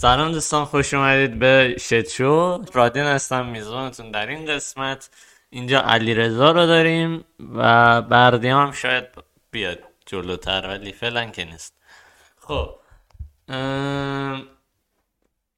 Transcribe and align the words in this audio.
سلام 0.00 0.32
دوستان 0.32 0.64
خوش 0.64 0.94
اومدید 0.94 1.38
به 1.38 1.76
شو. 2.16 2.64
رادین 2.72 3.02
هستم 3.02 3.46
میزبانتون 3.46 4.10
در 4.10 4.26
این 4.26 4.46
قسمت. 4.46 5.10
اینجا 5.50 5.80
علی 5.80 6.14
رضا 6.14 6.50
رو 6.50 6.66
داریم 6.66 7.24
و 7.54 8.02
بردیام 8.02 8.66
هم 8.66 8.72
شاید 8.72 9.04
بیاد 9.50 9.78
جلوتر 10.06 10.66
ولی 10.68 10.92
فعلا 10.92 11.30
که 11.30 11.44
نیست. 11.44 11.74
خب 12.38 12.78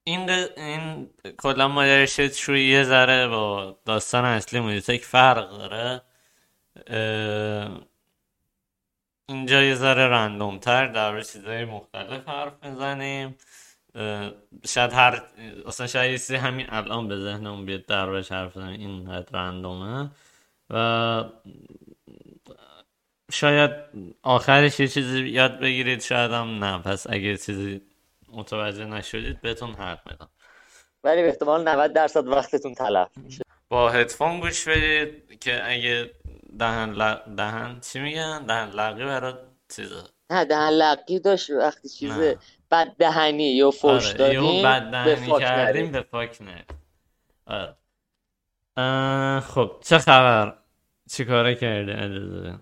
این 0.05 0.31
این 0.57 1.11
کلا 1.39 1.69
مادر 1.69 2.07
شو 2.07 2.53
یه 2.53 2.85
ذره 2.85 3.29
با 3.29 3.77
داستان 3.85 4.25
اصلی 4.25 4.61
موزیک 4.61 5.05
فرق 5.05 5.51
داره. 5.51 6.03
اینجا 9.29 9.63
یه 9.63 9.75
ذره 9.75 10.09
رندوم 10.09 10.59
تر 10.59 10.87
در 10.87 11.21
چیزهای 11.21 11.65
مختلف 11.65 12.29
حرف 12.29 12.53
می‌زنیم. 12.63 13.37
شاید 14.67 14.93
هر 14.93 15.23
اصلا 15.67 15.87
شاید 15.87 16.31
همین 16.31 16.67
الان 16.69 17.09
به 17.09 17.17
ذهنمون 17.17 17.67
بیاد 17.67 17.87
در 17.87 18.07
روش 18.07 18.33
حرف 18.33 18.57
بزنیم. 18.57 18.81
این 18.81 19.25
رندومه. 19.33 20.11
و 20.71 21.25
شاید 23.33 23.71
آخرش 24.23 24.81
یه 24.81 24.89
چیزی 24.89 25.29
یاد 25.29 25.61
بگیرید. 25.61 26.01
شاید 26.01 26.31
هم 26.31 26.65
نه. 26.65 26.79
پس 26.79 27.07
اگه 27.11 27.37
چیزی 27.37 27.81
متوجه 28.29 28.85
نشدید 28.85 29.41
بهتون 29.41 29.71
حق 29.71 30.11
میدم. 30.11 30.29
ولی 31.05 31.23
به 31.23 31.29
احتمال 31.29 31.69
90 31.69 31.93
درصد 31.93 32.29
وقتتون 32.29 32.75
تلف 32.75 33.09
میشه. 33.17 33.43
با 33.69 33.91
هدفون 33.91 34.41
گوش 34.41 34.69
بدید 34.69 35.41
که 35.41 35.71
اگه 35.71 36.11
دهن 36.59 36.93
ل... 36.93 37.15
دهن 37.37 37.81
چی 37.81 38.01
میگن؟ 38.01 38.47
دهن 38.47 38.71
لقی 38.71 39.05
برای 39.05 39.35
چیزه. 39.77 40.03
نه 40.31 40.45
دهن 40.45 40.71
لقی 40.71 41.21
داشت 41.21 41.51
وقتی 41.51 41.89
چیزه. 41.89 42.39
بد 42.73 42.97
دهنی 42.99 43.53
یا 43.53 43.71
فوش 43.71 44.07
آره. 44.09 44.19
دادیم 44.19 44.65
بد 44.65 44.91
دهنی 44.91 45.39
کردیم 45.39 45.93
به 45.93 46.03
فاک 46.03 46.39
نرید 46.43 46.71
آره. 47.47 47.77
خب 49.41 49.71
چه 49.81 49.99
خبر؟ 49.99 50.59
چی 51.11 51.25
کاره 51.25 51.55
کرده 51.55 52.59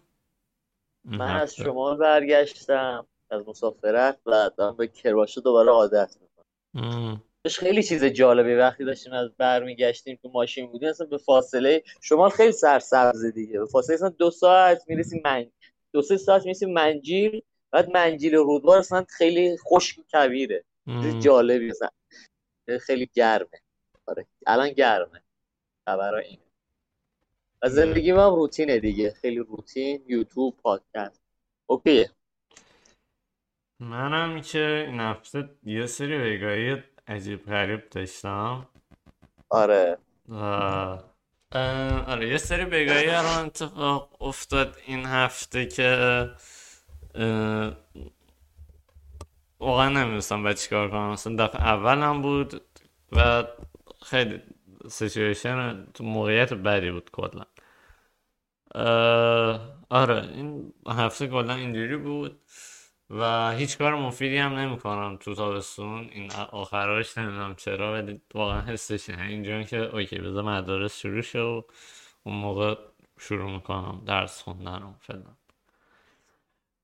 من 1.05 1.37
از 1.37 1.55
شما 1.55 1.95
برگشتم 1.95 3.07
از 3.31 3.49
مسافرت 3.49 4.19
و 4.27 4.51
دارم 4.57 4.77
به 4.77 4.89
کرواشه 4.89 5.41
دوباره 5.41 5.71
عادت 5.71 6.17
می‌کنم. 6.21 7.23
خیلی 7.47 7.83
چیز 7.83 8.05
جالبی 8.05 8.55
وقتی 8.55 8.85
داشتیم 8.85 9.13
از 9.13 9.31
برمیگشتیم 9.39 10.19
تو 10.23 10.31
ماشین 10.35 10.67
بودیم 10.67 10.89
اصلا 10.89 11.07
به 11.07 11.19
فاصله 11.19 11.83
شمال 12.01 12.31
خیلی 12.31 12.53
سرسبز 12.53 13.25
دیگه. 13.25 13.59
به 13.59 13.67
فاصله 13.67 13.95
اصلا 13.95 14.09
دو 14.09 14.31
ساعت 14.31 14.83
می‌رسیم 14.87 15.23
من 15.25 15.47
دو 15.93 16.03
سه 16.03 16.17
ساعت 16.17 16.45
می‌رسیم 16.45 16.73
منجیل 16.73 17.43
بعد 17.71 17.91
منجیل 17.91 18.35
رودبار 18.35 18.79
اصلا 18.79 19.05
خیلی 19.09 19.57
خشک 19.57 19.99
و 19.99 20.03
کبیره 20.03 20.65
جالبی 21.21 21.71
اصلا. 21.71 21.89
خیلی 22.81 23.11
گرمه. 23.15 23.61
آره. 24.07 24.27
الان 24.47 24.71
گرمه. 24.71 25.23
خبرها 25.89 26.19
اینه. 26.19 26.43
و 27.63 27.69
زندگی 27.69 28.13
من 28.13 28.31
روتینه 28.31 28.79
دیگه. 28.79 29.11
خیلی 29.11 29.39
روتین. 29.39 30.05
یوتیوب 30.07 30.57
پادکست. 30.63 31.23
اوکیه. 31.67 32.11
منم 33.81 34.41
که 34.41 34.85
این 34.89 35.01
هفته 35.01 35.49
یه 35.65 35.87
سری 35.87 36.37
وگایی 36.37 36.83
عجیب 37.09 37.47
غریب 37.47 37.89
داشتم. 37.91 38.69
آره. 39.49 39.99
آره 42.07 42.29
یه 42.29 42.39
سری 42.39 42.65
بگاهی 42.65 43.07
رو 43.07 43.45
اتفاق 43.45 44.23
افتاد 44.23 44.77
این 44.87 45.07
هفته 45.07 45.67
که 45.67 46.29
واقعا 49.61 49.89
نمی‌دونستم 49.89 50.43
باید 50.43 50.57
چیکار 50.57 50.91
کنم. 50.91 51.11
مثلا 51.11 51.47
دفعه 51.47 51.63
اولم 51.63 52.23
بود 52.23 52.63
و 53.13 53.45
خیلی 54.03 54.43
سیچویشن 54.89 55.87
موقعیت 56.01 56.55
بدی 56.55 56.91
بود 56.91 57.11
کلا. 57.11 57.45
آره 59.91 60.29
این 60.35 60.73
هفته 60.89 61.27
کلا 61.27 61.55
اینجوری 61.55 61.97
بود 61.97 62.41
و 63.11 63.51
هیچ 63.51 63.79
کار 63.79 63.95
مفیدی 63.95 64.37
هم 64.37 64.55
نمی‌کنم 64.55 65.17
تو 65.17 65.35
تابستون. 65.35 66.09
این 66.13 66.33
آخراش 66.33 67.19
نمی‌دونم 67.19 67.55
چرا 67.55 67.93
ولی 67.93 68.21
واقعا 68.35 68.61
حسش 68.61 69.11
اینجا 69.11 69.63
که 69.63 69.77
اوکی 69.77 70.19
بذار 70.19 70.45
مدارس 70.45 70.99
شروع 70.99 71.21
شه 71.21 71.41
و 71.41 71.63
اون 72.25 72.37
موقع 72.37 72.75
شروع 73.19 73.51
می‌کنم 73.51 74.03
درس 74.07 74.43
خوندن 74.43 74.83
و 74.83 74.93
فلان. 75.01 75.37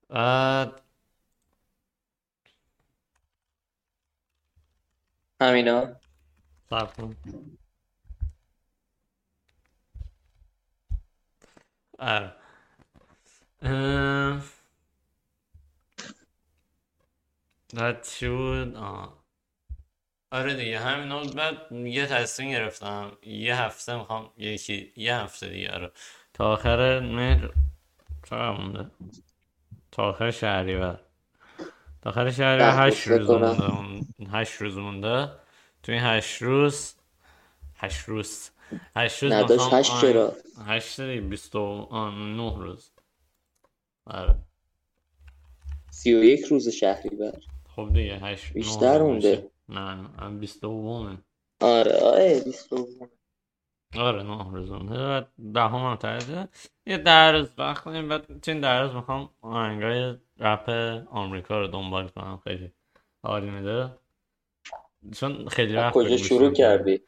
بعد 0.09 0.81
همینا. 5.41 5.95
سب 6.69 6.89
آره. 11.99 12.33
شد 18.03 18.73
آه. 18.75 19.23
آره 20.31 20.53
دیگه 20.55 20.79
همین 20.79 21.31
بعد 21.31 21.71
یه 21.71 22.05
تصمیم 22.05 22.51
گرفتم 22.51 23.17
یه 23.23 23.55
هفته 23.61 23.97
می‌خوام 23.97 24.33
یکی 24.37 24.93
یه 24.95 25.15
هفته 25.15 25.49
دیگه 25.49 25.71
آره. 25.71 25.91
تا 26.33 26.53
آخر 26.53 26.99
مهر 26.99 27.53
چقدر 28.23 28.51
مونده؟ 28.51 28.91
تا 29.97 30.03
آخر 30.03 30.31
شهری 30.31 30.77
بر 30.77 30.99
تا 32.01 32.09
آخر 32.09 32.31
شهری 32.31 32.61
هشت 32.63 33.07
روز 33.07 33.29
مونده. 33.29 34.05
هشت 34.31 34.61
روز 34.61 34.77
مونده. 34.77 35.29
تو 35.83 35.91
این 35.91 36.01
هشت 36.03 36.41
روز 36.41 36.95
هشت 37.75 38.09
روز. 38.09 38.49
هشت 38.95 39.23
روز 39.23 39.31
نداشت 39.31 39.73
هشت 39.73 40.01
چرا؟ 40.01 40.33
هشت 40.67 41.01
دیگه 41.01 41.21
بیست 41.21 41.55
و 41.55 41.87
نه 42.11 42.57
روز. 42.57 42.91
آره. 44.05 44.35
سی 45.91 46.13
و 46.13 46.23
یک 46.23 46.45
روز 46.45 46.69
شهری 46.69 47.09
بر. 47.09 47.39
خب 47.75 47.89
دیگه 47.93 48.17
هشت 48.17 48.53
بیشتر 48.53 49.01
مونده. 49.01 49.51
نه 49.69 49.95
نه 49.95 50.29
بیست 50.29 50.61
دومه. 50.61 51.17
آره 51.61 51.99
آره 52.03 52.41
بیست 52.45 52.69
دومه. 52.69 53.09
آره 53.95 54.23
نه 54.23 54.51
روز 54.51 54.71
مونده 54.71 55.27
ده 55.53 55.61
هم 55.61 55.97
یه 56.85 56.97
در 56.97 57.31
روز 57.31 57.49
وقت 57.57 57.83
کنیم 57.83 58.09
بعد 58.09 58.45
چین 58.45 58.59
در 58.59 58.83
روز 58.83 58.95
می‌خوام 58.95 59.29
آهنگای 59.41 60.15
رپ 60.39 60.69
آمریکا 61.11 61.59
رو 61.59 61.67
دنبال 61.67 62.07
کنم. 62.07 62.41
خیلی 62.43 62.71
حالی 63.23 63.49
میده. 63.49 63.89
چون 65.15 65.47
خیلی 65.47 65.75
وقت 65.75 65.93
کجا 65.93 66.17
شروع 66.17 66.53
کردی؟ 66.53 67.01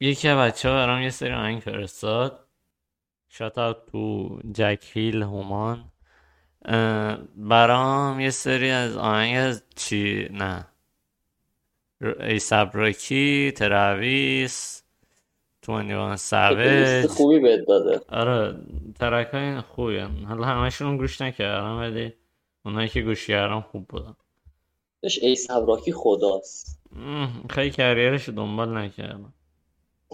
یکی 0.00 0.28
از 0.28 0.38
بچه 0.38 0.68
ها 0.68 0.74
برام 0.74 1.02
یه 1.02 1.10
سری 1.10 1.32
آهنگ 1.32 1.60
فرستاد. 1.60 2.46
شات 3.28 3.86
تو 3.86 4.38
جک 4.52 4.84
هیل 4.92 5.22
هومان 5.22 5.84
برام 7.36 8.20
یه 8.20 8.30
سری 8.30 8.70
از 8.70 8.96
آهنگ 8.96 9.36
از 9.36 9.62
چی؟ 9.76 10.28
نه. 10.30 10.66
ای 12.20 12.38
سبراکی 12.38 13.52
تراویس. 13.52 14.79
تو 15.62 16.16
سویج 16.16 17.06
خوبی 17.06 17.38
بهت 17.38 17.60
داده. 17.68 18.00
آره 18.08 18.56
ترک 19.00 19.26
های 19.26 19.60
خوبی 19.60 19.98
حالا 19.98 20.44
همشون 20.44 20.96
گوش 20.96 21.20
نکردم 21.20 21.78
ولی 21.78 22.14
اونایی 22.64 22.88
که 22.88 23.02
گوش 23.02 23.26
کردم 23.26 23.60
خوب 23.60 23.86
بودن. 23.88 24.16
داشت 25.02 25.24
ای 25.24 25.36
سبراکی 25.36 25.92
خداست. 25.92 26.80
خیلی 27.50 27.70
کریرش 27.70 28.28
دنبال 28.28 28.78
نکردم. 28.78 29.32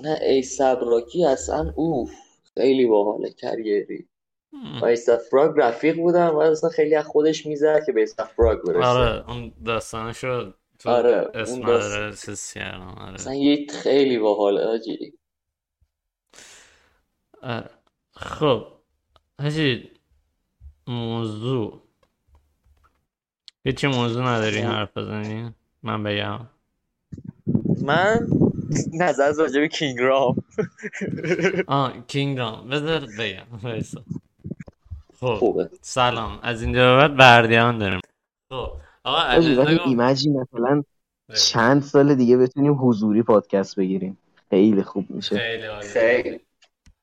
نه 0.03 0.19
ای 0.23 0.43
سبراکی 0.43 1.25
اصلا 1.25 1.73
اوف 1.77 2.11
خیلی 2.55 2.87
باحاله 2.87 3.31
کریری. 3.31 4.07
با 4.81 4.95
فراگ 5.31 5.55
رفیق 5.57 5.97
بودم 5.97 6.35
و 6.35 6.39
اصلا 6.39 6.71
خیلی 6.71 6.95
از 6.95 7.07
خودش 7.07 7.47
می‌زد 7.47 7.87
که 7.87 7.93
به 7.93 8.07
فراگ 8.37 8.59
برسه. 8.63 8.87
آره 8.87 9.31
اون 9.31 9.53
داستانشو 9.65 10.53
تو 10.79 10.91
آره 10.91 11.31
اسم 11.35 12.11
چیز 12.27 12.53
کردم 12.53 12.95
آره. 13.01 13.15
اصلا 13.15 13.35
یه 13.35 13.67
خیلی 13.83 14.19
باحاله 14.19 14.61
آجی. 14.61 15.13
آره 17.43 17.71
خب 18.13 18.67
هجی 19.41 19.91
موضوع. 20.87 21.83
هیچی 23.65 23.87
موضوع 23.87 24.25
نداری 24.27 24.59
حرف 24.59 24.97
بزنی؟ 24.97 25.55
من 25.83 26.03
بگم. 26.03 26.41
من؟ 27.83 28.27
نظر 28.95 29.33
راجع 29.39 29.61
به 29.61 29.69
کینگرام 29.69 30.37
آه 31.67 32.07
کینگرام 32.07 32.69
بذار 32.69 33.07
بگم 33.19 33.47
خب 35.21 35.35
خوبه. 35.35 35.71
سلام. 35.81 36.39
از 36.43 36.63
اینجا 36.63 36.97
بعد 36.97 37.17
بردیان 37.17 37.79
داریم. 37.79 38.01
خب 38.53 38.73
آقا 39.05 39.23
علیرضا 39.23 39.63
ایمجی 39.63 40.31
مثلا 40.31 40.83
چند 41.35 41.83
سال 41.83 42.15
دیگه 42.15 42.37
بتونیم 42.37 42.77
حضوری 42.89 43.23
پادکست 43.23 43.77
بگیریم. 43.77 44.19
خیلی 44.51 44.83
خوب 44.83 45.11
میشه. 45.11 45.39
خیلی 45.39 45.67
عالی. 45.67 45.89
خیلی. 45.89 46.41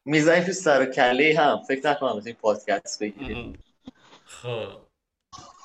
می‌زنیم 0.06 0.44
تو 0.44 0.52
سر 0.52 0.82
و 0.82 0.86
کله 0.86 1.36
هم. 1.40 1.60
فکر 1.68 1.90
نکنم 1.90 2.18
بتونیم 2.18 2.38
پادکست 2.42 3.04
بگیریم. 3.04 3.64
خب. 4.26 4.68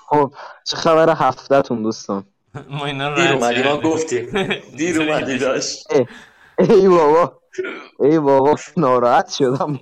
خب 0.09 0.33
چه 0.65 0.77
خبر 0.77 1.15
هفتهتون 1.17 1.83
دوستان؟ 1.83 2.25
دیر 3.17 3.33
اومدی 3.33 3.63
ما 3.63 3.81
گفتیم. 3.81 4.31
دیر 4.77 5.01
اومدی 5.03 5.39
داشت. 5.39 5.87
ای 6.59 6.89
بابا. 6.89 7.41
ای 8.01 8.19
بابا 8.19 8.57
ناراحت 8.77 9.31
شدم. 9.31 9.81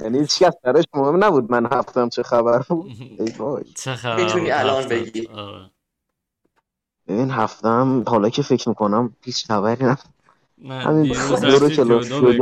یعنی 0.00 0.18
هیچ 0.18 0.42
کس 0.42 0.52
درش 0.64 0.84
مهم 0.94 1.24
نبود 1.24 1.50
من 1.50 1.66
هفتم 1.72 2.08
چه 2.08 2.22
خبر 2.22 2.58
بود. 2.58 2.90
ای 3.18 3.32
وای. 3.38 3.64
چه 3.64 3.94
خبر 3.94 4.24
می‌تونی 4.24 4.50
الان 4.50 4.88
بگی. 4.88 5.28
ببین 7.08 7.30
هفتم 7.30 8.04
حالا 8.08 8.28
که 8.28 8.42
فکر 8.42 8.68
می‌کنم 8.68 9.16
هیچ 9.24 9.46
خبری 9.46 9.84
نه 10.58 10.74
همین 10.74 11.14
رو 11.14 11.68
که 11.68 11.74
شد 12.02 12.36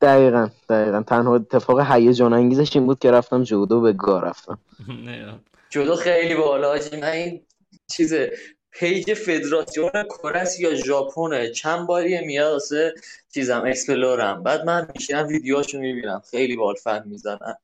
دقیقا 0.00 0.48
دقیقا. 0.68 1.02
تنها 1.02 1.34
اتفاق 1.34 1.92
هیجان 1.92 2.32
انگیزش 2.32 2.76
این 2.76 2.86
بود 2.86 2.98
که 2.98 3.10
رفتم 3.10 3.42
جودو 3.42 3.80
به 3.80 3.92
گا 3.92 4.20
رفتم. 4.20 4.58
جودو 5.70 5.96
خیلی 5.96 6.34
بالا. 6.34 6.78
من 6.92 7.04
این 7.04 7.40
چیز 7.90 8.14
پیج 8.70 9.14
فدراسیون 9.14 9.90
کره 9.90 10.48
یا 10.58 10.74
ژاپنه 10.74 11.50
چند 11.50 11.86
باریه 11.86 12.20
میاد 12.20 12.52
واسه 12.52 12.94
چیزم 13.34 13.62
explore 13.66 14.25
م. 14.25 14.42
بعد 14.42 14.64
من 14.64 14.88
میشینم 14.94 15.26
ویدیوهاشو 15.26 15.78
می‌بینم. 15.78 16.22
خیلی 16.30 16.56
باحال 16.56 16.74
فن 16.74 17.02
می‌زنن. 17.06 17.54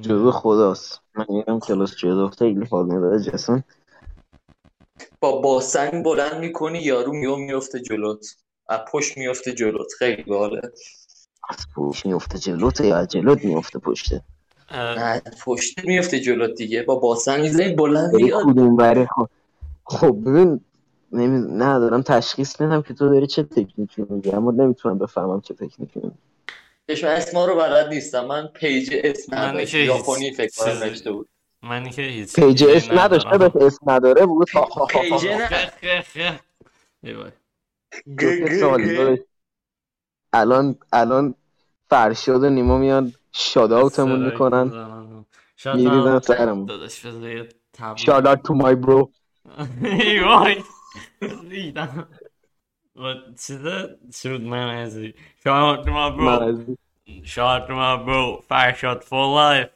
جودو 0.00 0.30
خداست. 0.30 1.00
من 1.14 1.26
میرم 1.28 1.60
کلاس 1.60 1.96
جودو. 1.96 2.28
خیلی 2.28 2.64
حال 2.64 2.86
میداره 2.86 3.22
جسم. 3.22 3.64
با 5.20 5.40
باسن 5.40 6.04
بلند 6.04 6.38
می‌کنی 6.40 6.78
یارو 6.78 7.12
میو 7.12 7.36
میفته 7.36 7.80
جلوت. 7.80 8.26
از 8.68 8.80
پشت 8.92 9.18
میفته 9.18 9.52
جلوت. 9.52 9.92
خیلی 9.98 10.22
باحاله 10.22 10.60
از 11.48 11.66
پشت 11.76 12.06
میفته 12.06 12.38
جلوت 12.38 12.80
یا 12.80 12.96
از 12.96 13.08
جلوت 13.08 13.44
میفته 13.44 13.78
پشته 13.78 14.22
نه 14.70 15.22
پشت 15.44 15.84
میفته 15.84 16.20
جلوت 16.20 16.54
دیگه. 16.54 16.82
با 16.82 16.94
باسن 16.94 17.42
می‌زنی 17.42 17.74
بلند 17.74 18.14
میاد. 18.14 18.42
کدوم 18.44 18.76
بره 18.76 19.08
خب 19.14 19.28
خب 19.84 20.16
ببین 20.26 20.60
نمی... 21.12 21.56
نه 21.56 21.78
دارم 21.78 22.02
تشخیص 22.02 22.60
میدم 22.60 22.82
که 22.82 22.94
تو 22.94 23.08
داری 23.08 23.26
چه 23.26 23.42
تکنیکی 23.42 24.06
میگی 24.08 24.30
اما 24.30 24.50
نمی‌تونم 24.50 24.98
بفهمم 24.98 25.40
چه 25.40 25.54
تکنیکی 25.54 26.00
میگی. 26.00 26.16
من 27.02 27.08
اسما 27.08 27.46
رو 27.46 27.54
بلد 27.54 27.88
نیستم. 27.88 28.26
من 28.26 28.46
پیج 28.46 28.94
اسم 29.04 29.64
ژاپنی 29.64 30.32
فکر 30.32 30.52
کنم 30.56 30.84
نوشته 30.84 31.12
بود. 31.12 31.28
من 31.62 31.90
که 31.90 32.02
هیچ 32.02 32.34
پیج 32.34 32.64
اسم 32.64 32.98
نداشته 32.98 33.38
به 33.38 33.66
اسم 33.66 33.90
نداره 33.90 34.26
بود. 34.26 34.48
پیج 34.90 35.26
نه. 35.26 35.70
الان 40.32 40.78
الان 40.92 41.34
فرشاد 41.90 42.42
و 42.42 42.50
نیما 42.50 42.78
میان 42.78 43.12
شاداوتمون 43.32 44.24
می‌کنن. 44.24 44.72
میریزن 45.74 46.20
سرمون. 46.20 46.88
شاداوت 47.96 48.42
تو 48.42 48.54
مای 48.54 48.74
برو 48.74 49.10
ای 49.82 50.20
وای. 50.20 50.62
ریدم. 51.50 52.08
و 52.96 53.14
چیزه؟ 53.46 53.98
شد 54.22 54.40
من 54.40 54.68
ازی 54.68 55.14
شاد 55.44 55.88
ما 55.88 56.10
برو 56.10 56.64
شاد 57.24 57.70
ما 57.70 57.96
برو 57.96 58.42
فرشاد 58.48 59.02
فول 59.02 59.34
لایف 59.34 59.68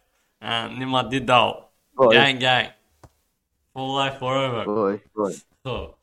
نیما 0.78 1.02
دیداو 1.02 1.69
گنگ 2.08 2.40
گنگ. 2.40 2.70
فول 3.72 3.88
لایف 3.88 4.14
فوراور 4.14 4.98
خب. 5.64 5.94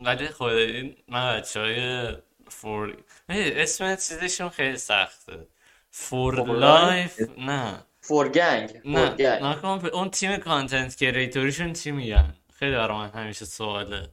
ولی 0.00 0.28
خود 0.28 0.52
این 0.52 0.96
من 1.08 1.36
بچه 1.36 1.60
های 1.60 2.08
for 2.48 2.96
اسم 3.28 3.96
چیزشون 3.96 4.48
خیلی 4.48 4.76
سخته. 4.76 5.46
for 5.90 6.46
life 6.46 7.20
نه. 7.38 7.82
for 8.00 8.28
gang 8.28 8.80
نه 8.84 9.14
نه 9.18 9.84
اون 9.94 10.10
تیم 10.10 10.36
content 10.36 10.96
creator 10.96 11.40
یشون 11.40 11.72
چی 11.72 11.90
میگن؟ 11.90 12.34
خیلی 12.52 12.76
برای 12.76 12.96
من 12.96 13.10
همیشه 13.10 13.44
سواله. 13.44 14.08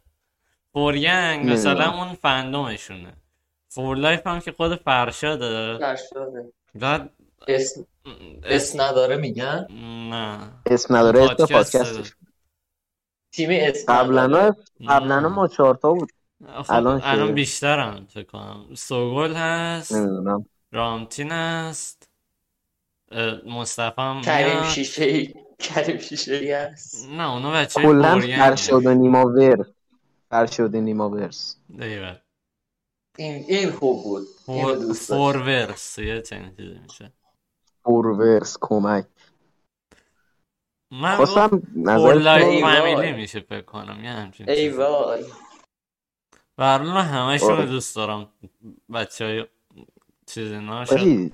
for 0.73 0.97
gang 0.97 1.49
مثلا 1.49 1.91
اون 1.91 2.13
fandom 2.13 2.68
شونه 2.68 3.13
for 3.67 3.97
life 3.97 4.27
هم 4.27 4.39
که 4.39 4.51
خود 4.51 4.75
فرشاده. 4.75 5.77
فرشاده. 5.77 6.51
بعد 6.75 7.09
اسم 7.47 7.85
اسم 8.43 8.81
نداره 8.81 9.17
میگن؟ 9.17 9.67
نه. 10.09 10.51
اسم 10.65 10.95
نداره 10.95 11.23
اسم 11.23 11.33
پادکستش. 11.45 12.13
تیم 13.31 13.49
اسم 13.51 13.93
قبلا 13.93 14.55
قبلا 14.87 15.29
ما 15.29 15.47
چهارتا 15.47 15.93
بود. 15.93 16.11
الان 16.69 17.01
الان 17.03 17.33
بیشترم 17.33 18.07
فکر 18.13 18.23
کنم. 18.23 18.75
سوگل 18.75 19.33
هست. 19.33 19.91
نمی‌دونم. 19.93 20.45
رامتین 20.71 21.31
هست. 21.31 22.09
مصطفی 23.45 24.01
هم 24.01 24.21
کریم 24.21 24.63
شیشه 24.63 25.03
ای 25.03 25.33
کریم 25.59 25.97
شیشه 25.97 26.33
ای 26.33 26.51
هست. 26.51 27.09
نه 27.09 27.33
اونا 27.33 27.51
بچه 27.51 27.81
کلا 27.81 28.19
فرشاد 28.19 28.87
نیما 28.87 29.25
ورس. 29.25 29.67
فرشاد 30.29 30.75
نیما 30.75 31.09
ورس. 31.09 31.55
این 33.17 33.45
این 33.47 33.71
خوب 33.71 34.03
بود. 34.03 34.27
فور, 34.45 34.93
فور 34.93 35.37
ورس. 35.37 35.97
یه 35.97 36.21
چنین 36.21 36.55
چیزی 36.55 36.79
میشه. 36.83 37.11
فور 37.83 38.07
ورس 38.07 38.57
کمک. 38.61 39.05
من 40.91 41.15
خواستم 41.15 41.61
لایف 41.85 42.61
فامیلی 42.61 43.11
میشه 43.11 43.39
فکر 43.39 43.61
کنم 43.61 44.03
یه 44.03 44.09
همچین 44.09 44.49
ای 44.49 44.69
وای. 44.69 45.25
برای 46.57 46.87
من 46.87 47.05
همشون 47.05 47.65
دوست 47.65 47.95
دارم. 47.95 48.29
بچه 48.93 49.25
های 49.25 49.45
چیزی 50.25 50.57
ناشد 50.57 51.31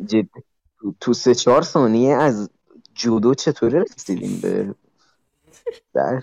تو 1.00 1.13
سه 1.13 1.36
چهار 1.36 1.62
ثانیه 1.62 2.16
از 2.16 2.50
جودو 2.94 3.36
چطوری 3.36 3.80
رسیدیم 3.80 4.40
به 4.42 4.75
در 5.94 6.22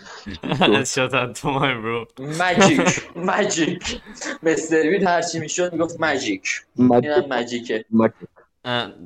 شات 0.85 1.33
تو 1.33 1.51
مای 1.51 1.75
برو 1.75 2.07
ماجیک 2.19 3.17
ماجیک 3.17 4.01
مستر 4.43 5.05
هرچی 5.07 5.39
می‌شد 5.39 5.73
می‌گفت 5.73 6.01
ماجیک 6.01 6.49
اینم 6.79 7.27
ماجیکه 7.29 7.85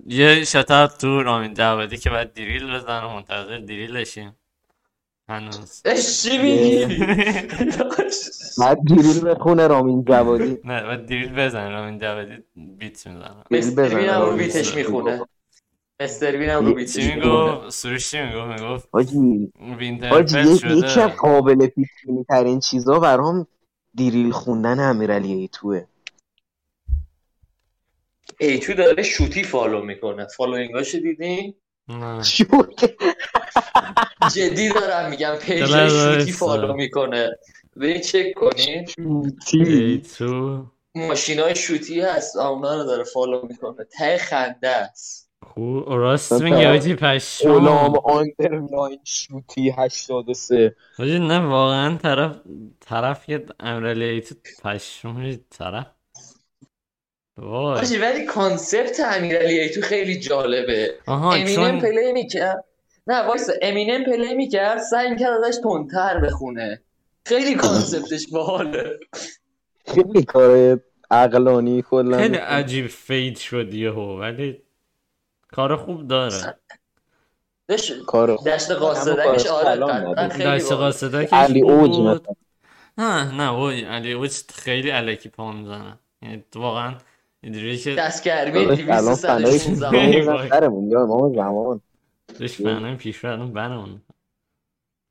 یه 0.06 0.44
شات 0.44 0.98
تو 0.98 1.22
رامین 1.22 1.52
دعوتی 1.52 1.96
که 1.96 2.10
باید 2.10 2.34
دیریل 2.34 2.74
بزنم 2.74 3.06
منتظر 3.06 3.58
دیریلشیم 3.58 4.36
هنوز. 5.28 5.82
چی 6.22 6.38
میگی؟ 6.38 6.86
بعد 8.60 8.78
دیریل 8.84 9.24
بخونه 9.24 9.66
رامین 9.66 10.04
جوادی. 10.04 10.58
نه 10.64 10.82
بعد 10.82 11.06
دیریل 11.06 11.32
بزن 11.32 11.72
رامین 11.72 11.98
جوادی 11.98 12.44
بیت 12.56 13.06
می‌زنم 13.06 13.44
مستر 13.50 13.98
هم 13.98 14.22
رو 14.22 14.36
بیتش 14.36 14.74
می‌خونه. 14.74 15.20
مستر 16.00 16.36
هم 16.36 16.66
رو 16.66 16.74
بیتش 16.74 17.14
میگو 17.14 17.70
سروش 17.70 18.10
چی 18.10 18.22
میگو 18.22 18.44
می‌گفت 18.44 18.88
حاجی 18.92 19.52
یکی 20.34 21.00
از 21.00 21.10
قابل 21.16 21.66
پیش 21.66 21.88
ترین 22.28 22.60
چیزا 22.60 22.98
برام 22.98 23.46
دیریل 23.94 24.30
خوندن 24.30 24.80
امیرعلی 24.80 25.32
ایتوه 25.32 25.84
ایتو 28.40 28.74
داره 28.74 29.02
شوتی 29.02 29.44
follow 29.44 29.82
می‌کنه. 29.82 30.26
following 30.36 30.83
اشو 30.83 30.98
دیدین 30.98 31.54
جدی 34.34 34.68
دارم 34.68 35.10
میگم 35.10 35.34
page 35.42 35.66
شوتی 35.66 36.32
follow 36.32 36.74
می‌کنه. 36.74 37.30
برید 37.76 38.02
چک 38.02 38.34
کنین 38.36 38.88
ایتو 39.52 40.66
ماشین 40.94 41.40
های 41.40 41.56
شوتی 41.56 42.00
هست. 42.00 42.36
اونا 42.36 42.76
رو 42.76 42.84
داره 42.84 43.04
follow 43.04 43.46
می‌کنه. 43.48 43.84
ته 43.98 44.18
خنده 44.18 44.68
است. 44.68 45.30
خوب 45.42 45.88
راست 45.88 46.32
میگه 46.32 46.68
آجی 46.68 46.94
پشم 46.94 47.52
غلام 47.52 47.96
underline 48.04 48.98
شوتی 49.04 49.70
83 49.70 50.76
آجی 50.98 51.18
نه 51.18 51.38
واقعا 51.38 51.96
طرف 51.96 52.36
طرف 52.80 53.28
یه 53.28 53.46
امرالی 53.60 54.04
ایتو 54.04 54.34
پشم 54.64 55.36
طرف 55.50 55.86
وای. 57.40 57.98
ولی 57.98 58.24
concept 58.24 59.00
امیرعلی 59.04 59.60
ایتو 59.60 59.80
خیلی 59.80 60.20
جالبه. 60.20 60.94
امینم 61.08 61.54
چون... 61.54 61.80
play 61.80 62.12
می‌کرد. 62.12 62.64
نه 63.06 63.26
وایسا. 63.26 63.52
امینم 63.62 64.04
play 64.04 64.34
می‌کرد 64.34 64.78
سعی 64.78 65.10
می‌کرد 65.10 65.44
ازش 65.44 65.58
تندتر 65.62 66.18
بخونه. 66.18 66.82
خیلی 67.26 67.54
concept 67.54 68.10
ش 68.10 68.26
باحاله. 68.32 68.98
خیلی 69.86 70.22
کار 70.22 70.80
عقلانی 71.10 71.82
کلا. 71.82 72.18
خیلی 72.18 72.36
عجیب 72.36 72.86
fade 72.86 73.38
شد 73.38 73.74
یهو 73.74 74.20
ولی 74.20 74.62
کار 75.52 75.76
خوب 75.76 76.08
داره. 76.08 76.54
دش... 77.68 77.92
کار 78.06 78.36
دشت 78.36 78.70
قاصدکش 78.70 79.46
آره 79.46 80.56
دشت 80.56 80.72
قاصدکش 80.72 81.32
علی 81.32 81.62
اوج 81.62 82.20
نه 82.98 83.34
نه 83.34 83.48
وای 83.48 83.84
علی 83.84 84.12
اوج 84.12 84.30
خیلی 84.54 84.90
علکی 84.90 85.28
پا 85.28 85.52
می‌زنه 85.52 85.98
یعنی 86.22 86.44
واقعا 86.54 86.94
اینجوری 87.42 87.78
که 87.78 87.94
دست 87.94 88.24
گرمی 88.24 88.66
216 88.66 90.48
سرمون. 90.48 90.90
یا 90.90 91.06
ما 91.06 91.32
زمان. 91.34 91.80
دشمنان 92.40 92.96
پیش 92.96 93.24
بردم 93.24 93.52
بنمون. 93.52 94.02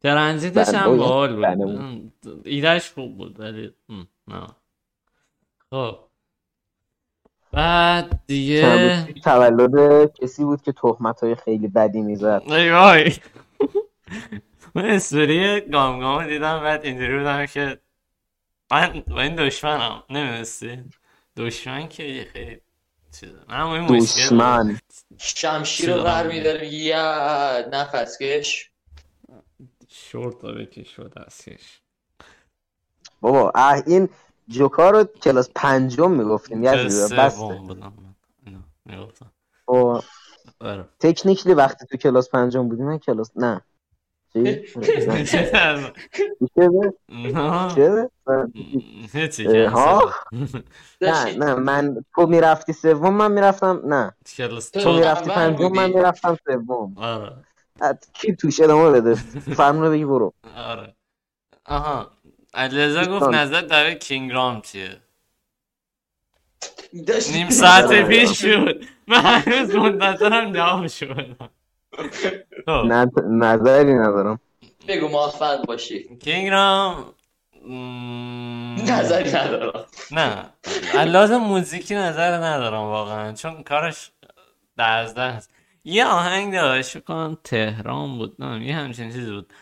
ترنزیتش 0.01 0.73
هم 0.73 0.97
باحال 0.97 1.55
بود. 1.55 2.13
ایدهش 2.45 2.91
خوب 2.91 3.17
بود 3.17 3.39
ولی 3.39 3.73
نه. 4.27 4.47
خب. 5.69 5.97
بعد 7.51 8.19
دیگه 8.27 9.13
تولد 9.23 10.13
کسی 10.13 10.43
بود 10.43 10.61
که 10.61 10.71
تهمت 10.71 11.23
های 11.23 11.35
خیلی 11.35 11.67
بدی 11.67 12.01
می‌زد. 12.01 12.43
ای 12.45 12.71
وای. 12.71 13.13
من 14.75 14.85
استوری 14.85 15.61
گام 15.61 15.99
گام 15.99 16.27
دیدم 16.27 16.59
بعد 16.59 16.85
اینجوری 16.85 17.17
بودم 17.17 17.45
که 17.45 17.79
من 18.71 19.03
با 19.07 19.21
این 19.21 19.35
دشمنم. 19.35 20.03
نمی‌دونستی؟ 20.09 20.83
دشمن 21.37 21.87
که 21.87 22.27
خیلی 22.33 22.61
دشمن. 23.89 24.79
شمشیر 25.17 25.95
رو 25.95 26.03
بر 26.03 26.27
میداره. 26.27 26.73
یا 26.73 27.69
نفس 27.71 28.17
کش. 28.21 28.71
شورت 29.87 30.35
رو 30.43 30.53
بکش 30.53 30.99
و 30.99 31.03
دستکش 31.03 31.81
بابا 33.21 33.51
این 33.87 34.09
جوکا 34.47 34.89
رو 34.89 35.03
کلاس 35.03 35.49
پنجم 35.55 36.11
می‌گفتیم 36.11 36.63
یه 36.63 36.71
بس. 36.71 37.39
آره. 40.59 40.85
تکنیکلی 40.99 41.53
وقتی 41.53 41.85
تو 41.85 41.97
کلاس 41.97 42.29
پنجم 42.29 42.69
بودیم 42.69 42.85
من 42.85 42.97
کلاس 42.97 43.31
نه. 43.35 43.61
چی؟ 44.33 44.61
نه 51.01 51.37
نه 51.37 51.55
من 51.55 52.05
تو 52.15 52.27
می‌رفتی 52.27 52.73
سوم 52.73 53.13
من 53.13 53.31
می‌رفتم 53.31 53.81
نه 53.85 54.13
تو 54.73 54.93
می‌رفتی 54.93 55.29
پنجم 55.29 55.71
من 55.71 55.89
می‌رفتم 55.89 56.37
سوم 56.45 56.97
آره 56.97 57.35
کی 58.13 58.35
توش 58.35 58.59
ادامه 58.59 59.01
بده 59.01 59.15
فرمونه 59.55 59.89
بگی 59.89 60.05
برو 60.05 60.33
آره 60.57 60.95
آها 61.65 62.11
علیرضا 62.53 63.05
گفت 63.05 63.23
نظر 63.23 63.61
در 63.61 63.93
کینگرام 63.93 64.61
چیه 64.61 65.01
نیم 67.31 67.49
ساعت 67.49 68.07
پیش 68.07 68.41
شد 68.41 68.83
من 69.07 69.21
هنوز 69.21 69.75
منتظرم 69.75 70.53
جواب 70.53 70.87
شد 70.87 71.37
نظری 73.29 73.93
ندارم 73.93 74.39
بگو 74.87 75.07
موفق 75.07 75.65
باشی. 75.65 76.17
کینگرام. 76.19 77.13
نظری 78.91 79.29
ندارم. 79.29 79.85
نه. 80.11 80.45
لازم 81.05 81.37
موزیکی 81.37 81.95
نظر 81.95 82.31
ندارم 82.37 82.81
واقعا 82.81 83.33
چون 83.33 83.63
کارش 83.63 84.11
درزده 84.77 85.21
هست 85.21 85.49
یه 85.83 86.05
آهنگ 86.05 86.53
داشت 86.53 87.03
کنم 87.03 87.37
تهران 87.43 88.17
بود 88.17 88.35
نه 88.39 88.65
یه 88.65 88.75
همچین 88.75 89.11
چیزی 89.11 89.31
بود. 89.31 89.53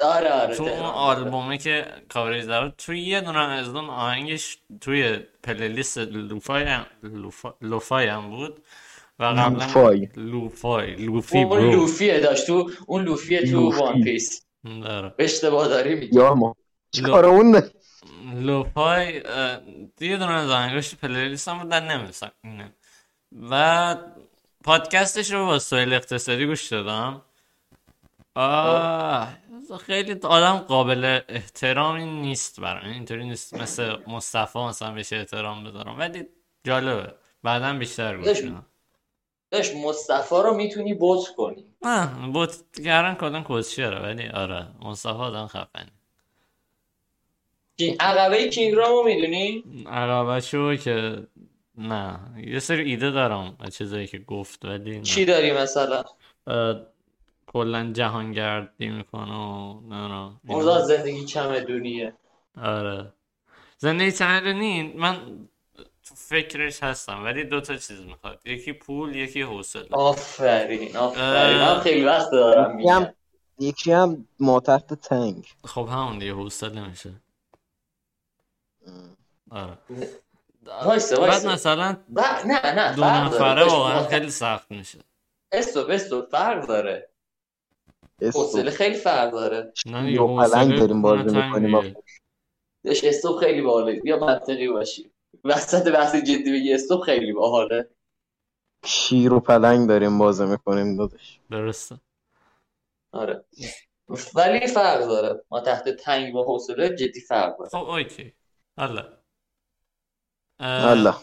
آره 0.00 0.30
آره 0.32 0.56
تو 0.56 0.64
اون 0.64 0.82
آلبومه 0.82 1.58
که 1.58 1.86
کاوریز 2.08 2.46
داره 2.46 2.72
توی 2.78 3.00
یه 3.00 3.20
دونه 3.20 3.38
از 3.38 3.68
اون 3.68 3.90
آهنگش 3.90 4.58
توی 4.80 5.18
پلیلیست 5.42 5.98
لوفای 5.98 6.64
هم 6.64 6.86
لوفای 7.60 8.06
هم 8.06 8.30
بود. 8.30 8.62
و 9.18 9.24
قبلا 9.24 9.48
لوفای. 9.48 10.08
لوفای. 10.16 10.94
لوفی 10.96 11.42
اون 11.42 11.70
لوفیه 11.70 12.20
داشت. 12.20 12.46
تو 12.46 12.70
اون 12.86 13.04
لوفیه 13.04 13.50
تو 13.50 13.72
وان 13.72 14.02
پیس 14.02 14.44
داره 14.64 15.14
اشتباه 15.18 15.68
داری 15.68 15.94
میگی. 15.94 16.16
یا 16.16 16.34
ما. 16.34 16.56
چیکار 16.90 17.24
اون 17.24 17.62
لوفای 18.34 19.22
یه 20.00 20.16
دونه 20.16 20.80
تو 20.80 20.96
پلیلیست 21.02 21.48
هم 21.48 21.58
بود 21.58 21.68
در 21.68 21.80
نمی‌دونستم. 21.80 22.30
و 23.50 23.96
پادکستش 24.64 25.30
رو 25.30 25.46
با 25.46 25.58
سویل 25.58 25.92
اقتصادی 25.92 26.46
گوش 26.46 26.68
دادم. 26.68 27.22
آه 28.34 29.28
خیلی 29.86 30.12
آدم 30.12 30.58
قابل 30.58 31.20
احترامی 31.28 32.06
نیست 32.06 32.60
برام. 32.60 32.84
اینطوری 32.84 33.24
نیست 33.24 33.54
مثل 33.54 33.96
مصطفی 34.06 34.58
مثلا 34.58 34.92
بهش 34.92 35.12
احترام 35.12 35.64
بذارم. 35.64 35.98
ولی 35.98 36.26
جالبه. 36.64 37.14
بعدا 37.42 37.72
بیشتر 37.72 38.16
گوش 38.16 38.42
داشت 39.50 39.76
مصطفی 39.76 40.34
رو 40.34 40.54
می‌تونی 40.54 40.94
بوت 40.94 41.28
کنی. 41.36 41.64
نه 41.82 42.28
بوت 42.32 42.80
کردن 42.84 43.14
کدن 43.14 43.42
کوچیره 43.42 44.00
ولی 44.02 44.28
آره 44.28 44.66
مصطفی 44.82 45.18
آدم 45.18 45.46
خفنی 45.46 45.90
عقبه 48.00 48.48
کینگرامو 48.48 49.02
می‌دونی؟ 49.02 49.64
عقبه 49.86 50.40
شو 50.40 50.76
که 50.76 51.26
نه 51.78 52.18
یه 52.46 52.58
سری 52.58 52.90
ایده 52.90 53.10
دارم 53.10 53.56
چیزایی 53.72 54.06
که 54.06 54.18
گفت 54.18 54.64
ولی 54.64 55.00
چی 55.02 55.24
داری 55.24 55.52
مثلا؟ 55.52 56.04
کلا 57.46 57.92
جهانگردی 57.92 58.88
می‌کنه 58.88 59.34
و 59.34 59.80
نه 59.80 60.08
نه 60.44 60.82
زندگی 60.82 61.24
چمدونیه 61.24 62.12
آره. 62.62 63.12
زندگی 63.78 64.12
چمدونی 64.12 64.82
من 64.82 65.16
فکرش 66.28 66.82
هستم 66.82 67.24
ولی 67.24 67.44
دو 67.44 67.60
تا 67.60 67.76
چیز 67.76 68.00
می‌خواد. 68.00 68.40
یکی 68.44 68.72
پول 68.72 69.16
یکی 69.16 69.42
حوصله. 69.42 69.88
آفرین 69.90 70.96
آفرین. 70.96 71.58
من 71.58 71.80
خیلی 71.80 72.04
وقت 72.04 72.30
دارم 72.30 72.76
میگم. 72.76 73.14
یکی 73.58 73.92
هم 73.92 74.28
ماتحت 74.40 74.94
تنگ. 74.94 75.46
خب 75.64 75.88
همون 75.90 76.18
دیگه 76.18 76.32
حوصله 76.32 76.88
میشه. 76.88 77.12
آره. 79.50 79.78
وایسه 80.84 81.16
وایسه 81.16 81.46
بعد 81.46 81.46
مثلا 81.46 81.96
نه 82.46 82.74
نه 82.74 82.96
دو 82.96 83.04
نفره 83.04 83.64
واقعا 83.64 84.02
خیلی 84.02 84.30
سخت 84.30 84.70
میشه. 84.70 84.98
استو 85.52 85.80
استو 85.80 86.22
فرق 86.22 86.66
داره. 86.66 87.08
حوصله 88.22 88.70
خیلی 88.70 88.96
فرق 88.96 89.32
داره. 89.32 89.72
نه 89.86 90.12
یه 90.12 90.18
پلنگ 90.18 90.78
داریم 90.78 91.02
بازی 91.02 91.36
می‌کنیم. 91.36 91.96
داشت 92.84 93.04
استوب 93.04 93.40
خیلی 93.40 93.62
باحاله 93.62 94.00
بیا 94.00 94.18
منطقی 94.18 94.68
باشی 94.68 95.10
وسط 95.48 95.88
بحث 95.88 96.14
جدی 96.14 96.52
بگی 96.52 96.74
استوب 96.74 97.00
خیلی 97.00 97.32
باحاله. 97.32 97.90
شیر 98.84 99.32
و 99.32 99.40
پلنگ 99.40 99.88
داریم 99.88 100.18
بازی 100.18 100.44
می‌کنیم 100.44 100.96
دادش 100.96 101.40
درسته. 101.50 102.00
آره. 103.12 103.44
ولی 104.34 104.66
فرق 104.66 105.00
داره. 105.00 105.44
ما 105.50 105.60
تحت 105.60 105.88
تنگ 105.88 106.32
با 106.32 106.44
حوصله 106.44 106.96
جدی 106.96 107.20
فرق 107.20 107.58
داره 107.58 107.70
خب 107.70 107.76
okay. 107.76 108.32
حالا 108.78 109.18
حالا 110.60 111.16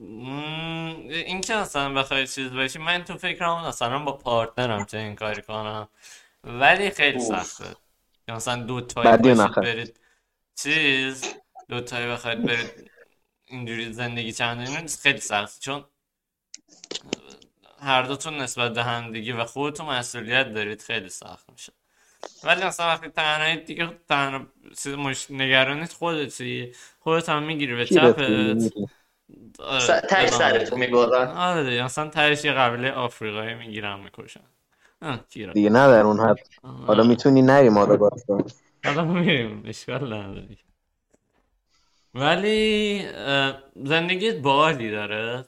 این 0.00 1.40
که 1.40 1.54
اصلا 1.54 1.94
بخوای 1.94 2.26
چیز 2.26 2.52
باشی 2.52 2.78
من 2.78 3.04
تو 3.04 3.18
فکرم 3.18 3.50
اصلا 3.50 3.98
با 3.98 4.12
partner 4.12 4.75
م 4.75 4.84
چه 4.84 4.98
این 4.98 5.14
کاری 5.14 5.42
کنم. 5.42 5.88
ولی 6.44 6.90
خیلی 6.90 7.20
سخته. 7.20 7.64
مثلا 8.28 8.62
دو 8.62 8.80
تایی 8.80 9.34
برید 9.56 10.00
چیز 10.54 11.34
دو 11.68 11.80
تایی 11.80 12.06
بخواید 12.06 12.42
برید 12.42 12.90
اینجوری 13.46 13.92
زندگی 13.92 14.32
چند 14.32 14.88
خیلی 15.02 15.20
سخت 15.20 15.60
چون 15.60 15.84
هر 17.80 18.02
دوتون 18.02 18.36
نسبت 18.36 18.74
به 18.74 18.82
همدیگه 18.82 19.34
و 19.34 19.44
خودتون 19.44 19.86
مسئولیت 19.86 20.52
دارید 20.52 20.82
خیلی 20.82 21.08
سخت 21.08 21.50
میشه. 21.52 21.72
ولی 22.44 22.64
مثلا 22.64 22.86
وقتی 22.86 23.08
تنهایی 23.08 23.56
دیگه 23.56 23.90
تنها 24.08 24.46
مش... 24.98 25.30
نگرانیت 25.30 25.92
خودتی 25.92 26.72
خودت 27.00 27.28
هم 27.28 27.42
می‌گیری 27.42 27.74
به 27.74 27.86
چپت. 27.86 28.18
آره 29.58 30.00
تای 30.00 30.28
سرتو 30.28 30.76
می‌برن 30.76 31.28
آره 31.28 31.64
دیگه 31.64 31.84
مثلا 31.84 32.08
تایش 32.08 32.44
یه 32.44 32.52
قبله 32.52 32.92
آفریقایی 32.92 33.54
می‌گیرن 33.54 34.00
می‌کشن. 34.00 34.40
دیگه 35.28 35.70
نه 35.70 35.88
در 35.88 36.00
اون 36.00 36.20
حد. 36.20 36.48
حالا 36.62 37.02
می‌تونی 37.02 37.42
نری 37.42 37.68
ماداگاسکار 37.68 38.44
حالا 38.84 39.04
میریم 39.04 39.62
اشکال 39.66 40.12
نداری 40.12 40.58
ولی 42.16 43.02
زندگیت 43.76 44.36
باحالی 44.36 44.90
داره؟ 44.90 45.44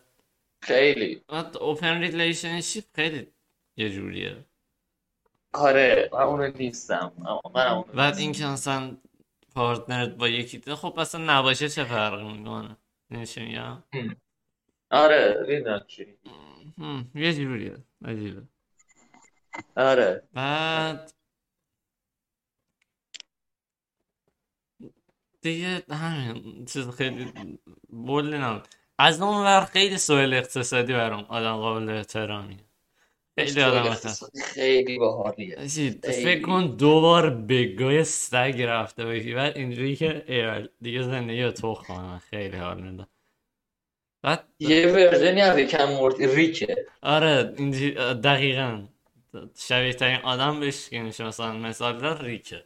خیلی. 0.63 1.23
open 1.61 2.00
relationship 2.00 2.85
خیلی 2.95 3.27
یه 3.77 3.91
جوریه. 3.91 4.45
آره 5.53 6.11
من 6.13 6.21
اونو 6.21 6.53
نیستم. 6.57 7.13
من 7.55 7.83
بعد 7.95 8.19
اینکه 8.19 8.47
مثلا 8.47 8.97
partner 9.55 10.02
ت 10.02 10.09
با 10.09 10.29
یکی 10.29 10.75
خب 10.75 10.99
اصلا 10.99 11.39
نباشه 11.39 11.69
چه 11.69 11.85
فرق 11.85 12.21
می‌کنه؟ 12.21 12.77
نمیشه 13.11 13.45
میگم؟ 13.45 13.83
آره 14.91 15.47
می‌دونم 15.49 15.85
چی 15.87 16.07
یه 17.15 17.35
جوریه 17.35 17.77
عجیبه. 18.05 18.43
آره. 19.77 20.23
بعد 20.33 21.13
دیگه 25.40 25.83
همین 25.90 26.64
چیز 26.64 26.88
خیلی 26.88 27.33
بولی 27.88 28.38
نبود. 28.38 28.68
از 28.99 29.23
اون 29.23 29.45
ور 29.45 29.64
خیلی 29.64 29.99
سوال 29.99 30.35
اقتصادی 30.35 30.92
برام 30.92 31.25
آدم 31.28 31.57
قابل 31.57 31.90
احترامی 31.90 32.57
خیلی 33.38 33.62
آدم 33.62 33.97
خیلی 34.54 34.99
باحالیه. 34.99 35.57
فکر 36.02 36.42
کن 36.42 36.66
دو 36.76 37.00
بار 37.00 37.30
بگای 37.30 38.04
سگ 38.04 38.62
رفته 38.62 39.04
باشی. 39.04 39.35
بعد 39.35 39.57
اینجوری 39.57 39.97
که 39.97 40.68
دیگه 40.83 41.02
زندگی 41.02 41.52
تو 41.52 41.75
خواهم 41.75 42.18
خیلی 42.18 42.57
حال 42.57 42.80
میده 42.80 43.07
بعد 44.23 44.45
یه 44.59 44.87
ورژنی 44.87 45.40
از 45.40 45.59
یکم 45.59 45.85
مورد 45.85 46.23
ریکه. 46.23 46.87
آره 47.02 47.54
اینجوری 47.57 47.90
دقیقا. 48.14 48.83
شبیه 49.59 49.92
ترین 49.92 50.21
آدم 50.21 50.61
بهش 50.61 50.88
که 50.88 51.02
میشه 51.02 51.25
مثلا. 51.25 51.52
مثال 51.52 52.18
ریکه. 52.25 52.64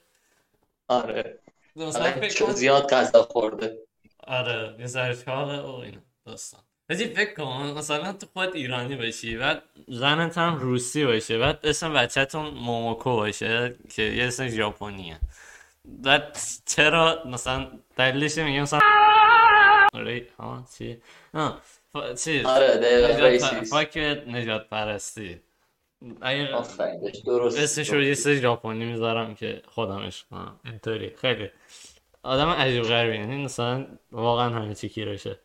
آره. 0.88 1.38
چون 2.34 2.52
زیاد 2.52 2.90
غذا 2.90 3.22
خورده. 3.22 3.78
آره 4.26 4.76
یه 4.78 4.86
سرچاله 4.86 5.60
و 5.60 5.74
اینا. 5.74 6.00
داستان. 6.26 6.60
حاجی 6.90 7.04
فکر 7.04 7.34
کن 7.34 7.74
مثلا 7.78 8.12
تو 8.12 8.26
خود 8.32 8.56
ایرانی 8.56 8.96
باشی 8.96 9.36
بعد 9.36 9.62
زنت 9.88 10.38
هم 10.38 10.58
روسی 10.58 11.04
باشه 11.04 11.38
بعد 11.38 11.58
اسم 11.64 11.92
بچهتون 11.92 12.46
موموکو 12.46 13.16
باشه 13.16 13.74
که 13.94 14.02
یه 14.02 14.24
اسم 14.24 14.48
ژاپنیه. 14.48 15.20
بعد 15.84 16.38
چرا 16.66 17.22
مثلا 17.26 17.70
دلیلش 17.96 18.38
میگم 18.38 18.62
مثلا 18.62 18.80
آره 19.94 20.26
ها 20.38 20.66
چی؟ 20.78 21.02
چی؟ 22.24 22.42
آره 22.44 23.38
فاک 23.70 23.96
نجات 24.26 24.68
پرستی. 24.68 25.40
اگر 26.21 26.54
اسمش 26.54 27.90
رو 27.90 28.02
یه 28.02 28.14
سری 28.14 28.37
ژاپنی 28.37 28.85
می‌ذارم 28.85 29.35
که 29.35 29.62
خودمش 29.68 30.25
کنم. 30.25 30.61
اینطوری. 30.64 31.16
خیلی. 31.16 31.50
آدم 32.23 32.49
عجیب 32.49 32.82
غریبی 32.82 33.16
یعنی 33.16 33.44
مثلا 33.44 33.87
واقعا 34.12 34.50
همه 34.50 34.75
چی 34.75 34.88
کیرشه 34.88 35.40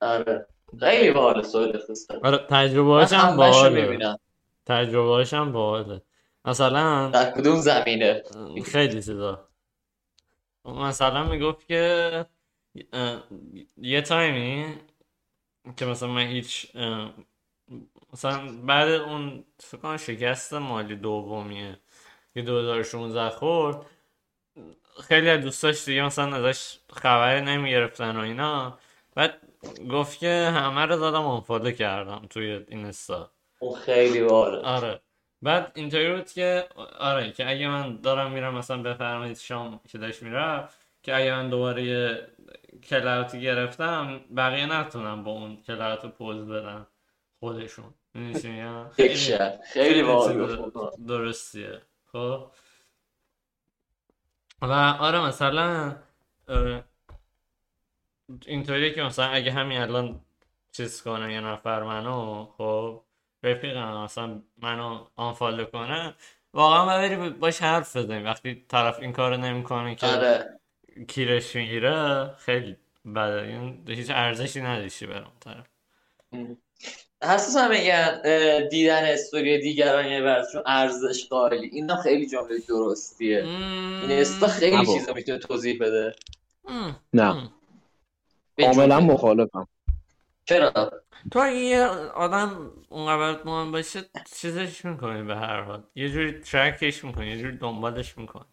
آره. 0.00 0.46
خیلی 0.80 1.10
باحال 1.10 1.42
سوال 1.42 1.82
آره 2.22 2.38
تجربه 2.38 2.90
هاشم 2.90 3.36
باحاله. 3.36 4.18
تجربه 4.66 5.08
هاشم 5.08 5.52
باحاله. 5.52 6.02
مثلا 6.44 7.10
در 7.10 7.30
کدوم 7.30 7.56
زمینه؟ 7.60 8.22
خیلی 8.64 8.94
چیزا. 8.94 9.48
مثلا 10.64 11.24
می‌گفت 11.24 11.66
که 11.66 12.26
یه 13.76 14.00
تایمی 14.00 14.76
که 15.76 15.84
مثلا 15.86 16.08
من 16.08 16.26
هیچ 16.26 16.76
مثلا 18.12 18.52
بعد 18.66 18.88
اون 18.90 19.44
فکر 19.58 19.96
شکست 19.96 20.54
مالی 20.54 20.96
دومیه 20.96 21.78
که 22.34 22.42
2016 22.42 23.30
خورد 23.30 23.86
خیلی 25.02 25.28
از 25.30 25.40
دوستاش 25.40 25.84
دیگه 25.84 26.02
مثلا 26.02 26.36
ازش 26.36 26.78
خبری 26.92 27.40
نمی‌گرفتن 27.40 28.16
و 28.16 28.20
اینا. 28.20 28.78
بعد 29.14 29.40
گفت 29.90 30.18
که 30.18 30.50
همه 30.54 30.86
رو 30.86 30.96
دادم 30.96 31.22
آنفالو 31.22 31.70
کردم 31.70 32.26
توی 32.30 32.64
این 32.68 32.86
استا 32.86 33.30
اون 33.58 33.80
خیلی 33.80 34.22
باره 34.22 34.58
آره. 34.58 35.00
بعد 35.42 35.72
اینطوری 35.74 36.14
بود 36.16 36.30
که 36.30 36.68
آره 36.98 37.32
که 37.32 37.50
اگه 37.50 37.68
من 37.68 37.96
دارم 37.96 38.32
میرم 38.32 38.54
مثلا 38.54 38.82
بفرمایید 38.82 39.36
شام 39.38 39.80
که 39.88 39.98
داشت 39.98 40.22
می‌رفت 40.22 40.78
که 41.02 41.16
اگه 41.16 41.32
من 41.32 41.50
دوباره 41.50 41.84
یه 41.84 42.28
کلاوتی 42.84 43.40
گرفتم 43.40 44.20
بقیه 44.36 44.66
نتونم 44.66 45.24
با 45.24 45.30
اون 45.30 45.56
کلاوت 45.56 46.06
پوز 46.06 46.48
بدن 46.48 46.86
خودشون. 47.40 47.94
خیلی 48.96 49.16
خیلی 49.72 50.02
درستیه. 51.06 51.80
خب. 52.12 52.50
و 54.62 54.72
آره 55.00 55.20
مثلا 55.20 55.96
اینطوریه 58.46 58.94
که 58.94 59.02
مثلا 59.02 59.26
اگه 59.26 59.52
همین 59.52 59.78
الان 59.78 60.20
چیز 60.72 61.02
کنه 61.02 61.32
یه 61.32 61.40
نفر 61.40 61.82
منو 61.82 62.44
خب 62.44 63.02
رفیقم 63.42 64.04
مثلا 64.04 64.42
منو 64.62 65.06
آنفالو 65.16 65.64
کنه 65.64 66.14
واقعا 66.52 66.84
ببری 66.84 67.30
باش 67.30 67.62
حرف 67.62 67.96
بزنیم 67.96 68.24
وقتی 68.24 68.64
طرف 68.68 68.98
این 68.98 69.12
کارو 69.12 69.36
نمی‌کنه 69.36 69.94
که 69.94 70.06
آره. 70.06 70.60
کیرش 71.08 71.56
می‌گیره 71.56 72.26
خیلی 72.38 72.76
بده. 73.14 73.42
این 73.42 73.84
هیچ 73.88 74.10
ارزشی 74.10 74.60
نداشتی 74.60 75.06
برام 75.06 75.32
طرف. 75.40 75.66
حساس 77.22 77.70
میگن 77.70 78.20
دیدن 78.68 79.04
استوری 79.04 79.58
دیگران 79.58 80.06
یه 80.06 80.22
برشون 80.22 80.62
ارزش 80.66 81.26
قائلی. 81.28 81.66
اینا 81.72 81.96
خیلی 81.96 82.26
جمله 82.26 82.58
درستیه. 82.68 83.44
این 84.02 84.10
استا 84.10 84.46
خیلی 84.48 84.86
چیزا 84.86 85.12
می‌تونه 85.12 85.38
توضیح 85.38 85.78
بده. 85.80 86.14
نه. 87.12 87.50
کاملا 88.60 89.00
مخالفم. 89.00 89.68
چرا؟ 90.44 90.92
تو 91.30 91.46
یه 91.46 91.84
آدم 92.14 92.70
اونقدر 92.88 93.42
مهم 93.44 93.72
باشه 93.72 94.00
چیزش 94.34 94.84
می‌کنی 94.84 95.22
به 95.22 95.36
هر 95.36 95.60
حال. 95.60 95.82
یه 95.94 96.08
جوری 96.08 96.32
ترکش 96.32 97.04
می‌کنی 97.04 97.26
یه 97.26 97.38
جوری 97.38 97.56
دنبالش 97.56 98.18
می‌کنی. 98.18 98.44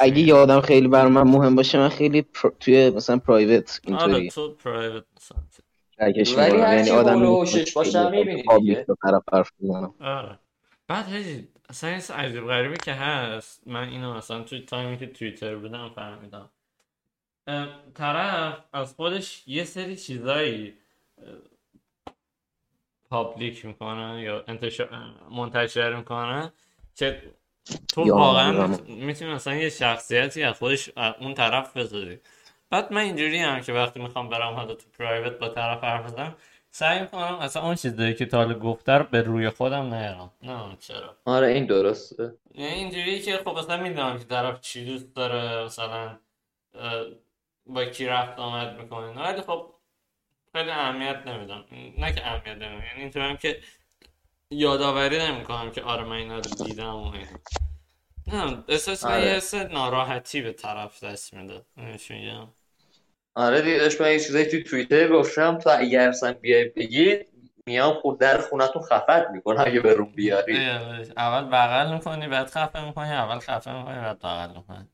اگه 0.00 0.18
یه 0.18 0.34
آدم 0.34 0.60
خیلی 0.60 0.88
بر 0.88 1.06
من 1.06 1.22
مهم 1.22 1.54
باشه 1.54 1.78
من 1.78 1.88
خیلی 1.88 2.22
پر... 2.22 2.50
توی 2.60 2.90
مثلا 2.90 3.18
پرایوت 3.18 3.80
اینطوری. 3.84 4.14
آره 4.14 4.30
تو 4.30 4.54
پرایوت 4.54 5.04
مثلا. 5.16 5.38
ولی 5.98 6.58
یعنی 6.58 6.90
آدم 6.90 7.22
روشش 7.22 7.72
باشه 7.72 8.10
می‌بینی 8.10 8.42
دیگه. 8.58 8.86
طرف 9.02 9.22
حرف 9.32 9.50
آره. 10.00 10.38
بعد 10.88 11.06
اصلا 11.68 11.90
این 11.90 12.00
عجیب 12.14 12.46
غریبی 12.46 12.76
که 12.76 12.92
هست. 12.92 13.62
من 13.66 13.88
اینو 13.88 14.14
مثلا 14.14 14.42
توی 14.42 14.60
تایمی 14.60 14.98
که 14.98 15.06
توییتر 15.06 15.56
بودم 15.56 15.90
فهمیدم. 15.94 16.50
طرف 17.94 18.58
از 18.72 18.94
خودش 18.94 19.42
یه 19.46 19.64
سری 19.64 19.96
چیزایی 19.96 20.74
پابلیک 23.10 23.64
می‌کنه 23.64 24.22
یا 24.22 24.44
انتشار 24.48 24.88
منتشر 25.30 25.96
می‌کنه 25.96 26.52
که 26.94 27.22
تو 27.88 28.02
واقعا 28.02 28.66
می‌تونی 28.86 29.32
مثلا 29.32 29.54
یه 29.54 29.68
شخصیتی 29.68 30.42
از 30.42 30.58
خودش 30.58 30.90
اون 31.20 31.34
طرف 31.34 31.76
بذاری. 31.76 32.20
بعد 32.74 32.92
من 32.92 33.00
اینجوری 33.00 33.38
هم 33.38 33.60
که 33.60 33.72
وقتی 33.72 34.00
می‌خوام 34.00 34.28
برم 34.28 34.54
حالا 34.54 34.74
تو 34.74 34.84
پرایوت 34.98 35.38
با 35.38 35.48
طرف 35.48 35.84
حرف 35.84 36.04
بزنم 36.04 36.34
سعی 36.70 37.00
می‌کنم 37.00 37.38
اصلا 37.40 37.62
اون 37.62 37.74
چیزایی 37.74 38.14
که 38.14 38.26
تا 38.26 38.36
حالا 38.36 38.54
گفته 38.54 38.98
به 38.98 39.22
روی 39.22 39.50
خودم 39.50 39.94
نیارم. 39.94 40.30
نه 40.42 40.76
چرا؟ 40.80 41.16
آره 41.24 41.46
این 41.46 41.66
درسته. 41.66 42.34
یعنی 42.54 42.74
اینجوری 42.74 43.22
که 43.22 43.36
خب 43.36 43.48
اصلا 43.48 43.76
می‌دونم 43.76 44.18
که 44.18 44.24
طرف 44.24 44.60
چی 44.60 44.84
دوست 44.84 45.14
داره 45.14 45.64
مثلا 45.64 46.18
با 47.66 47.84
کی 47.84 48.06
رفت 48.06 48.38
آمد 48.38 48.80
می‌کنه. 48.80 49.22
ولی 49.22 49.40
خب 49.40 49.74
خیلی 50.52 50.70
اهمیت 50.70 51.22
نمیدم. 51.26 51.64
نه 51.98 52.12
که 52.12 52.26
اهمیت 52.26 52.46
نمیدم 52.46 52.84
یعنی 52.86 53.00
اینطورم 53.00 53.36
که 53.36 53.60
یادآوری 54.50 55.18
نمی‌کنم 55.18 55.70
که 55.70 55.82
آره 55.82 56.04
من 56.04 56.16
اینا 56.16 56.36
رو 56.36 56.64
دیدم 56.64 56.94
و 56.94 57.12
این 57.12 57.26
نه 58.26 58.64
احساس 58.68 59.04
آره. 59.04 59.22
یه 59.22 59.28
حس 59.28 59.54
ناراحتی 59.54 60.42
به 60.42 60.52
طرف 60.52 61.04
دست 61.04 61.34
میده. 61.34 61.62
میگم. 62.10 62.48
آره 63.34 63.62
دیگه 63.62 63.78
داشت 63.78 64.00
من 64.00 64.12
یه 64.12 64.20
چیزایی 64.20 64.44
توی 64.44 64.62
توییتر 64.62 65.08
گفتم 65.08 65.58
تو 65.58 65.70
اگر 65.78 66.08
اصلا 66.08 66.32
بیای 66.32 66.64
بگید 66.64 67.28
میام 67.66 67.94
خود 67.94 68.18
در 68.20 68.38
خونتون 68.38 68.82
خفت 68.82 69.30
می‌کنه 69.32 69.60
اگه 69.60 69.80
برون 69.80 70.12
بیاری. 70.12 70.56
اول 71.16 71.44
بغل 71.44 71.94
می‌کنی 71.94 72.28
بعد 72.28 72.46
خفه 72.46 72.84
می‌کنی 72.84 73.12
اول 73.12 73.38
خفه 73.38 73.78
می‌کنی 73.78 73.94
بعد 73.94 74.18
بغل 74.18 74.56
می‌کنی. 74.56 74.88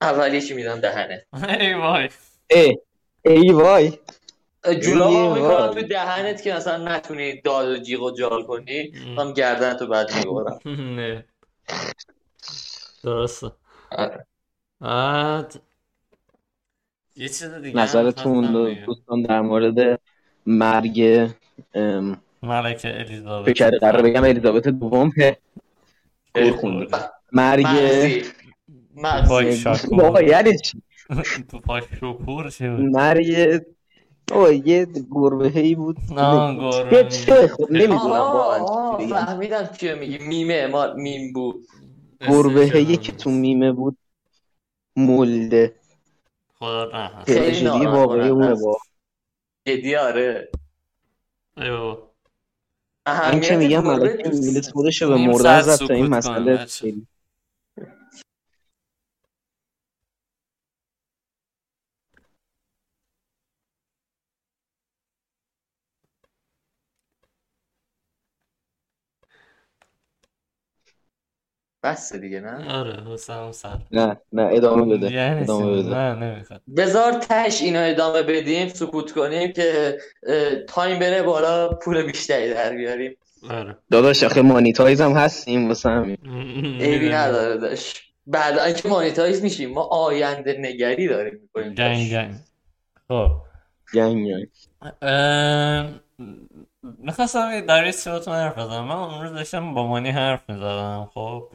اول 0.00 0.34
یکی 0.34 0.54
میدم 0.54 0.80
دهنه. 0.80 1.26
ای 1.60 1.74
وای. 1.74 2.08
ای 2.50 2.78
ای 3.24 3.52
وای. 3.52 3.98
جولا 4.82 5.34
می‌کنم 5.34 5.74
تو 5.74 5.82
دهنت 5.82 6.42
که 6.42 6.54
مثلا 6.54 6.96
نتونی 6.96 7.40
داد 7.40 7.68
و 7.68 7.76
جیغ 7.76 8.02
و 8.02 8.10
جال 8.10 8.42
کنی 8.42 8.92
هم 9.18 9.32
گردن 9.32 9.74
تو 9.74 9.86
بعد 9.86 10.14
میبارم 10.16 10.60
نه. 10.96 11.24
درسته. 13.04 13.52
آره. 13.92 14.26
بعد 14.80 15.60
یه 17.16 17.28
چیز 17.28 17.54
دیگه 17.54 17.78
نظرتون 17.78 18.74
دوستان 18.86 19.22
در 19.22 19.40
مورد 19.40 20.00
مرگ 20.46 21.28
ملکه 22.42 23.00
الیزابت. 23.00 23.46
فکر 23.46 23.78
قرار 23.78 24.02
بگم 24.02 24.24
الیزابت 24.24 24.68
دوم. 24.68 25.12
مرگ 27.32 28.24
بابا 29.90 30.22
یعنی 30.22 30.58
چی؟ 30.58 30.82
تو 31.50 31.58
پاش 31.58 31.82
شکور 31.96 32.50
چی 32.50 32.68
مرگ 32.68 33.60
او 34.32 34.52
یه 34.52 34.86
گربه 35.10 35.48
هی 35.48 35.74
بود 35.74 35.96
نه 36.10 36.56
گربه 36.56 37.08
خب 37.48 37.70
نمی‌دونم. 37.70 39.08
فهمیدم 39.10 39.68
چیه 39.80 39.94
میگی. 39.94 40.18
میمه 40.18 40.66
ما 40.66 40.92
میم 40.94 41.32
بود. 41.32 41.66
گربه 42.20 42.60
هی 42.60 42.96
که 42.96 43.12
تو 43.12 43.30
میمه 43.30 43.72
بود 43.72 43.98
مولده 44.96 45.74
خدا 46.62 46.84
نه 46.84 47.24
خیلی 47.24 47.86
واقعی 47.86 48.28
اونه 48.28 48.54
با 48.54 48.78
جدی 49.66 49.96
آره. 49.96 50.48
ایو 51.56 51.96
این 53.06 53.40
که 53.40 53.56
میگم 53.56 53.84
ملکه 53.84 54.26
انگلیس 54.26 54.68
خودشو 54.68 55.08
به 55.08 55.16
مردن 55.16 55.60
زد 55.60 55.86
تا 55.86 55.94
این 55.94 56.06
مسئله 56.06 56.56
خیلی 56.56 57.06
بس 71.82 72.12
دیگه 72.16 72.40
نه؟ 72.40 72.74
آره 72.74 73.02
حسام 73.12 73.52
سر. 73.52 73.78
نه 73.92 74.16
نه 74.32 74.48
ادامه 74.52 74.96
بده 74.96 75.12
یعنی 75.12 75.40
ادامه 75.40 75.82
بده. 75.82 75.88
نه 75.90 76.14
نمی‌خواد. 76.14 76.60
بذار 76.76 77.12
تش 77.12 77.62
اینا 77.62 77.80
ادامه 77.80 78.22
بدیم 78.22 78.68
سکوت 78.68 79.12
کنیم 79.12 79.52
که 79.52 79.98
time 80.68 80.98
بره 80.98 81.22
بالا 81.22 81.68
پول 81.68 82.02
بیشتری 82.02 82.54
در 82.54 82.76
بیاریم. 82.76 83.16
آره. 83.50 83.76
داداش 83.90 84.22
آخه 84.24 84.42
monetize 84.42 85.00
هم 85.00 85.12
هستیم 85.12 85.68
واسه 85.68 85.88
همین. 85.90 86.18
عیبی 86.80 87.08
نداره 87.08 87.56
داداش 87.56 88.02
بعد 88.26 88.58
اینکه 88.58 88.88
monetize 88.88 89.42
میشیم 89.42 89.70
ما 89.72 89.82
آینده 89.82 90.56
نگری 90.60 91.08
داریم 91.08 91.38
می‌کنیم. 91.42 91.74
gang 91.74 92.10
gang. 92.10 92.34
خب. 93.08 93.30
gang 93.94 94.26
gang 94.26 94.48
می‌خواستم 96.98 97.66
در 97.66 97.82
این 97.82 97.92
سیاتون 97.92 98.34
حرف 98.34 98.58
بزنم. 98.58 98.84
من 98.84 98.94
اون 98.94 99.22
روز 99.22 99.32
داشتم 99.32 99.74
با 99.74 99.86
مانی 99.86 100.10
حرف 100.10 100.50
می‌زدم 100.50 101.10
خب. 101.14 101.48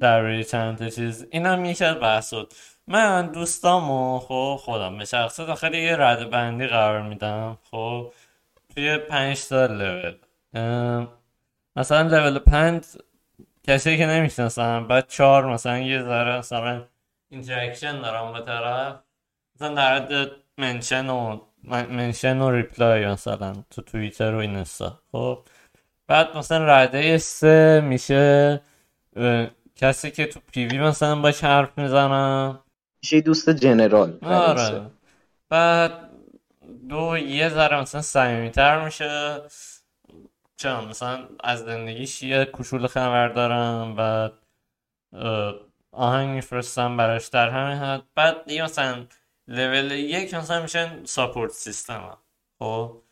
در 0.00 0.20
روی 0.20 0.44
چند 0.44 0.88
چیز. 0.88 1.26
این 1.30 1.46
هم 1.46 1.64
یکی 1.64 1.84
از 1.84 1.96
بحثات 2.00 2.54
من 2.86 3.26
دوستامو 3.26 4.18
خب 4.18 4.60
خودم 4.60 4.98
به 4.98 5.04
شخصه 5.04 5.46
داخل 5.46 5.74
یه 5.74 5.96
رده 5.96 6.30
بندی 6.30 6.66
قرار 6.66 7.02
میدم. 7.02 7.58
خب 7.70 8.12
توی 8.74 8.98
پنج 8.98 9.48
تا 9.48 9.66
لول 9.66 10.14
مثلا 11.76 12.02
لول 12.08 12.38
پنج 12.38 12.84
کسی 13.66 13.98
که 13.98 14.06
نمی‌شناسم. 14.06 14.86
بعد 14.86 15.08
چهار 15.08 15.46
مثلا 15.46 15.78
یه 15.78 16.02
ذره 16.02 16.38
مثلا 16.38 16.82
interaction 17.30 18.00
دارم 18.00 18.32
به 18.32 18.40
طرف. 18.40 18.96
مثلا 19.54 19.98
در 19.98 20.30
mention 20.58 21.08
و 21.08 21.40
mention 21.64 22.40
و 22.40 22.50
reply 22.50 23.06
مثلا 23.06 23.52
تو 23.70 23.82
توییتر 23.82 24.34
و 24.34 24.38
اینستا. 24.38 24.98
خب 25.12 25.38
بعد 26.06 26.36
مثلا 26.36 26.64
رده 26.64 27.18
سه 27.18 27.80
میشه 27.84 28.60
کسی 29.80 30.10
که 30.10 30.26
تو 30.26 30.40
PV 30.52 30.78
مثلا 30.78 31.20
باش 31.20 31.44
حرف 31.44 31.78
می‌زنم. 31.78 32.64
میشه 33.02 33.20
دوست 33.20 33.50
general 33.50 34.18
آره. 34.22 34.90
بعد 35.48 36.10
دو 36.88 37.18
یه 37.18 37.48
ذره 37.48 37.80
مثلا 37.80 38.02
صمیمیتر 38.02 38.84
میشه. 38.84 39.40
چون 40.56 40.84
مثلا 40.84 41.28
از 41.44 41.64
زندگیش 41.64 42.22
یه 42.22 42.50
کشول 42.54 42.86
خبر 42.86 43.28
دارم 43.28 43.94
و 43.98 44.30
آهنگ 45.92 46.28
میفرستم 46.28 46.96
براش 46.96 47.26
در 47.28 47.48
همین 47.48 47.78
حد. 47.78 48.02
بعد 48.14 48.44
دیگه 48.44 48.64
مثلا 48.64 49.06
لول 49.48 49.90
یک 49.90 50.34
مثلا 50.34 50.62
میشن 50.62 51.04
ساپورت 51.04 51.52
سیستم. 51.52 52.18
خب 52.58 53.02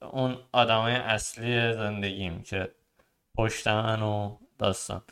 اون 0.00 0.38
آدمای 0.52 0.94
اصلی 0.94 1.72
زندگیم 1.72 2.42
که 2.42 2.74
پشت 3.36 3.68
من 3.68 4.02
و 4.02 4.36
داستان. 4.58 5.02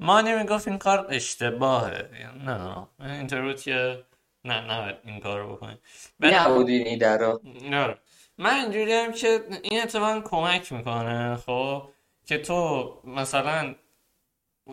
مانی 0.00 0.34
می‌گفت 0.34 0.68
این 0.68 0.78
کار 0.78 1.06
اشتباهه. 1.10 2.10
نه 2.44 2.86
اینطور 3.00 3.42
بود 3.42 3.60
که 3.62 4.04
نه 4.44 4.60
نه 4.60 4.98
این 5.04 5.20
کار 5.20 5.40
رو 5.40 5.56
بکنی 5.56 5.78
نبودین 6.20 6.86
این 6.86 6.98
درا 6.98 7.40
آره. 7.72 7.98
من 8.38 8.54
اینجوری 8.54 8.92
هم 8.92 9.12
که 9.12 9.40
این 9.62 9.82
اتفاقا 9.82 10.20
کمک 10.20 10.72
می‌کنه 10.72 11.36
خب 11.36 11.88
که 12.26 12.38
تو 12.38 12.92
مثلا 13.04 13.74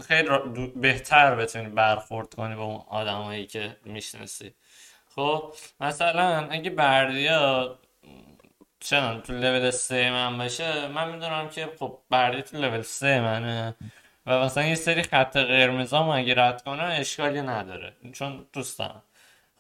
خیلی 0.08 0.30
بهتر 0.76 1.36
بتونی 1.36 1.70
برخورد 1.70 2.34
کنی 2.34 2.56
با 2.56 2.64
اون 2.64 2.82
آدمایی 2.88 3.46
که 3.46 3.78
می‌شناسی. 3.86 4.54
خب 5.16 5.56
مثلا 5.80 6.48
اگه 6.52 6.70
بردیا 6.70 7.80
چون 8.80 9.22
تو 9.22 9.34
لول 9.34 9.72
سه 9.72 10.12
من 10.12 10.38
باشه 10.38 10.88
من 10.88 11.12
می‌دونم 11.12 11.50
که 11.50 11.70
خب 11.80 12.00
بردی 12.10 12.42
تو 12.42 12.58
لول 12.58 12.82
سه 12.82 13.22
منه. 13.22 13.76
و 14.26 14.40
مثلا 14.40 14.64
یه 14.64 14.76
سری 14.76 15.04
خط 15.04 15.38
قرمز 15.38 15.94
هم 15.94 16.10
اگه 16.10 16.36
رد 16.36 16.64
کنه 16.64 16.84
اشکالی 16.84 17.42
نداره. 17.42 17.94
چون 18.14 18.46
دوستم 18.54 19.02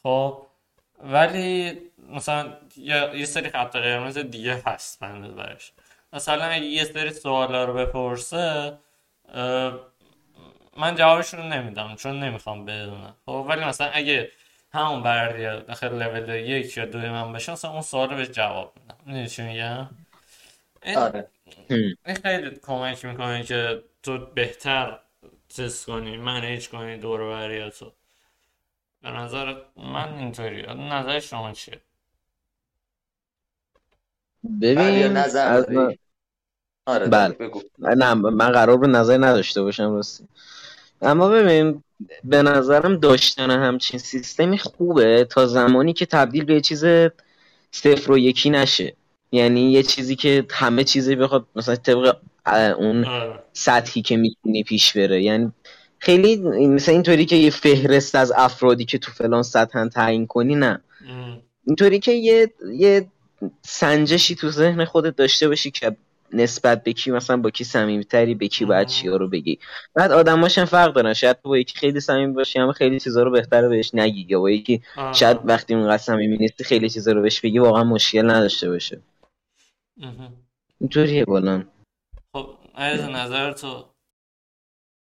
خب 0.04 0.48
ولی 1.00 1.82
مثلا 2.10 2.54
یه 3.14 3.26
سری 3.26 3.50
خط 3.50 3.76
قرمز 3.76 4.18
دیگه 4.18 4.62
هست 4.66 5.04
من 5.04 5.36
برش 5.36 5.72
مثلا 6.14 6.46
اگه 6.46 6.66
یه 6.66 6.84
سری 6.84 7.10
سوالا 7.14 7.66
رو 7.66 7.74
بپرسه 7.74 8.78
من 10.78 10.96
جوابشون 10.96 11.40
رو 11.40 11.46
نمیدم 11.46 11.96
چون 11.96 12.20
نمی‌خوام 12.20 12.66
بدونم. 12.66 13.16
خب 13.26 13.46
ولی 13.50 13.66
مثلا 13.66 13.88
اگه 13.88 14.32
همون 14.74 15.04
بردی 15.04 15.66
داخل 15.66 16.04
لول 16.04 16.30
یک 16.30 16.78
یا 16.78 16.86
دو 16.86 16.98
من 16.98 17.32
باشه 17.32 17.52
مثلا 17.52 17.72
اون 17.72 17.82
سوال 17.82 18.10
رو 18.10 18.16
به 18.16 18.28
جواب 18.28 18.74
میدم. 18.82 18.98
می‌دونی 19.06 19.28
چی 19.28 19.42
میگم؟ 19.42 19.90
آره. 20.96 21.28
این 21.70 22.16
خیلی 22.24 22.60
کمک 22.64 23.06
می‌کنه 23.06 23.44
که 23.44 23.84
تو 24.04 24.18
بهتر 24.18 25.00
تست 25.50 25.86
کنی 25.86 26.18
منیج 26.18 26.70
کنی 26.70 26.98
دور 26.98 27.70
تو. 27.70 27.92
به 29.02 29.12
نظر 29.12 29.56
من 29.78 30.14
اینطوری 30.14 30.62
نظر 30.62 31.20
شما 31.20 31.52
چیه؟ 31.52 31.82
ببین 34.62 35.04
نظر 35.04 35.70
من... 35.70 35.96
آره 36.86 37.08
بله. 37.08 37.34
بگو. 37.34 37.62
نه 37.80 38.14
من 38.14 38.52
قرار 38.52 38.78
به 38.78 38.88
نظر 38.88 39.18
نداشته 39.18 39.62
باشم 39.62 39.94
راستی. 39.94 40.28
اما 41.02 41.30
ببین 41.30 41.84
به 42.24 42.42
نظرم 42.42 42.98
داشتن 42.98 43.52
همچین 43.52 44.00
سیستمی 44.00 44.58
خوبه 44.58 45.26
تا 45.26 45.46
زمانی 45.46 45.94
که 45.94 46.06
تبدیل 46.06 46.44
به 46.44 46.62
چیز 46.62 46.86
صفر 47.72 48.12
و 48.12 48.18
یکی 48.18 48.50
نشه. 48.50 48.96
یعنی 49.32 49.72
یه 49.72 49.84
چیزی 49.84 50.16
که 50.16 50.46
همه 50.52 50.84
چیزی 50.84 51.16
بخواد 51.16 51.46
مثلا 51.56 51.76
طبق 51.76 52.16
اون 52.78 53.06
آره. 53.06 53.40
سطحی 53.54 54.02
که 54.02 54.18
می‌تونی 54.18 54.64
پیش 54.64 54.98
بره. 54.98 55.24
یعنی 55.24 55.52
خیلی 56.00 56.38
مثلا 56.68 56.94
اینطوری 56.94 57.26
که 57.26 57.36
یه 57.36 57.50
فهرست 57.50 58.16
از 58.16 58.34
افرادی 58.36 58.86
که 58.86 58.98
تو 58.98 59.12
فلان 59.12 59.44
سطح 59.44 59.88
تعیین 59.88 60.28
کنی 60.28 60.56
نه. 60.56 60.82
اینطوری 61.68 62.00
که 62.00 62.12
یه 62.12 62.54
یه 62.74 63.08
سنجشی 63.62 64.36
تو 64.36 64.50
ذهن 64.50 64.86
خودت 64.86 65.16
داشته 65.16 65.48
باشی 65.48 65.72
که 65.72 65.96
نسبت 66.34 66.84
به 66.84 66.94
کی 66.94 67.12
مثلا 67.12 67.38
با 67.38 67.50
کی 67.50 67.64
صمیمیتری 67.64 68.36
به 68.36 68.48
کی 68.48 68.66
باید 68.66 68.88
چیا 68.88 69.16
رو 69.16 69.30
بگی. 69.30 69.60
بعد 69.94 70.12
آدماش 70.12 70.58
هم 70.58 70.66
فرق 70.66 70.94
دارن. 70.94 71.14
شاید 71.14 71.38
تو 71.44 71.50
با 71.50 71.58
یکی 71.58 71.78
خیلی 71.78 72.00
صمیمی 72.00 72.34
باشی 72.34 72.60
اما 72.60 72.72
خیلی 72.72 73.00
چیزا 73.00 73.24
رو 73.24 73.32
بهتره 73.32 73.68
بهش 73.68 73.92
نگی. 73.94 74.26
یا 74.30 74.40
با 74.40 74.52
یکی 74.52 74.82
شاید 75.14 75.38
وقتی 75.46 75.74
اونقدر 75.74 75.98
صمیمی 75.98 76.38
نیستی 76.38 76.64
خیلی 76.64 76.90
چیزا 76.90 77.12
رو 77.12 77.22
بهش 77.22 77.42
بگی 77.42 77.60
واقعا 77.60 77.84
مشکل 77.84 78.32
نداشته 78.32 78.70
باشه. 78.70 79.02
اینطوریه 80.80 81.26
بالا. 81.26 81.64
خب 82.34 82.58
از 82.76 83.02
نظر 83.02 83.52
تو؟ 83.52 83.86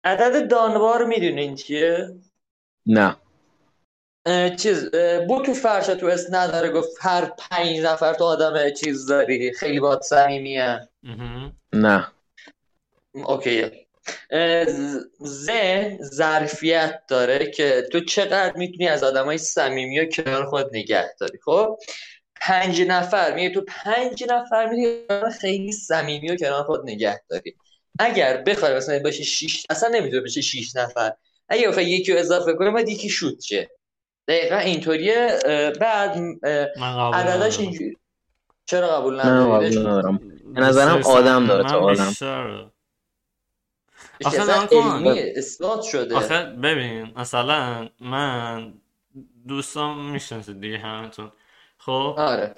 عدد 0.03 0.49
دانوار 0.49 1.05
می‌دونین 1.05 1.55
چیه؟ 1.55 2.15
نه. 2.85 3.15
چیز 4.57 4.91
بو 5.27 5.41
تو 5.41 5.53
فرش 5.53 5.85
تو 5.85 6.05
اس 6.05 6.25
نداره 6.31 6.69
گفت 6.69 6.97
هر 6.99 7.25
پنج 7.25 7.79
نفر 7.79 8.13
تو 8.13 8.23
آدم 8.23 8.69
چیز 8.69 9.05
داری 9.05 9.53
خیلی 9.53 9.79
باد 9.79 10.01
سمیمیه 10.01 10.89
نه. 11.73 12.07
اوکی. 13.13 13.71
ذهن 15.23 15.97
ظرفیت 16.01 17.03
داره 17.07 17.51
که 17.51 17.87
تو 17.91 17.99
چقدر 17.99 18.57
می‌تونی 18.57 18.87
از 18.87 19.03
آدمای 19.03 19.37
صمیمی 19.37 19.99
و 19.99 20.05
کنار 20.05 20.45
خود 20.45 20.75
نگه 20.75 21.15
داری 21.19 21.37
خب؟ 21.45 21.79
پنج 22.47 22.81
نفر. 22.81 23.35
میگه 23.35 23.49
تو 23.49 23.61
پنج 23.67 24.23
نفر 24.29 24.65
می‌تونی 24.65 24.97
خیلی 25.41 25.71
صمیمی 25.71 26.31
و 26.31 26.35
کنار 26.35 26.63
خود 26.63 26.81
نگه 26.89 27.21
داری. 27.29 27.55
اگر 27.99 28.37
بخوای 28.37 28.75
مثلا 28.75 28.99
باشه 29.03 29.23
6 29.23 29.65
اصلا 29.69 29.89
نمی‌تونه 29.89 30.21
بشه 30.21 30.41
6 30.41 30.75
نفر. 30.75 31.11
اگه 31.49 31.67
بخوای 31.67 31.85
یکی 31.85 32.13
رو 32.13 32.19
اضافه 32.19 32.53
کنی 32.53 32.69
باید 32.69 32.89
یکی 32.89 33.09
شوت 33.09 33.41
شه. 33.41 33.69
دقیقا 34.27 34.57
اینطوریه. 34.57 35.39
بعد 35.81 36.17
عددش 37.13 37.59
اینجوری 37.59 37.97
چرا 38.65 38.87
قبول 38.87 39.19
نداری؟ 39.19 39.77
به 40.53 40.61
نظرم 40.61 41.01
آدم 41.03 41.47
داره 41.47 41.63
تو 41.63 41.75
آدم. 41.75 42.13
آخه 44.25 44.41
اثبات 45.37 45.81
شده. 45.81 46.15
آخه 46.15 46.43
ببین 46.43 47.13
مثلا 47.15 47.89
من 47.99 48.73
دوستان 49.47 49.97
می‌شناسید 49.97 50.61
دیگه 50.61 50.77
همتون. 50.77 51.31
خب 51.87 52.15
آره. 52.17 52.55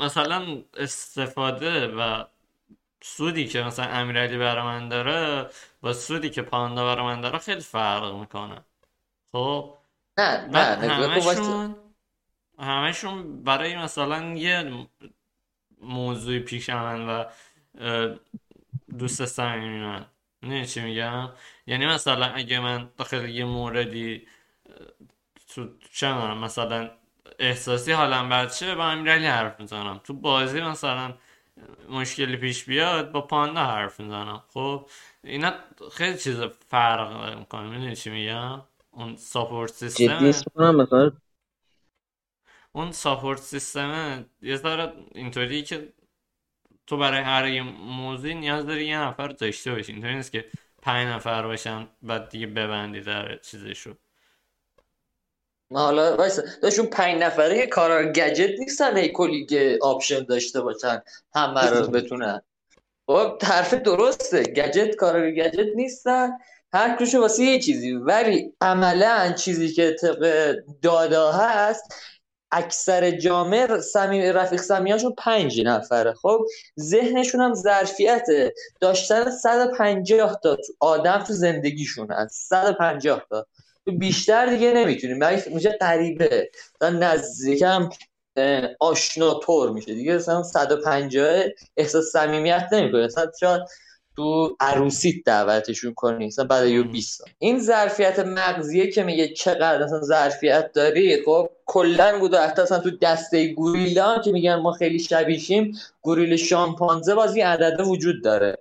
مثلا 0.00 0.62
استفاده 0.76 1.86
و 1.86 2.24
سودی 3.00 3.48
که 3.48 3.62
مثلا 3.62 3.84
امیرعلی 3.84 4.38
برای 4.38 4.62
من 4.62 4.88
داره 4.88 5.50
با 5.80 5.92
سودی 5.92 6.30
که 6.30 6.42
پاندا 6.42 6.84
برای 6.84 7.04
من 7.04 7.20
داره 7.20 7.38
خیلی 7.38 7.60
فرق 7.60 8.14
می‌کنه. 8.14 8.64
خب 9.32 9.74
نه 10.18 10.46
نه 10.48 10.88
همشون 10.94 11.76
همشون 12.58 13.42
برای 13.44 13.76
مثلا 13.76 14.34
یه 14.34 14.86
موضوعی 15.80 16.40
پیش 16.40 16.70
من 16.70 17.08
و 17.08 17.24
دوست 18.98 19.24
صمیمی 19.24 19.80
من. 19.80 20.06
نه 20.42 20.66
چی 20.66 20.80
میگم؟ 20.80 21.30
یعنی 21.66 21.86
مثلا 21.86 22.26
اگه 22.26 22.60
من 22.60 22.90
داخل 22.96 23.28
یه 23.28 23.44
موردی 23.44 24.26
تو 25.54 25.68
چه 25.92 26.12
مثلا 26.14 26.90
احساسی 27.38 27.92
حالم 27.92 28.28
بد 28.28 28.52
شه 28.52 28.74
با 28.74 28.84
امیرعلی 28.84 29.26
حرف 29.26 29.60
می‌زنم. 29.60 30.00
تو 30.04 30.14
بازی 30.14 30.60
مثلا 30.60 31.14
مشکلی 31.90 32.36
پیش 32.36 32.64
بیاد 32.64 33.12
با 33.12 33.20
پاندا 33.20 33.60
حرف 33.60 34.00
می‌زنم. 34.00 34.42
خب 34.48 34.88
اینا 35.24 35.52
خیلی 35.92 36.18
چیز 36.18 36.40
فرق 36.40 37.38
می‌کنه. 37.38 37.68
می‌دونی 37.68 37.96
چی 37.96 38.10
میگم؟ 38.10 38.62
اون 38.90 39.16
support 39.16 39.72
system 39.72 40.24
مثلا 40.58 41.12
اون 42.72 42.92
support 42.92 43.40
system 43.40 44.24
یه 44.42 44.56
ذره 44.56 44.92
اینطوری 45.14 45.62
که 45.62 45.92
تو 46.86 46.96
برای 46.96 47.20
هر 47.20 47.48
یه 47.48 47.62
موضوعی 47.62 48.34
نیاز 48.34 48.66
داری 48.66 48.86
یه 48.86 48.98
نفر 48.98 49.28
داشته 49.28 49.72
باشی. 49.72 49.92
اینطوری 49.92 50.14
نیست 50.14 50.32
که 50.32 50.44
پنج 50.82 51.08
نفر 51.08 51.42
باشن 51.42 51.86
بعد 52.02 52.28
دیگه 52.28 52.46
ببندی 52.46 53.00
در 53.00 53.38
چیزشو 55.70 55.80
حالا 55.80 56.16
وایسا 56.16 56.42
داشون 56.62 56.86
پنج 56.86 57.22
نفره 57.22 57.66
کاراگاه 57.66 58.12
گجت 58.12 58.58
نیستن 58.58 58.96
هی 58.96 59.08
کلی 59.08 59.78
option 59.82 60.24
داشته 60.24 60.60
باشن 60.60 61.02
همه 61.34 61.70
رو 61.70 61.86
بتونن. 61.96 62.42
خب 63.06 63.38
طرف 63.40 63.74
درسته. 63.74 64.42
گجت 64.42 64.96
کاراگاه 64.96 65.30
گجت 65.30 65.68
نیستن. 65.74 66.30
هر 66.72 66.96
کشو 66.96 67.20
واسه 67.20 67.42
یه 67.42 67.60
چیزی. 67.60 67.92
ولی 67.92 68.52
عملا 68.60 69.32
چیزی 69.32 69.72
که 69.72 69.96
طبق 70.00 70.54
دادا 70.82 71.32
هست 71.32 71.94
اکثر 72.52 73.10
جامعه 73.10 73.80
سمیم 73.80 74.22
رفیق 74.22 74.60
سمیاشون 74.60 75.14
پنج 75.18 75.60
نفره. 75.64 76.12
خب 76.14 76.46
ذهنشون 76.80 77.40
هم 77.40 77.54
ظرفیته. 77.54 78.54
داشتن 78.80 79.30
150 79.30 80.40
تا 80.42 80.56
آدم 80.80 81.24
تو 81.24 81.32
زندگیشون 81.32 82.10
هست. 82.10 82.48
150 82.48 83.22
تا. 83.30 83.46
بیشتر 83.92 84.46
دیگه 84.46 84.72
نمی‌تونیم 84.72 85.18
میشه 85.54 85.76
قریبه 85.80 86.50
نزدیکم 86.82 87.88
آشنا 88.80 89.34
طور 89.34 89.70
میشه 89.70 89.94
دیگه. 89.94 90.14
مثلا 90.14 90.42
150 90.42 91.44
احساس 91.76 92.04
صمیمیت 92.12 92.68
نمی‌کنه 92.72 93.04
مثلا 93.04 93.30
شاید 93.40 93.62
تو 94.16 94.56
عروسیت 94.60 95.24
دعوتشون 95.24 95.94
کنی؟ 95.94 96.26
مثلا 96.26 96.44
بعد 96.44 96.66
یه 96.66 96.82
20 96.82 97.24
این 97.38 97.60
ظرفیت 97.60 98.18
مغزیه 98.18 98.90
که 98.90 99.02
میگه 99.02 99.28
چقدر 99.28 99.84
مثلا 99.84 100.00
ظرفیت 100.00 100.72
داری 100.72 101.22
خب 101.24 101.50
کلا 101.66 102.18
بوده 102.18 102.40
حتی 102.40 102.62
اصلا 102.62 102.78
تو 102.78 102.90
دسته 102.90 103.48
گوریلا 103.48 104.18
که 104.18 104.32
میگن 104.32 104.54
ما 104.54 104.72
خیلی 104.72 104.98
شبیشیم 104.98 105.78
گوریل 106.02 106.36
شامپانزه 106.36 107.14
بازی 107.14 107.40
عدده 107.40 107.82
وجود 107.82 108.24
داره. 108.24 108.58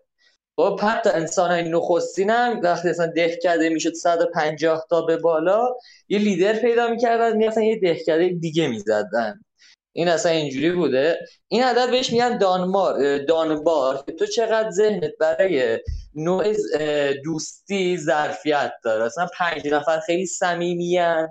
خب 0.60 0.80
حتی 0.82 1.10
انسان 1.10 1.52
های 1.52 1.70
نخستین 1.70 2.30
هم 2.30 2.60
وقتی 2.63 2.89
اصلا 2.89 3.08
دهکده 3.08 3.70
می‌شد 3.70 3.93
150 3.93 4.86
تا 4.89 5.02
به 5.02 5.17
بالا 5.17 5.76
یه 6.10 6.20
لیدر 6.20 6.54
پیدا 6.54 6.88
می‌کردن 6.88 7.38
می‌رفتن 7.38 7.62
یه 7.62 7.80
دهکده 7.80 8.30
دیگه 8.30 8.67
می‌زدن. 8.67 9.39
این 9.93 10.08
اصلا 10.08 10.32
اینجوری 10.32 10.72
بوده. 10.72 11.20
این 11.48 11.63
عدد 11.63 11.91
بهش 11.91 12.12
میگن 12.13 12.38
دانمار 12.38 13.17
دانبار. 13.17 14.04
که 14.06 14.12
تو 14.12 14.26
چقدر 14.26 14.70
ذهنت 14.72 15.12
برای 15.20 15.80
نوع 16.15 16.54
دوستی 17.24 17.98
ظرفیت 17.98 18.72
داره؟ 18.84 19.04
اصلا 19.06 19.28
پنج 19.38 19.67
نفر 19.67 20.00
خیلی 20.00 20.26
صمیمیان 20.26 21.30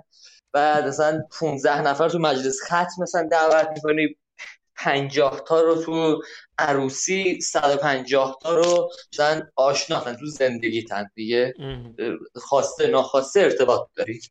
بعد 0.53 0.87
مثلا 0.87 1.23
15 1.39 1.81
نفر 1.81 2.09
تو 2.09 2.19
مجلس 2.19 2.59
ختم 2.65 3.01
مثلا 3.01 3.27
دعوت 3.31 3.67
می‌کنی. 3.75 4.07
50 4.77 5.43
تا 5.47 5.61
رو 5.61 5.75
تو 5.75 6.21
عروسی 6.57 7.41
150 7.41 8.37
تا 8.41 8.55
رو 8.55 8.89
مثلا 9.13 9.41
آشنا 9.55 9.99
تو 9.99 10.25
زندگی 10.25 10.83
تن 10.83 11.09
دیگه 11.15 11.53
خواسته 12.35 12.87
ناخواسته 12.87 13.39
ارتباط 13.39 13.87
داری. 13.95 14.21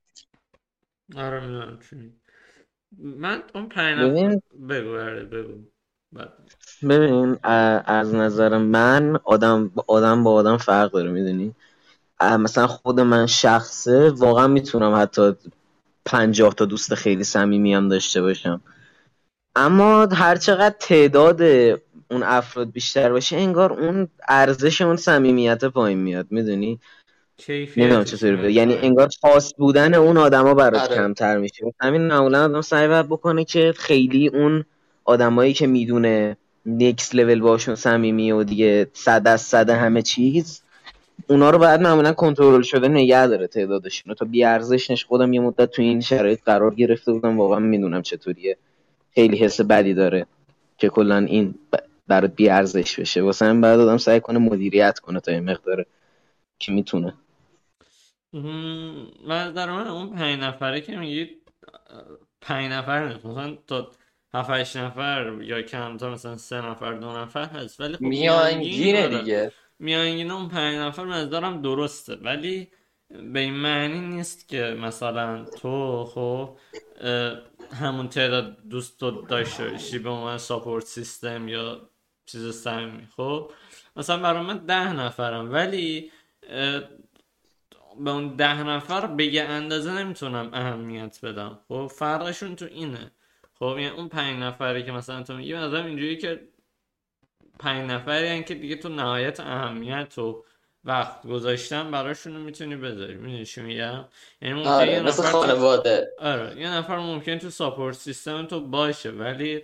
آره 1.16 1.40
من 2.98 3.42
اون 3.54 3.68
ببین 3.96 4.42
بگو 4.68 4.90
آره، 4.90 5.24
بگو. 5.24 5.62
ببین 6.88 7.38
از 7.86 8.14
نظر 8.14 8.58
من 8.58 9.18
آدم 9.24 9.70
آدم 9.86 10.24
با 10.24 10.32
آدم 10.32 10.56
فرق 10.56 10.90
داره 10.90 11.10
می‌دونی؟ 11.10 11.54
مثلا 12.20 12.66
خود 12.66 13.00
من 13.00 13.26
شخصه 13.26 14.10
واقعا 14.10 14.46
می‌تونم 14.46 14.94
حتی 14.94 15.32
پنجاه 16.04 16.54
تا 16.54 16.64
دوست 16.64 16.94
خیلی 16.94 17.24
صمیمی 17.24 17.74
هم 17.74 17.88
داشته 17.88 18.22
باشم. 18.22 18.60
اما 19.56 20.06
هر 20.06 20.36
چقدر 20.36 20.74
تعداد 20.80 21.42
اون 22.10 22.22
افراد 22.22 22.70
بیشتر 22.72 23.12
باشه 23.12 23.36
انگار 23.36 23.72
اون 23.72 24.08
ارزش 24.28 24.80
اون 24.80 24.96
صمیمیت 24.96 25.64
پایین 25.64 25.98
میاد 25.98 26.26
می‌دونی؟ 26.30 26.80
نمی‌دونم 27.76 28.04
چطوری 28.04 28.52
یعنی 28.52 28.74
انگار 28.74 29.08
خاص 29.20 29.54
بودن 29.58 29.94
اون 29.94 30.16
آدما 30.16 30.54
برات 30.54 30.80
آره. 30.80 30.94
کمتر 30.94 31.38
میشه. 31.38 31.74
همین 31.80 32.00
معمولا 32.00 32.44
آدم 32.44 32.60
سعی 32.60 32.88
بکنه 32.88 33.44
که 33.44 33.74
خیلی 33.76 34.28
اون 34.28 34.64
آدمایی 35.04 35.52
که 35.52 35.66
می‌دونه 35.66 36.36
نیکس 36.66 37.14
لول 37.14 37.40
باشون 37.40 37.74
صمیمی 37.74 38.32
و 38.32 38.44
دیگه 38.44 38.86
صد 38.92 39.22
از 39.26 39.40
صد 39.40 39.70
همه 39.70 40.02
چیز 40.02 40.62
اونا 41.28 41.50
رو 41.50 41.58
بعد 41.58 41.80
معمولا 41.80 42.12
کنترل 42.12 42.62
شده 42.62 42.88
نگه 42.88 43.26
داره 43.26 43.46
تعدادشون 43.46 44.14
تا 44.14 44.24
بی 44.24 44.44
ارزش 44.44 45.04
خودم 45.04 45.32
یه 45.32 45.40
مدت 45.40 45.70
تو 45.70 45.82
این 45.82 46.00
شرایط 46.00 46.40
قرار 46.44 46.74
گرفته 46.74 47.12
بودم 47.12 47.38
واقعا 47.38 47.58
می‌دونم 47.58 48.02
چطوریه. 48.02 48.56
خیلی 49.16 49.36
حس 49.36 49.60
بدی 49.60 49.94
داره 49.94 50.26
که 50.78 50.88
کلا 50.88 51.16
این 51.16 51.54
برات 52.06 52.34
بی 52.34 52.48
ارزش 52.48 53.00
بشه. 53.00 53.22
واسه 53.22 53.44
همین 53.44 53.60
بعد 53.60 53.80
آدم 53.80 53.96
سعی 53.96 54.20
کنه 54.20 54.38
مدیریت 54.38 54.98
کنه 54.98 55.20
تا 55.20 55.32
این 55.32 55.50
مقداره 55.50 55.86
که 56.58 56.72
می‌تونه. 56.72 57.14
و 59.28 59.52
در 59.52 59.70
من 59.70 59.86
اون 59.86 60.10
پنج 60.10 60.40
نفره 60.40 60.80
که 60.80 60.96
میگید 60.96 61.42
پنج 62.40 62.72
نفر 62.72 63.08
نیست. 63.08 63.26
مثلا 63.26 63.58
تا 63.66 63.90
هفت 64.34 64.76
نفر 64.76 65.38
یا 65.42 65.62
کمتر 65.62 66.10
مثلا 66.10 66.36
سه 66.36 66.56
نفر 66.56 66.92
دو 66.92 67.12
نفر 67.12 67.44
هست. 67.44 67.80
ولی 67.80 67.94
خب 67.94 68.02
میانگینه 68.02 69.08
دیگه. 69.08 69.52
میانگینه 69.78 70.34
اون 70.34 70.48
پنج 70.48 70.76
نفر 70.76 71.04
من 71.04 71.28
دارم 71.28 71.62
درسته. 71.62 72.14
ولی 72.14 72.68
به 73.32 73.40
این 73.40 73.54
معنی 73.54 74.00
نیست 74.00 74.48
که 74.48 74.76
مثلا 74.80 75.44
تو 75.44 76.04
خب 76.04 76.56
همون 77.72 78.08
تعداد 78.08 78.68
دوست 78.68 79.00
داشته 79.28 79.68
باشی 79.68 79.98
به 79.98 80.10
عنوان 80.10 80.38
ساپورت 80.38 80.84
سیستم 80.84 81.48
یا 81.48 81.90
چیز 82.26 82.54
سمی 82.54 83.08
خب 83.16 83.52
مثلا 83.96 84.18
برای 84.18 84.42
من 84.42 84.58
ده 84.58 84.92
نفرم 84.92 85.52
ولی 85.52 86.10
به 88.00 88.10
اون 88.10 88.36
ده 88.36 88.62
نفر 88.62 89.06
به 89.06 89.26
یه 89.26 89.42
اندازه 89.42 89.92
نمی‌تونم 89.92 90.50
اهمیت 90.52 91.24
بدم. 91.24 91.58
خب 91.68 91.86
فرقشون 91.86 92.56
تو 92.56 92.64
اینه. 92.64 93.10
خب 93.58 93.76
یعنی 93.78 93.88
اون 93.88 94.08
پنج 94.08 94.42
نفری 94.42 94.82
که 94.82 94.92
مثلا 94.92 95.22
تو 95.22 95.36
میگی 95.36 95.54
مثلا 95.54 95.84
اینجوری 95.84 96.16
که 96.16 96.48
پنج 97.58 97.90
نفری 97.90 98.44
که 98.44 98.54
دیگه 98.54 98.76
تو 98.76 98.88
نهایت 98.88 99.40
اهمیت 99.40 100.18
و 100.18 100.44
وقت 100.86 101.26
گذاشتن 101.26 101.90
براشون 101.90 102.36
می‌تونی 102.36 102.76
بذاری 102.76 103.14
می‌دونی 103.14 103.44
چی 103.44 103.62
میگم؟ 103.62 104.04
یعنی 104.42 104.66
آره 104.66 104.92
یه 104.92 105.00
مثل 105.00 105.22
خانواده. 105.22 106.08
آره 106.18 106.60
یه 106.60 106.70
نفر 106.70 106.98
ممکن 106.98 107.38
تو 107.38 107.50
ساپورت 107.50 107.96
سیستم 107.96 108.46
تو 108.46 108.60
باشه 108.60 109.10
ولی 109.10 109.62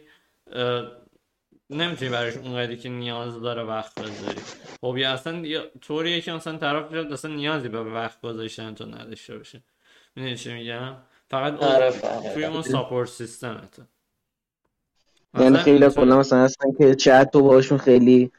نمی‌تونی 1.70 2.10
براش 2.10 2.36
اونقدری 2.36 2.76
که 2.76 2.88
نیاز 2.88 3.40
داره 3.40 3.62
وقت 3.62 4.00
بذاری. 4.00 4.40
خب 4.80 4.96
یا 4.96 5.12
اصلا 5.12 5.42
طوریه 5.80 6.20
که 6.20 6.32
مثلا 6.32 6.56
طرف 6.56 6.92
اصلا 6.92 7.34
نیازی 7.34 7.68
به 7.68 7.82
وقت 7.82 8.20
گذاشتن 8.20 8.74
تو 8.74 8.86
نداشته 8.86 9.38
باشه. 9.38 9.62
می‌دونی 10.16 10.36
چی 10.36 10.52
میگم؟ 10.52 10.96
فقط 11.30 11.62
آره 11.62 11.92
توی 12.34 12.44
اون 12.44 12.62
ساپورت 12.62 13.08
سیستمته 13.08 13.82
یعنی 15.38 15.58
خیلی 15.58 15.90
کلا 15.90 16.18
مثلا 16.18 16.38
هستن 16.44 16.72
که 16.78 16.94
چت 16.94 17.30
تو 17.32 17.42
باشون 17.42 17.78
خیلی 17.78 18.32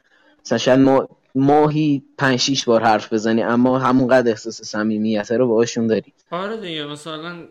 مثلا 0.44 0.58
شاید 0.58 0.78
ما 0.78 1.08
ماهی 1.34 2.02
پنج 2.18 2.38
شیش 2.38 2.64
بار 2.64 2.82
حرف 2.82 3.12
بزنی 3.12 3.42
اما 3.42 3.78
همونقدر 3.78 4.30
احساس 4.30 4.62
صمیمیت 4.62 5.32
رو 5.32 5.48
باهاشون 5.48 5.86
داری. 5.86 6.12
آره 6.30 6.56
دیگه 6.56 6.86
مثلا 6.86 7.48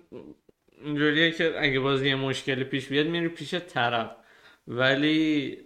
اینجوریه 0.85 1.31
که 1.31 1.53
اگه 1.57 1.79
بازی 1.79 2.07
یه 2.07 2.15
مشکلی 2.15 2.63
پیش 2.63 2.87
بیاد 2.87 3.07
میری 3.07 3.27
پیش 3.27 3.53
طرف. 3.53 4.11
ولی 4.67 5.57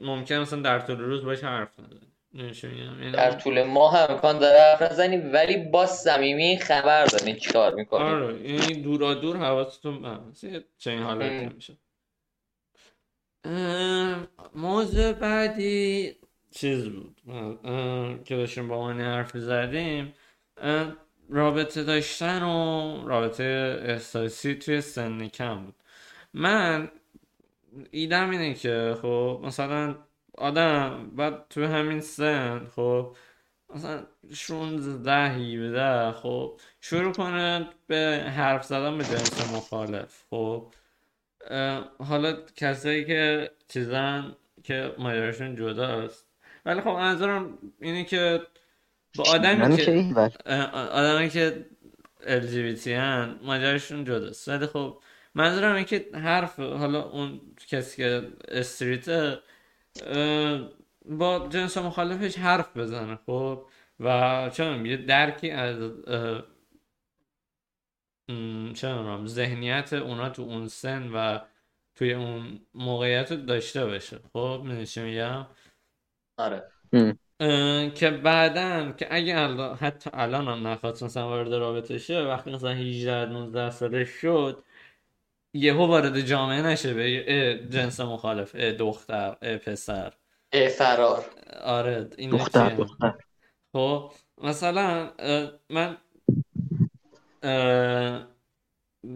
ممکن 0.00 0.34
مثلا 0.34 0.60
در 0.60 0.80
طول 0.80 0.98
روز 0.98 1.24
باشه 1.24 1.46
حرف 1.46 1.68
نزنی. 1.78 2.10
یعنی 2.32 3.12
در 3.12 3.32
طول 3.32 3.62
ماه 3.62 3.98
هم 3.98 4.14
امکان 4.14 4.38
داره 4.38 4.58
حرف 4.60 4.92
نزنی 4.92 5.16
ولی 5.16 5.56
با 5.56 5.86
صمیمی 5.86 6.58
خبر 6.58 7.06
داری 7.06 7.40
چیکار 7.40 7.74
می‌کنی. 7.74 8.02
آره 8.02 8.36
این 8.42 8.82
دورا 8.82 9.14
دور 9.14 9.36
حواستون 9.36 10.02
به 10.02 10.64
چه 10.78 10.90
این 10.90 11.02
حالتی 11.02 11.46
میشه. 11.54 11.76
موضوع 14.54 15.12
بعدی 15.12 16.16
چیز 16.50 16.88
بود. 16.88 17.20
که 18.24 18.36
داشتیم 18.36 18.68
با 18.68 18.86
من 18.86 19.00
حرف 19.00 19.36
زدیم 19.36 20.14
رابطه 21.28 21.84
داشتن 21.84 22.42
و 22.42 23.08
رابطه 23.08 23.78
احساسی 23.84 24.54
توی 24.54 24.80
سن 24.80 25.28
کم 25.28 25.64
بود. 25.64 25.74
من 26.34 26.90
ایدم 27.90 28.30
اینه 28.30 28.54
که 28.54 28.96
خب 29.02 29.40
مثلا 29.44 29.96
آدم 30.38 31.10
بعد 31.16 31.46
توی 31.50 31.64
همین 31.64 32.00
سن 32.00 32.66
خب 32.76 33.16
مثلا 33.74 34.06
16 34.32 35.12
17 35.12 36.12
خب 36.12 36.60
شروع 36.80 37.12
کنه 37.12 37.68
به 37.86 38.24
حرف 38.36 38.64
زدن 38.64 38.98
به 38.98 39.04
جنس 39.04 39.54
مخالف 39.54 40.24
خب. 40.30 40.72
حالا 41.98 42.36
کسایی 42.56 43.04
که 43.04 43.50
چیزن 43.68 44.36
که 44.64 44.94
مادرشون 44.98 45.56
جداست. 45.56 46.26
ولی 46.66 46.80
خب 46.80 46.88
منظورم 46.88 47.58
اینه 47.80 48.04
که 48.04 48.40
با 49.18 49.24
آدمی 49.24 49.76
که 49.76 50.20
آدمی 50.92 51.28
که 51.28 51.66
LGBT 52.20 52.86
هن 52.86 53.38
مادرشون 53.42 54.04
جداست. 54.04 54.48
ولی 54.48 54.66
خب 54.66 55.02
منظورم 55.34 55.74
اینه 55.74 55.84
که 55.84 56.06
حرف 56.14 56.60
حالا 56.60 57.02
اون 57.02 57.40
کسی 57.68 57.96
که 57.96 58.28
استریت 58.48 59.38
با 61.04 61.48
جنس 61.50 61.78
مخالفش 61.78 62.38
حرف 62.38 62.76
بزنه 62.76 63.18
خب؟ 63.26 63.66
و 64.00 64.50
چون 64.54 64.86
یه 64.86 64.96
درکی 64.96 65.50
از 65.50 65.92
چه 68.74 69.18
ذهنیت 69.26 69.92
اونا 69.92 70.28
تو 70.28 70.42
اون 70.42 70.68
سن 70.68 71.10
و 71.14 71.38
توی 71.94 72.12
اون 72.12 72.60
موقعیت 72.74 73.32
داشته 73.32 73.86
باشه. 73.86 74.18
خب 74.32 74.62
می‌دونی 74.64 75.10
میگم؟ 75.10 75.46
آره. 76.38 76.62
که 77.94 78.10
بعدا 78.10 78.92
که 78.92 79.06
اگه 79.10 79.36
حتی 79.74 80.10
الان 80.12 80.48
هم 80.48 80.66
نخواست 80.66 81.02
مثلا 81.02 81.28
وارد 81.28 81.54
رابطه 81.54 81.98
شه 81.98 82.22
وقتی 82.22 82.50
مثلا 82.50 82.70
18 82.70 83.26
19 83.26 83.70
ساله 83.70 84.04
شد 84.04 84.64
یهو 85.54 85.86
وارد 85.86 86.20
جامعه 86.20 86.62
نشه 86.62 86.94
به 86.94 87.68
جنس 87.70 88.00
مخالف 88.00 88.54
اه 88.54 88.72
دختر 88.72 89.36
اه 89.42 89.56
پسر. 89.56 90.12
اه 90.52 90.68
فرار. 90.68 91.24
آره 91.62 92.10
این 92.18 92.30
دختر 92.30 92.74
دختر. 92.74 93.14
خب 93.72 94.12
مثلا 94.42 95.10
من 95.70 95.96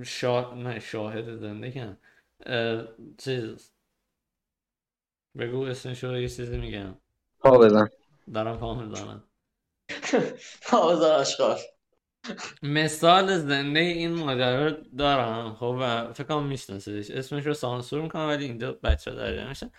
شاه... 0.05 0.55
نه 0.55 0.81
شاهد 0.81 1.37
زندگیم 1.37 1.99
چیز 3.19 3.71
بگو 5.39 5.63
اسمشو 5.63 6.17
یه 6.17 6.29
چیزی 6.29 6.59
میگم. 6.59 6.95
پا 7.41 7.59
بزن 7.59 7.89
دارم 8.35 8.59
پا 8.59 8.75
می‌زنم. 8.75 9.25
پا 10.63 10.89
بزن 10.93 11.11
اشکال 11.11 11.59
مثال 12.63 13.39
زنده 13.39 13.81
این 13.81 14.15
ماجرا 14.15 14.71
دارم 14.99 15.55
خب 15.55 15.77
و 15.81 16.13
فکر 16.13 16.25
کنم 16.25 16.47
میشناسیدش. 16.47 17.11
اسمش 17.11 17.47
رو 17.47 17.55
سانسور 17.55 18.03
می‌کنم 18.03 18.29
ولی 18.29 18.45
اینجا 18.45 18.73
بچه 18.73 19.11
ها 19.11 19.17
داره 19.17 19.49
میشن. 19.49 19.71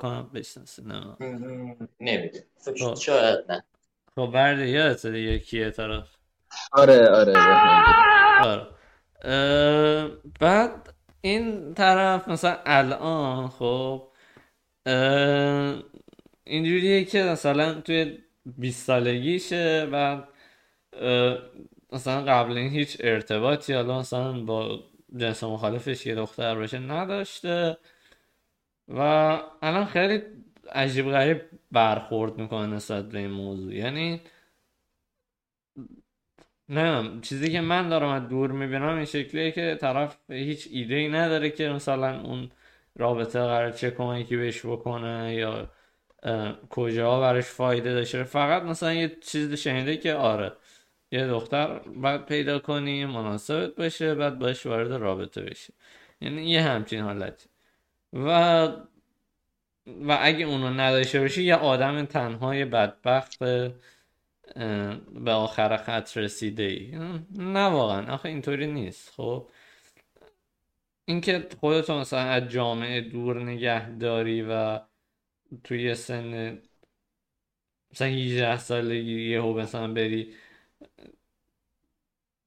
کنم 0.00 0.30
بشناسی 0.34 0.82
نه. 0.82 1.16
نمی‌دونم. 2.00 2.94
شاید 2.94 3.52
نه. 3.52 3.64
خب 4.16 4.26
برده 4.26 4.68
یادت 4.68 5.06
دیگه 5.06 5.38
کیه 5.38 5.70
طرف. 5.70 6.13
آره 6.72 7.08
آره 7.08 7.32
آره. 8.44 8.66
بعد 10.40 10.94
این 11.20 11.74
طرف 11.74 12.28
مثلا 12.28 12.58
الان 12.66 13.48
خب 13.48 14.08
اینجوریه 16.44 17.04
که 17.04 17.22
مثلا 17.22 17.74
توی 17.74 18.18
20 18.46 18.86
سالگیشه 18.86 19.88
و 19.92 20.22
مثلا 21.92 22.22
قبل 22.22 22.56
این 22.56 22.70
هیچ 22.70 22.96
ارتباطی 23.00 23.72
حالا 23.72 23.98
مثلا 23.98 24.40
با 24.44 24.80
جنس 25.16 25.44
مخالفش 25.44 26.06
یه 26.06 26.14
دختر 26.14 26.54
باشه 26.54 26.78
نداشته 26.78 27.76
و 28.88 29.00
الان 29.62 29.84
خیلی 29.84 30.22
عجیب 30.72 31.10
غریب 31.10 31.42
برخورد 31.72 32.38
می‌کنه 32.38 32.66
نسبت 32.66 33.08
به 33.08 33.18
این 33.18 33.30
موضوع. 33.30 33.74
یعنی 33.74 34.20
نه 36.68 37.20
چیزی 37.20 37.52
که 37.52 37.60
من 37.60 37.88
دارم 37.88 38.08
از 38.08 38.28
دور 38.28 38.52
می‌بینم 38.52 38.96
این 38.96 39.04
شکلیه 39.04 39.52
که 39.52 39.78
طرف 39.80 40.16
هیچ 40.30 40.68
ایده 40.70 40.94
ای 40.94 41.08
نداره 41.08 41.50
که 41.50 41.68
مثلا 41.68 42.20
اون 42.20 42.50
رابطه 42.96 43.40
قرار 43.40 43.70
چه 43.70 43.90
کمکی 43.90 44.36
بهش 44.36 44.66
بکنه 44.66 45.34
یا 45.34 45.70
کجا 46.70 47.20
براش 47.20 47.44
فایده 47.44 47.94
داشته. 47.94 48.24
فقط 48.24 48.62
مثلا 48.62 48.92
یه 48.94 49.16
چیز 49.20 49.52
شنیده 49.54 49.96
که 49.96 50.14
آره 50.14 50.52
یه 51.12 51.26
دختر 51.28 51.78
باید 51.78 52.26
پیدا 52.26 52.58
کنی 52.58 53.06
مناسبت 53.06 53.74
باشه 53.76 54.14
بعد 54.14 54.38
باش 54.38 54.66
وارد 54.66 54.92
رابطه 54.92 55.42
بشه 55.42 55.74
یعنی 56.20 56.50
یه 56.50 56.62
همچین 56.62 57.00
حالتی. 57.00 57.48
و 58.12 58.66
و 59.86 60.18
اگه 60.20 60.44
اونو 60.46 60.70
نداشته 60.70 61.20
باشی 61.20 61.42
یه 61.42 61.54
آدم 61.54 62.04
تنهای 62.04 62.64
بدبخت 62.64 63.38
به 65.24 65.30
آخر 65.30 65.76
خط 65.76 66.16
رسیده 66.16 66.62
ای. 66.62 66.98
نه 67.30 67.66
واقعا. 67.66 68.14
آخه 68.14 68.28
اینطوری 68.28 68.66
نیست. 68.66 69.10
خب 69.10 69.50
اینکه 71.04 71.48
خودتو 71.60 71.98
مثلا 71.98 72.20
از 72.20 72.48
جامعه 72.48 73.00
دور 73.00 73.42
نگه 73.42 73.90
داری 73.90 74.42
و 74.42 74.80
توی 75.64 75.94
سن 75.94 76.62
مثلا 77.92 78.08
18 78.08 78.58
سالگی 78.58 79.30
یهو 79.30 79.58
مثلا 79.58 79.92
بری 79.92 80.34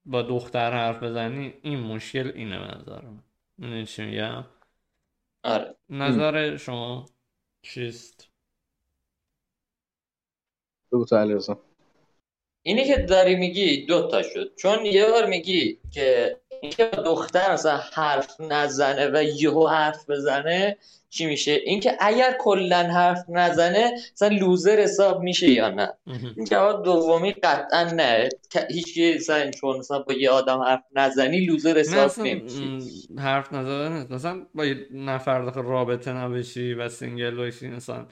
با 0.06 0.22
دختر 0.22 0.72
حرف 0.72 1.02
بزنی 1.02 1.54
این 1.62 1.80
مشکل 1.80 2.32
اینه 2.34 2.58
نظر 2.58 3.02
من 3.58 3.84
چی 3.84 4.04
میگم؟ 4.04 4.44
آره. 5.44 5.76
نظر 5.90 6.56
شما 6.56 7.06
چیست؟ 7.62 8.28
بگو 10.92 11.06
اینی 12.62 12.84
که 12.84 12.96
داری 12.96 13.36
میگی 13.36 13.86
دو 13.86 14.08
تا 14.08 14.22
شد. 14.22 14.52
چون 14.56 14.86
یه 14.86 15.06
بار 15.06 15.26
میگی 15.26 15.78
که 15.90 16.36
اینکه 16.62 16.84
دختر 16.84 17.52
مثلا 17.52 17.80
حرف 17.92 18.40
نزنه 18.40 19.06
و 19.06 19.22
یهو 19.22 19.66
حرف 19.66 20.10
بزنه 20.10 20.76
چی 21.10 21.26
میشه؟ 21.26 21.52
اینکه 21.52 21.96
اگر 22.00 22.36
کلا 22.38 22.76
حرف 22.82 23.24
نزنه 23.28 23.92
مثلا 24.12 24.28
لوزر 24.28 24.80
حساب 24.80 25.22
میشه 25.22 25.50
یا 25.50 25.70
نه. 25.70 25.92
این 26.36 26.44
جواب 26.44 26.84
دومی 26.84 27.32
قطعا 27.32 27.84
نه. 27.84 28.28
هیچ 28.70 28.98
مثلا 29.16 29.50
چون 29.50 29.78
مثلا 29.78 29.98
با 29.98 30.12
یه 30.14 30.30
آدم 30.30 30.60
حرف 30.60 30.82
نزنی 30.94 31.40
loser 31.40 31.78
حساب 31.78 32.26
نمیشه 32.26 32.60
حرف 33.18 33.52
نزدن 33.52 34.06
مثلا 34.10 34.46
با 34.54 34.66
یه 34.66 34.86
نفر 34.90 35.42
داخل 35.42 35.62
رابطه 35.62 36.12
نباشی 36.12 36.74
و 36.74 36.88
single 36.88 37.36
باشی 37.36 37.68
مثلا 37.68 38.06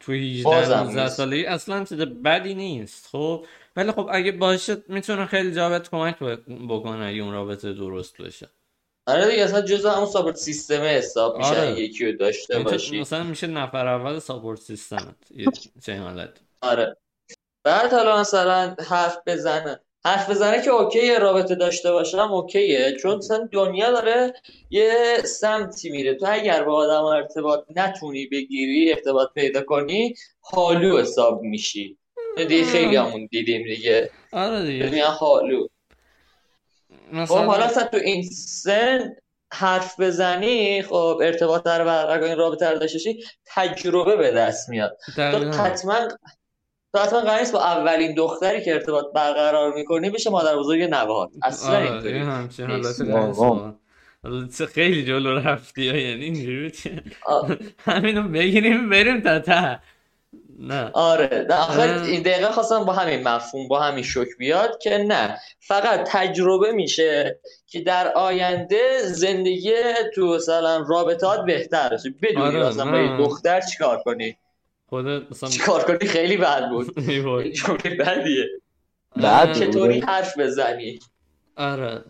توی 0.00 0.40
18 0.40 0.82
19 0.82 1.08
سالگی. 1.08 1.46
اصلا 1.46 1.84
چیز 1.84 1.98
بدی 1.98 2.54
نیست 2.54 3.06
خب. 3.06 3.46
ولی 3.76 3.92
خب 3.92 4.08
اگه 4.12 4.32
باشه 4.32 4.76
می‌تونه 4.88 5.26
خیلی 5.26 5.54
جابت 5.54 5.90
کمک 5.90 6.18
بکنه 6.68 7.06
اگه 7.06 7.22
اون 7.22 7.32
رابطه 7.32 7.72
درست 7.72 8.22
بشه. 8.22 8.48
آره 9.06 9.30
دیگه 9.30 9.42
اصلا 9.42 9.60
جزء 9.60 9.90
همون 9.90 10.06
support 10.06 10.36
system 10.36 10.80
حساب 10.82 11.36
میشه 11.36 11.48
آره. 11.48 11.80
یکی 11.80 12.06
رو 12.06 12.18
داشته 12.18 12.58
باشی. 12.58 13.00
مثلا 13.00 13.22
میشه 13.22 13.46
نفر 13.46 13.86
اول 13.86 14.18
ساپورت 14.18 14.60
سیستم 14.60 15.16
چه 15.82 15.98
حالت. 15.98 16.40
آره. 16.60 16.96
بعد 17.64 17.92
حالا 17.92 18.20
مثلا 18.20 18.76
حرف 18.88 19.18
بزنه. 19.26 19.80
حرف 20.06 20.30
بزنه 20.30 20.62
که 20.62 20.70
اوکی 20.70 21.14
رابطه 21.14 21.54
داشته 21.54 21.92
باشم 21.92 22.32
اوکیه. 22.32 22.96
چون 23.02 23.16
مثلا 23.16 23.48
دنیا 23.52 23.90
داره 23.90 24.34
یه 24.70 25.18
سمتی 25.24 25.90
میره. 25.90 26.14
تو 26.14 26.26
اگر 26.28 26.64
با 26.64 26.74
آدم 26.74 27.04
ارتباط 27.04 27.64
نتونی 27.76 28.26
بگیری 28.26 28.92
ارتباط 28.92 29.32
پیدا 29.34 29.62
کنی 29.62 30.14
حالو 30.40 30.98
حساب 30.98 31.42
میشی. 31.42 31.98
دیگه 32.36 32.64
خیلی 32.64 32.96
همون 32.96 33.28
دیدیم 33.30 33.62
دیگه. 33.62 34.10
آره 34.32 34.62
دیگه. 34.62 35.04
حالو. 35.04 35.68
خب 37.28 37.34
حالا 37.34 37.68
تو 37.68 37.96
این 37.96 38.22
سن 38.22 39.16
حرف 39.52 40.00
بزنی 40.00 40.82
خب 40.82 41.20
ارتباط 41.22 41.62
در 41.62 41.84
برقرار 41.84 42.22
این 42.22 42.36
رابطه 42.36 42.70
رو 42.70 42.78
داشته 42.78 43.14
تجربه 43.46 44.16
به 44.16 44.30
دست 44.30 44.68
میاد. 44.68 44.98
تو 45.16 45.50
حتما 45.50 46.08
تو 46.94 47.00
حتما 47.00 47.20
قرار 47.20 47.52
با 47.52 47.64
اولین 47.64 48.14
دختری 48.14 48.64
که 48.64 48.74
ارتباط 48.74 49.04
برقرار 49.14 49.74
می‌کنی 49.74 50.10
بشه 50.10 50.30
مادر 50.30 50.56
بزرگ 50.56 50.82
نواد 50.82 51.30
اصلا 51.42 51.78
اینطوری. 51.78 52.18
همچین 52.18 52.70
حالت 54.22 54.64
خیلی 54.66 55.04
جلو 55.04 55.38
رفتی 55.38 55.82
یعنی 55.84 56.24
اینجوری 56.24 56.72
همینو 57.84 58.28
بگیریم 58.28 58.90
بریم 58.90 59.20
تا 59.20 59.38
ته. 59.38 59.78
نه. 60.58 60.90
آره. 60.92 61.46
نه 61.50 61.54
آخر 61.54 62.02
این 62.02 62.22
دقیقه 62.22 62.52
خواستم 62.52 62.84
با 62.84 62.92
همین 62.92 63.28
مفهوم 63.28 63.68
با 63.68 63.80
همین 63.80 64.04
شک 64.04 64.28
بیاد 64.38 64.78
که 64.78 64.98
نه. 64.98 65.38
فقط 65.60 66.08
تجربه 66.08 66.72
میشه 66.72 67.40
که 67.66 67.80
در 67.80 68.12
آینده 68.12 68.98
زندگی 69.02 69.72
تو 70.14 70.34
مثلا 70.34 70.84
رابطات 70.88 71.44
بهتر 71.44 71.94
بشه 71.94 72.14
بدونی 72.22 72.56
آره 72.56 72.68
مثلا 72.68 72.90
با 72.90 73.24
دختر 73.24 73.60
چیکار 73.60 74.02
کنی. 74.02 74.36
خودت 74.94 75.30
مثلا 75.30 75.48
چیکار 75.48 75.84
کنی 75.84 76.08
خیلی 76.08 76.36
بد 76.36 76.68
بود. 76.70 77.00
خیلی 77.82 77.96
بدیه. 77.96 78.46
بعد 79.16 79.52
چطوری 79.52 80.00
حرف 80.00 80.38
بزنی؟ 80.38 80.98
آره. 81.56 82.04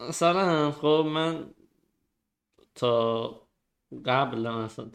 مثلا 0.00 0.70
خب 0.70 1.06
من 1.08 1.50
تا 2.74 3.28
قبل 4.04 4.38
مثلا 4.38 4.90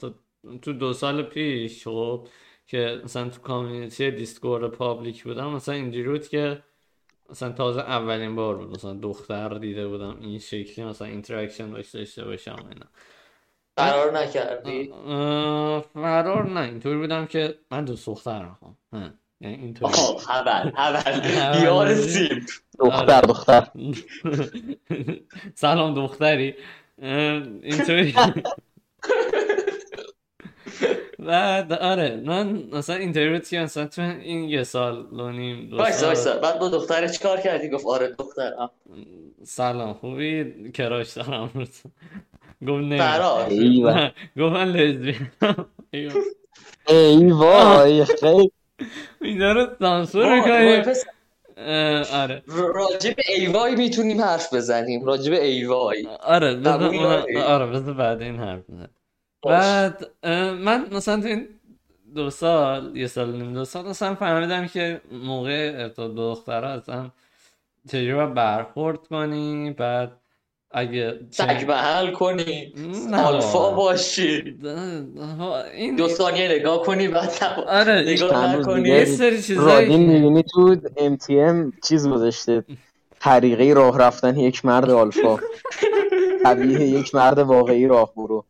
تو 0.62 0.74
دو 0.74 0.94
سال 0.94 1.24
پیش 1.24 1.88
خب 1.88 2.28
که 2.68 3.02
مثلا 3.04 3.30
تو 3.30 3.42
community 3.42 4.12
دیسکورد 4.12 4.72
public 4.72 5.24
بودم 5.24 5.50
مثلا 5.50 5.76
اینجوری 5.76 6.10
بود 6.10 6.28
که 6.28 6.64
مثلا 7.30 7.52
تازه 7.52 7.80
اولین 7.80 8.36
بار 8.36 8.56
بود 8.56 8.70
مثلا 8.70 8.94
دختر 8.94 9.50
دیده 9.50 9.88
بودم 9.88 10.18
این 10.22 10.40
شکلی 10.40 10.86
مثلا 10.86 11.08
interaction 11.08 11.70
داشته 11.72 12.26
باشم 12.26 12.66
اینا. 12.70 12.86
فرار 13.78 14.18
نکردی؟ 14.18 14.94
فرار 15.94 16.50
نه. 16.50 16.60
اینطوری 16.60 16.98
بودم 16.98 17.26
که 17.26 17.56
من 17.72 17.86
دوست 17.86 18.06
دختر 18.08 18.46
می‌خوام 18.46 18.78
یعنی 19.42 19.56
اینطوری. 19.56 19.94
خبر 20.20 20.72
خبر. 20.76 21.30
یار 21.64 21.96
سیب 21.96 22.44
دختر 22.80 23.22
دختر. 23.22 23.68
سلام 25.56 25.94
دختری. 25.94 26.56
اینطوری. 27.64 28.16
بعد 31.20 31.74
آره 31.74 32.16
من 32.26 32.64
مثلا 32.72 32.96
interview 32.96 33.40
چی 33.40 33.60
مثلا 33.60 33.88
تو 33.88 34.02
این 34.02 34.50
یه 34.50 34.64
سال 34.64 35.06
و 35.14 35.30
نیم 35.30 35.70
دو 35.70 35.86
سال. 35.86 36.40
بعد 36.40 36.60
با 36.60 36.70
دختر 36.70 37.08
چیکار 37.08 37.40
کردی؟ 37.40 37.70
گفت 37.70 37.86
آره 37.86 38.08
دختر 38.20 38.70
سلام 39.44 39.94
خوبی؟ 39.94 40.72
کراش 40.72 41.14
دارم 41.14 41.68
گفت 42.68 42.84
نه. 42.84 44.14
گفت 44.40 44.54
من 44.54 44.68
لزبیانم 44.72 45.66
ای 46.88 47.32
وای 47.32 48.06
خیلی. 48.06 48.52
اینا 49.22 49.52
رو 49.52 49.68
سانسور 49.80 50.36
می‌کنیم 50.36 50.84
آره. 52.14 52.44
راجب 52.48 53.16
ایوای 53.28 53.76
می‌تونیم 53.76 54.22
حرف 54.22 54.54
بزنیم. 54.54 55.06
راجب 55.06 55.34
ایوای 55.34 56.08
آره 56.24 56.56
بذار 56.56 57.26
آره 57.46 57.66
بذار 57.66 57.94
بعد 57.94 58.22
این 58.22 58.40
حرف 58.40 58.64
بزنیم 58.70 58.90
بعد 59.46 60.12
من 60.54 60.88
مثلا 60.92 61.22
تو 61.22 61.28
این 61.28 61.48
دو 62.16 62.30
سال 62.30 62.98
یه 62.98 63.08
سال 63.08 63.32
نیم 63.32 63.54
دو 63.54 63.66
سال 63.66 63.86
مثلا 63.86 64.16
فهمیدم 64.16 64.68
که 64.68 65.02
موقع 65.12 65.72
ارتباط 65.78 66.12
دخترها 66.16 66.70
اصلا 66.70 67.10
چجوری 67.92 68.34
برخورد 68.34 69.08
کنی 69.08 69.72
بعد 69.72 70.12
اگه 70.74 71.20
سگ 71.30 71.66
محل 71.68 72.12
کنی 72.12 72.74
آلفا 73.14 73.72
باشی. 73.72 74.58
این 75.74 75.96
دو 75.96 76.08
ثانیه 76.08 76.48
نگاه 76.48 76.84
کنی 76.84 77.08
بعد 77.08 77.44
آره. 77.68 78.04
نگاه 78.08 78.56
نکنی. 78.56 78.90
یه 78.90 79.06
سری 79.06 79.42
چیزایی 79.42 79.86
رادین 79.86 80.10
می‌بینی 80.10 80.44
تو 80.44 80.76
ام 80.98 81.16
تی 81.16 81.40
ام 81.40 81.74
چیز 81.84 82.08
گذاشته. 82.08 82.64
طریقه 83.20 83.74
راه 83.74 84.00
رفتن 84.00 84.38
یک 84.38 84.66
مرد 84.66 84.90
آلفا. 84.90 85.38
طبیعه 86.44 86.88
یک 86.88 87.16
مرد 87.16 87.40
واقعی 87.40 87.88
راه 87.88 88.14
برو. 88.16 88.46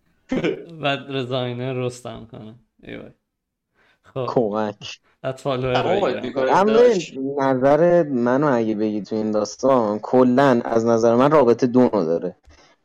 بعد 0.81 0.99
رزاینه 1.09 1.73
رستم 1.73 2.27
کنه. 2.31 2.55
ایوای 2.83 3.09
خب. 4.03 4.25
کمک. 4.27 4.99
اما 5.23 6.79
نظر 7.37 8.03
منو 8.03 8.53
اگه 8.53 8.75
بگی 8.75 9.01
تو 9.01 9.15
این 9.15 9.31
داستان 9.31 9.99
کلا 9.99 10.61
از 10.65 10.85
نظر 10.85 11.15
من 11.15 11.31
رابطه 11.31 11.67
دو 11.67 11.89
داره. 11.89 12.35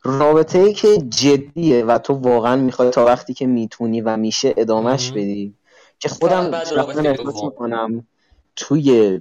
رابطه 0.03 0.59
ای 0.59 0.73
که 0.73 0.97
جدیه 0.97 1.85
و 1.85 1.97
تو 1.97 2.13
واقعا 2.13 2.55
می‌خوای 2.55 2.89
تا 2.89 3.05
وقتی 3.05 3.33
که 3.33 3.47
می‌تونی 3.47 4.01
و 4.01 4.17
میشه 4.17 4.53
ادامهش 4.57 5.11
بدی. 5.11 5.53
که 5.99 6.09
خودم 6.09 6.53
احساس 6.53 7.43
می‌کنم 7.43 8.07
توی 8.55 9.19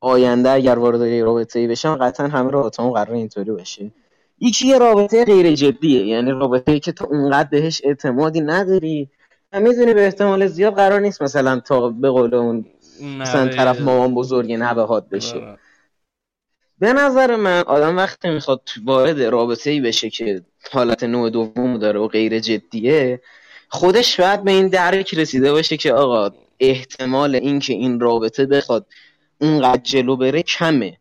آینده 0.00 0.50
اگر 0.50 0.78
وارد 0.78 1.02
رابطه 1.02 1.58
ای 1.58 1.66
بشم 1.66 1.96
قطعا 1.96 2.26
همه 2.26 2.50
رابطه 2.50 2.82
هم 2.82 2.90
قرار 2.90 3.14
اینطوری 3.14 3.50
باشه. 3.50 3.90
یکی 4.40 4.68
یه 4.68 4.78
رابطه 4.78 5.24
غیر 5.24 5.54
جدیه 5.54 6.06
یعنی 6.06 6.30
رابطه 6.30 6.72
ای 6.72 6.80
که 6.80 6.92
تو 6.92 7.06
اونقدر 7.10 7.48
بهش 7.48 7.80
اعتمادی 7.84 8.40
نداری 8.40 9.08
می‌دونی 9.52 9.94
به 9.94 10.04
احتمال 10.04 10.46
زیاد 10.46 10.74
قرار 10.74 11.00
نیست 11.00 11.22
مثلا 11.22 11.60
تا 11.60 11.88
به 11.88 12.10
قول 12.10 12.34
اون 12.34 12.66
مثلا 13.18 13.48
طرف 13.48 13.80
مامان 13.80 14.14
بزرگ 14.14 14.52
نبهاد 14.52 15.08
بشه. 15.08 15.36
آره. 15.36 15.58
به 16.78 16.92
نظر 16.92 17.36
من 17.36 17.60
آدم 17.66 17.96
وقتی 17.96 18.30
می‌خواد 18.30 18.60
وارد 18.84 19.22
رابطه 19.22 19.70
ای 19.70 19.80
بشه 19.80 20.10
که 20.10 20.42
حالت 20.72 21.04
نوع 21.04 21.30
دوم 21.30 21.78
داره 21.78 22.00
و 22.00 22.08
غیر 22.08 22.38
جدیه 22.38 23.20
خودش 23.68 24.20
باید 24.20 24.44
به 24.44 24.50
این 24.50 24.68
درک 24.68 25.14
رسیده 25.14 25.52
باشه 25.52 25.76
که 25.76 25.92
آقا 25.92 26.30
احتمال 26.60 27.34
اینکه 27.34 27.72
این 27.72 28.00
رابطه 28.00 28.46
بخواد 28.46 28.86
اونقدر 29.40 29.82
جلو 29.82 30.16
بره 30.16 30.42
کمه. 30.42 30.96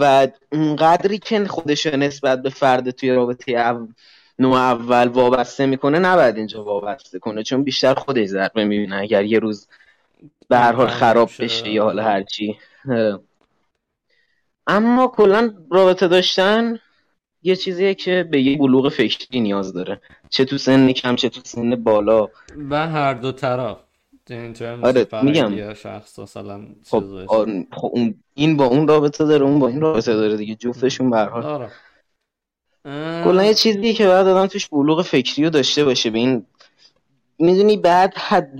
و 0.00 0.28
اونقدری 0.52 1.18
که 1.18 1.44
خودش 1.44 1.86
نسبت 1.86 2.42
به 2.42 2.50
فرد 2.50 2.90
توی 2.90 3.10
رابطه 3.10 3.58
نوع 4.38 4.56
اول 4.56 5.08
وابسته 5.08 5.66
می‌کنه 5.66 5.98
نباید 5.98 6.36
اینجا 6.36 6.64
وابسته 6.64 7.18
کنه 7.18 7.42
چون 7.42 7.62
بیشتر 7.62 7.94
خودش 7.94 8.26
ضربه 8.26 8.64
می‌بینه. 8.64 8.96
اگر 8.96 9.24
یه 9.24 9.38
روز 9.38 9.68
به 10.48 10.58
هر 10.58 10.72
حال 10.72 10.86
خراب 10.86 11.30
بشه 11.38 11.68
یا 11.68 11.84
حالا 11.84 12.02
هرچی 12.02 12.58
اما 14.66 15.08
کلا 15.08 15.54
رابطه 15.70 16.08
داشتن 16.08 16.78
یه 17.42 17.56
چیزیه 17.56 17.94
که 17.94 18.28
به 18.30 18.40
یه 18.40 18.58
بلوغ 18.58 18.88
فکری 18.88 19.40
نیاز 19.40 19.72
داره. 19.72 20.00
چه 20.30 20.44
تو 20.44 20.58
سن 20.58 20.92
کم 20.92 21.16
چه 21.16 21.28
تو 21.28 21.40
سن 21.44 21.76
بالا. 21.76 22.28
و 22.70 22.88
هر 22.88 23.14
دو 23.14 23.32
طرف. 23.32 23.76
آره 24.82 25.06
میگم. 25.22 25.74
شخص 25.74 26.18
خب, 26.84 27.04
خب 27.72 27.90
اون 27.92 28.14
این 28.34 28.56
با 28.56 28.64
اون 28.64 28.88
رابطه 28.88 29.24
داره 29.24 29.44
اون 29.44 29.58
با 29.58 29.68
این 29.68 29.80
رابطه 29.80 30.14
داره 30.14 30.36
دیگه. 30.36 30.54
جفتشون 30.54 31.10
به 31.10 31.16
آره. 31.16 31.70
کلا 33.24 33.44
یه 33.44 33.54
چیزی 33.54 33.94
که 33.94 34.06
باید 34.06 34.26
آدم 34.26 34.46
توش 34.46 34.68
بلوغ 34.68 35.02
فکری 35.02 35.44
رو 35.44 35.50
داشته 35.50 35.84
باشه. 35.84 36.10
به 36.10 36.18
این 36.18 36.46
می‌دونی 37.38 37.76
بعد 37.76 38.14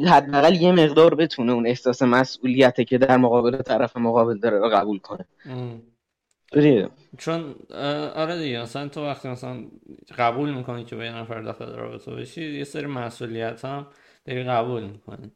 حداقل 0.07 0.55
یه 0.55 0.73
مقدار 0.73 1.15
بتونه 1.15 1.53
اون 1.53 1.67
احساس 1.67 2.03
مسئولیته 2.03 2.85
که 2.85 2.99
در 2.99 3.17
مقابل 3.17 3.63
طرف 3.63 3.97
مقابل 3.97 4.39
داره 4.39 4.59
رو 4.59 4.69
قبول 4.69 4.99
کنه. 4.99 5.27
چون 7.19 7.55
آره 8.15 8.39
دیگه 8.39 8.63
مثلا 8.63 8.89
تو 8.89 9.07
وقتی 9.07 9.29
مثلا 9.29 9.65
قبول 10.19 10.55
می‌کنی 10.55 10.85
که 10.85 10.97
با 10.97 11.05
یه 11.05 11.17
نفر 11.17 11.41
داخل 11.41 11.75
رابطه 11.75 12.11
باشی 12.11 12.59
یه 12.59 12.65
سری 12.65 12.87
مسئولیت 12.87 13.65
هم 13.65 13.87
داری 14.25 14.45
قبول 14.45 14.83
می‌کنی. 14.83 15.33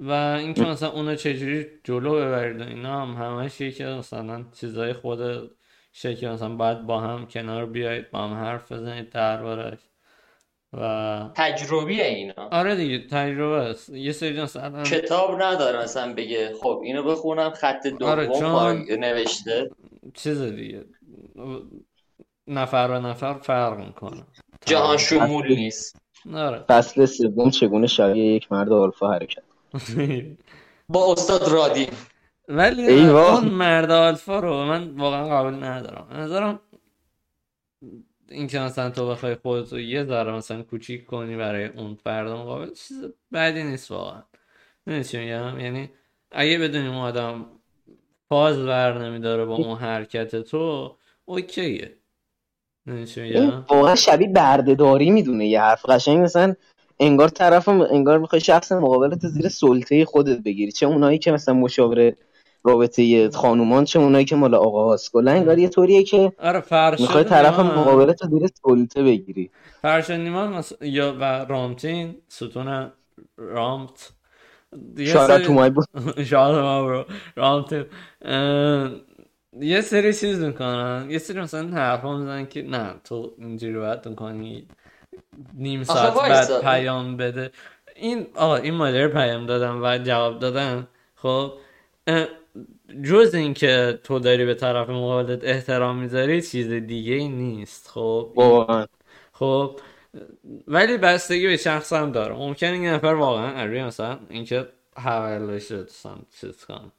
و 0.00 0.10
اینکه 0.12 0.62
مثلا 0.62 0.90
اونو 0.90 1.14
چجوری 1.14 1.66
جلو 1.84 2.14
ببرید 2.14 2.60
و 2.60 2.64
اینا 2.64 3.06
هم 3.06 3.24
همش 3.24 3.60
یکی 3.60 3.84
مثلا 3.84 4.44
چیزای 4.60 4.92
خود 4.92 5.50
که 5.92 6.28
مثلا 6.28 6.56
باید 6.56 6.86
با 6.86 7.00
هم 7.00 7.26
کنار 7.26 7.66
بیایید 7.66 8.10
با 8.10 8.18
هم 8.18 8.34
حرف 8.34 8.72
بزنید 8.72 9.10
دربارش 9.10 9.78
و 10.72 11.30
تجربیه 11.34 12.04
اینا. 12.04 12.48
آره 12.50 12.76
دیگه 12.76 13.06
تجربه 13.06 13.56
است. 13.56 13.88
یه 13.88 14.12
سری 14.12 14.42
مثلا 14.42 14.82
کتاب 14.82 15.42
نداره 15.42 15.82
مثلا 15.82 16.14
بگه 16.14 16.54
خب 16.62 16.80
اینو 16.84 17.02
بخونم 17.02 17.50
خط 17.50 17.86
دوم 17.86 18.08
آره 18.10 18.28
چون... 18.38 19.00
نوشته. 19.00 19.70
چیز 20.14 20.42
دیگه. 20.42 20.84
نفر 22.46 22.88
و 22.90 23.00
نفر 23.06 23.34
فرق 23.34 23.78
می‌کنه. 23.78 24.22
جهان 24.66 24.96
شمول 24.96 25.54
نیست. 25.54 25.96
آره. 26.34 26.64
فصل 26.68 27.06
سوم 27.06 27.50
چگونه 27.50 27.86
شبیه 27.86 28.24
یک 28.24 28.52
مرد 28.52 28.72
آلفا 28.72 29.12
حرکت؟ 29.12 29.42
با 30.88 31.12
استاد 31.12 31.48
رادی. 31.48 31.86
ولی 32.48 33.08
اون 33.08 33.44
مرد 33.44 33.90
آلفا 33.90 34.40
رو 34.40 34.64
من 34.64 34.90
واقعا 34.90 35.28
قابل 35.28 35.64
ندارم. 35.64 36.06
نظرم 36.12 36.60
این 38.28 38.46
که 38.46 38.58
مثلا 38.58 38.90
تو 38.90 39.08
بخوای 39.08 39.34
خودتو 39.34 39.80
یه 39.80 40.04
ذره 40.04 40.32
مثلا 40.32 40.62
کوچیک 40.62 41.06
کنی 41.06 41.36
برای 41.36 41.64
اون 41.64 41.94
فرد 41.94 42.28
مقابل 42.28 42.70
چیز 42.70 43.04
بدی 43.32 43.62
نیست 43.62 43.90
واقعا. 43.90 44.22
می‌دونی 44.86 45.26
یعنی 45.26 45.90
اگه 46.30 46.58
بدونی 46.58 46.86
اون 46.86 46.96
آدم 46.96 47.46
پاز 48.30 48.58
ور 48.58 49.08
نمیداره 49.08 49.44
با 49.44 49.54
اون 49.54 49.78
حرکت 49.78 50.36
تو 50.36 50.96
اوکیه. 51.24 51.96
واقعا 53.68 53.94
شبیه 53.94 54.28
بردهداری 54.28 55.10
می‌دونه 55.10 55.46
یه 55.46 55.60
حرف 55.60 55.88
قشنگ. 55.88 56.18
مثلا 56.18 56.54
انگار 57.00 57.28
طرف 57.28 57.68
انگار 57.68 58.18
می‌خوای 58.18 58.40
شخص 58.40 58.72
مقابلت 58.72 59.26
زیر 59.26 59.48
سلطه 59.48 60.04
خودت 60.04 60.38
بگیری. 60.38 60.72
چه 60.72 60.86
اونایی 60.86 61.18
که 61.18 61.32
مثلا 61.32 61.54
مشاور 61.54 62.12
رابطه 62.64 63.30
خانومان 63.30 63.84
چه 63.84 63.98
اونایی 63.98 64.24
که 64.24 64.36
مال 64.36 64.54
آقا 64.54 64.84
هاست 64.84 65.12
کلا 65.12 65.30
انگار 65.32 65.58
یه 65.58 65.68
طوریه 65.68 66.02
که 66.02 66.32
آره 66.38 66.62
می‌خوای 66.98 67.24
طرف 67.24 67.58
مقابلت 67.58 68.22
رو 68.22 68.38
زیر 68.38 68.48
سلطه 68.62 69.02
بگیری. 69.02 69.50
فرشاد 69.82 70.20
نیمان 70.20 70.64
یا 70.80 71.16
و 71.20 71.44
رامتین 71.44 72.14
ستون 72.28 72.90
رامت. 73.36 74.12
شاید 75.06 75.42
تو 75.42 75.52
مای 75.52 75.70
بود. 75.70 75.86
شاید 76.30 76.54
ما 76.56 76.84
برو. 76.84 77.04
رامتین. 77.36 77.84
یه 79.60 79.80
سری 79.80 80.14
چیز 80.14 80.40
می‌کنن. 80.40 81.06
یه 81.10 81.18
سری 81.18 81.40
مثلا 81.40 81.68
حرفا 81.68 82.16
می‌زنن 82.18 82.46
که 82.46 82.62
نه 82.62 82.94
تو 83.04 83.32
اینجوری 83.38 83.74
باید 83.78 84.14
کنی. 84.14 84.66
نیم 85.54 85.84
ساعت 85.84 86.14
بعد 86.14 86.60
پیام 86.60 87.16
بده. 87.16 87.50
این 87.96 88.26
آقا 88.34 88.56
این 88.56 88.74
مادر 88.74 89.08
پیام 89.08 89.46
دادم 89.46 89.82
و 89.82 89.98
جواب 89.98 90.38
دادن. 90.38 90.88
خب 91.16 91.52
جز 93.04 93.34
اینکه 93.34 93.98
تو 94.04 94.18
داری 94.18 94.44
به 94.44 94.54
طرف 94.54 94.90
مقابلت 94.90 95.44
احترام 95.44 95.98
می‌ذاری 95.98 96.42
چیز 96.42 96.70
دیگه 96.70 97.14
ای 97.14 97.28
نیست. 97.28 97.88
خب 97.88 98.32
خب 99.32 99.80
ولی 100.68 100.98
بستگی 100.98 101.46
به 101.46 101.56
شخص 101.56 101.92
هم 101.92 102.12
داره. 102.12 102.34
ممکنه 102.34 102.72
این 102.72 102.86
نفر 102.86 103.06
واقعا 103.06 103.62
اری 103.62 103.82
مثلا 103.82 104.18
اینکه 104.30 104.66
حوالش 104.96 105.72
دوستان 105.72 106.18
چیز 106.40 106.64
کن 106.64 106.92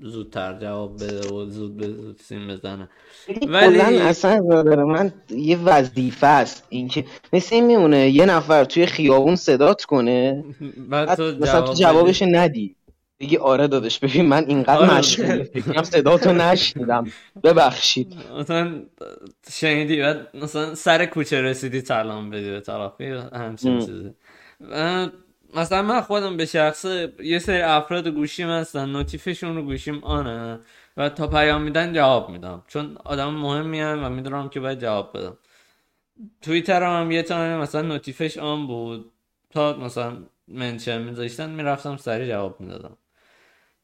زودتر 0.00 0.58
جواب 0.58 0.94
بده 0.94 1.28
و 1.28 1.46
زود 1.46 1.76
به 1.76 1.88
زود 1.88 2.16
سیم 2.18 2.48
بزنه. 2.48 2.88
ولی 3.48 3.80
اصلا 3.80 4.40
من 4.86 5.12
یه 5.30 5.58
وظیفه 5.58 6.26
است 6.26 6.66
اینکه 6.68 7.04
مثل 7.32 7.54
این 7.54 7.66
میمونه 7.66 8.10
یه 8.10 8.26
نفر 8.26 8.64
توی 8.64 8.86
خیابون 8.86 9.36
صدات 9.36 9.84
کنه 9.84 10.44
بعد 10.88 11.14
تو 11.14 11.22
مثلا 11.22 11.62
تو 11.62 11.72
جوابش 11.72 12.22
ندی. 12.22 12.76
بگی 13.22 13.36
آره 13.36 13.68
دادش 13.68 13.98
ببین 13.98 14.26
من 14.26 14.44
اینقدر 14.44 14.76
آره. 14.76 14.98
مشغول 14.98 15.82
صدا 15.82 16.18
تو 16.18 16.32
نشنیدم. 16.32 17.12
ببخشید. 17.44 18.16
مثلا 18.38 18.82
شنیدی 19.50 20.00
بعد 20.00 20.36
مثلا 20.36 20.74
سر 20.74 21.06
کوچه 21.06 21.42
رسیدی 21.42 21.80
سلام 21.80 22.30
بدی 22.30 22.50
به 22.50 22.60
طرفی 22.60 23.04
همچین 23.32 23.80
چیزی. 23.80 24.14
مثلا 25.54 25.82
من 25.82 26.00
خودم 26.00 26.36
به 26.36 26.46
شخصه 26.46 27.12
یه 27.22 27.38
سری 27.38 27.62
افراد 27.62 28.08
گوشیم 28.08 28.48
هستن 28.48 28.88
نوتیفشون 28.88 29.56
رو 29.56 29.62
گوشیم 29.62 30.04
آنه 30.04 30.60
و 30.96 31.08
تا 31.08 31.26
پیام 31.26 31.62
میدن 31.62 31.92
جواب 31.92 32.30
میدم. 32.30 32.62
چون 32.68 32.98
آدم 33.04 33.30
مهمی 33.30 33.80
هم 33.80 34.04
و 34.04 34.08
می‌دونم 34.08 34.48
که 34.48 34.60
باید 34.60 34.80
جواب 34.80 35.18
بدم. 35.18 35.36
توییتر 36.42 36.82
هم, 36.82 37.10
یه 37.10 37.22
تایم 37.22 37.58
مثلا 37.58 37.82
نوتیفش 37.82 38.38
آن 38.38 38.66
بود. 38.66 39.12
تا 39.50 39.76
مثلا 39.76 40.16
منشن 40.48 41.02
میذاشتن 41.02 41.50
می‌رفتم 41.50 41.96
سریع 41.96 42.28
جواب 42.28 42.60
می‌دادم. 42.60 42.96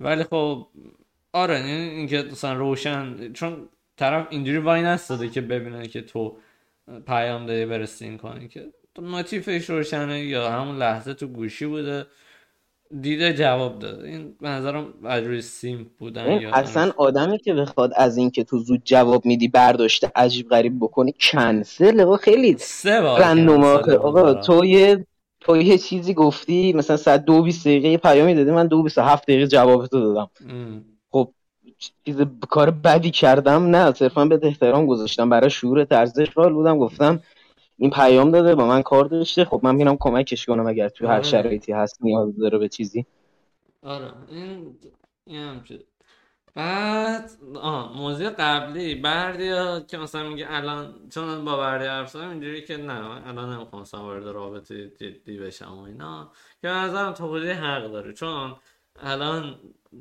ولی 0.01 0.24
خب 0.24 0.66
آره 1.32 1.57
اینکه 1.64 2.22
مثلا 2.22 2.55
روشن 2.55 3.32
چون 3.32 3.68
طرف 3.96 4.26
اینجوری 4.30 4.59
وای 4.59 4.82
نستاده 4.82 5.28
که 5.28 5.40
ببینه 5.40 5.88
که 5.88 6.03
تو 6.03 6.36
پیام 7.07 7.46
دادی 7.46 7.66
برسین 7.66 8.18
کنی 8.18 8.49
که 8.49 8.72
نوتیفش 8.99 9.70
روشنه 9.70 10.24
یا 10.24 10.51
همون 10.51 10.76
لحظه 10.76 11.14
تو 11.14 11.26
گوشی 11.26 11.66
بوده 11.66 12.07
دیده 13.01 13.34
جواب 13.34 13.78
داد 13.78 14.01
این 14.01 14.34
نظرم 14.40 14.94
روی 15.03 15.42
سیم 15.42 15.90
بودن 15.99 16.40
یا 16.40 16.51
اصلا 16.51 16.92
آدمی 16.96 17.38
که 17.38 17.55
بخواد 17.55 17.92
از 17.96 18.16
اینکه 18.16 18.44
تو 18.44 18.59
زود 18.59 18.82
جواب 18.84 19.26
میدی 19.26 19.49
برداشته 19.49 20.12
عجیب 20.14 20.49
غریب 20.49 20.78
بکنی 20.80 21.14
کنسل 21.20 22.16
خیلی 22.16 22.57
سه 22.59 23.01
آقا 23.96 24.34
تو 24.34 24.64
یه 24.64 25.07
تو 25.49 25.57
یه 25.57 25.78
چیزی 25.78 26.14
گفتی 26.14 26.72
مثلا 26.72 26.96
ساعت 26.96 27.24
دو 27.24 27.42
بیست 27.42 27.66
دقیقه 27.66 27.88
یه 27.88 27.99
پیامی 27.99 28.34
دادی 28.34 28.51
من 28.51 28.66
دو 28.66 28.82
بیست 28.82 28.99
هفت 28.99 29.22
دقیقه 29.22 29.46
جواب 29.46 29.86
تو 29.86 30.01
دادم 30.01 30.30
خب 31.11 31.30
چیز 32.05 32.20
کار 32.51 32.70
بدی 32.70 33.11
کردم 33.11 33.66
نه 33.66 33.92
صرفا 33.92 34.24
به 34.24 34.40
احترام 34.42 34.86
گذاشتم. 34.86 35.30
برای 35.30 35.51
شعور 35.51 35.86
ارزش 35.90 36.30
قائل 36.30 36.53
بودم 36.53 36.78
گفتم 36.78 37.20
این 37.78 37.90
پیام 37.90 38.30
داده 38.30 38.55
با 38.55 38.66
من 38.66 38.82
کار 38.82 39.05
داشته 39.05 39.44
خب 39.44 39.61
من 39.62 39.74
میرم 39.74 39.96
کمکش 39.96 40.46
کنم 40.46 40.66
اگر 40.66 40.88
تو 40.88 41.07
هر 41.07 41.12
آره. 41.12 41.22
شرایطی 41.22 41.72
هست 41.72 41.99
نیاز 42.03 42.36
داره 42.36 42.59
به 42.59 42.68
چیزی. 42.68 43.07
آره. 43.82 44.12
این 44.30 44.76
این 45.26 45.61
بعد 46.59 47.30
آه 47.54 47.96
موضوع 47.96 48.30
قبلی 48.30 48.94
بردی 48.94 49.50
که 49.86 49.98
مثلا 49.98 50.28
میگه 50.28 50.46
الان 50.50 51.09
چون 51.14 51.44
با 51.44 51.56
بردی 51.56 51.84
حرف 51.84 52.16
اینجوری 52.16 52.64
که 52.64 52.76
نه 52.76 53.28
الان 53.28 53.52
نمی‌خوام 53.52 53.82
مثلا 53.82 54.02
وارد 54.02 54.26
رابطه 54.26 54.88
جدی 54.88 55.38
بشم 55.38 55.78
و 55.78 55.82
اینا. 55.82 56.32
که 56.62 56.68
نظرم 56.68 57.12
تو 57.12 57.38
حق 57.38 57.92
داره 57.92 58.12
چون 58.12 58.56
الان 59.00 59.59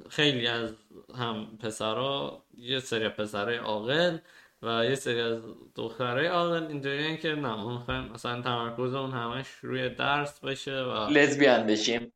خیلی 0.10 0.48
از 0.48 0.74
هم 1.18 1.58
پسرا 1.64 2.44
یه 2.58 2.80
سری 2.80 3.10
پسرای 3.10 3.58
عاقل 3.58 4.18
و 4.62 4.86
یه 4.86 4.96
سری 4.96 5.22
از 5.22 5.42
دخترای 5.76 6.28
عاقل 6.28 6.64
اینجوری 6.68 7.18
که 7.18 7.36
نه 7.36 7.56
ما 7.56 7.86
مثلا 8.14 8.42
تمرکز 8.42 8.94
اون 8.94 9.12
همش 9.12 9.48
روی 9.62 9.90
درس 9.90 10.40
بشه 10.40 10.84
و 10.84 11.10
لزبیان 11.10 11.68
بشیم. 11.68 12.14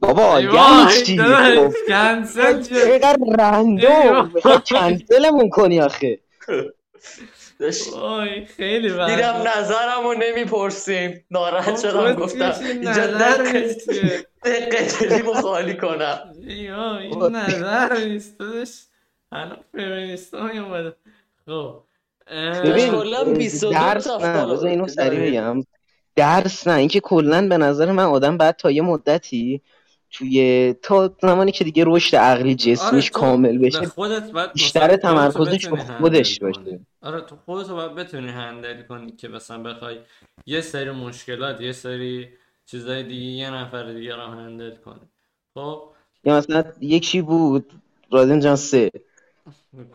بابا 0.00 0.40
یعنی 0.40 1.72
کنسل 1.88 2.62
چقدر 2.62 3.18
رندوم. 3.38 4.32
کنسلمون 4.70 5.48
کنی 5.48 5.80
آخه. 5.80 6.18
وای 7.92 8.44
خیلی 8.44 8.88
بد 8.88 9.06
دیدم 9.06 9.44
نظرمو 9.56 10.14
نمی‌پرسیم 10.14 11.24
ناراحت 11.30 11.80
شدم 11.80 12.12
گفتم 12.12 12.54
اینجا 12.62 13.06
دقیقه 13.06 13.76
دلیمو 15.00 15.34
خالی 15.34 15.76
کنم. 15.76 16.20
این 16.46 16.70
نظر 17.36 17.98
نیست 17.98 18.38
دادش 18.38 18.82
الان 19.32 19.58
فمینیستا 19.72 20.38
اومده 20.38 20.96
خب 21.46 21.82
ببین 22.64 22.90
درس 23.72 24.06
نه 24.10 24.46
بذار 24.46 24.68
اینو 24.68 24.88
سریع 24.88 25.30
بگم. 25.30 25.64
درس 26.16 26.68
نه 26.68 26.74
اینکه 26.74 27.00
کلا 27.00 27.48
به 27.48 27.56
نظر 27.56 27.92
من 27.92 28.04
آدم 28.04 28.36
بعد 28.36 28.56
تا 28.56 28.70
یه 28.70 28.82
مدتی 28.82 29.62
توی 30.10 30.74
تا 30.82 31.16
زمانی 31.22 31.52
که 31.52 31.64
دیگه 31.64 31.84
رشد 31.86 32.16
عقلی 32.16 32.54
جسمیش 32.54 33.04
آره 33.04 33.20
کامل 33.20 33.58
بشه 33.58 33.80
بیشتر 34.54 34.96
تمرکزش 34.96 35.64
رو 35.64 35.76
خودش 35.76 36.38
باشه. 36.38 36.80
آره 37.02 37.20
تو 37.20 37.36
خودت 37.44 37.68
باید 37.68 37.94
بتونی 37.94 38.28
هندل 38.28 38.82
کنی 38.82 39.12
که 39.12 39.28
مثلا 39.28 39.62
بخوای 39.62 39.98
یه 40.46 40.60
سری 40.60 40.90
مشکلات 40.90 41.60
یه 41.60 41.72
سری 41.72 42.28
چیزای 42.66 43.02
دیگه 43.02 43.26
یه 43.26 43.50
نفر 43.50 43.92
دیگه 43.92 44.16
رو 44.16 44.22
هندل 44.22 44.76
کنی. 44.76 45.00
خب؟ 45.54 45.82
یا 46.24 46.36
مثلا 46.36 46.64
یکی 46.80 47.22
بود؟ 47.22 47.72
رادین 48.12 48.40
جان 48.40 48.56
سه. 48.56 48.90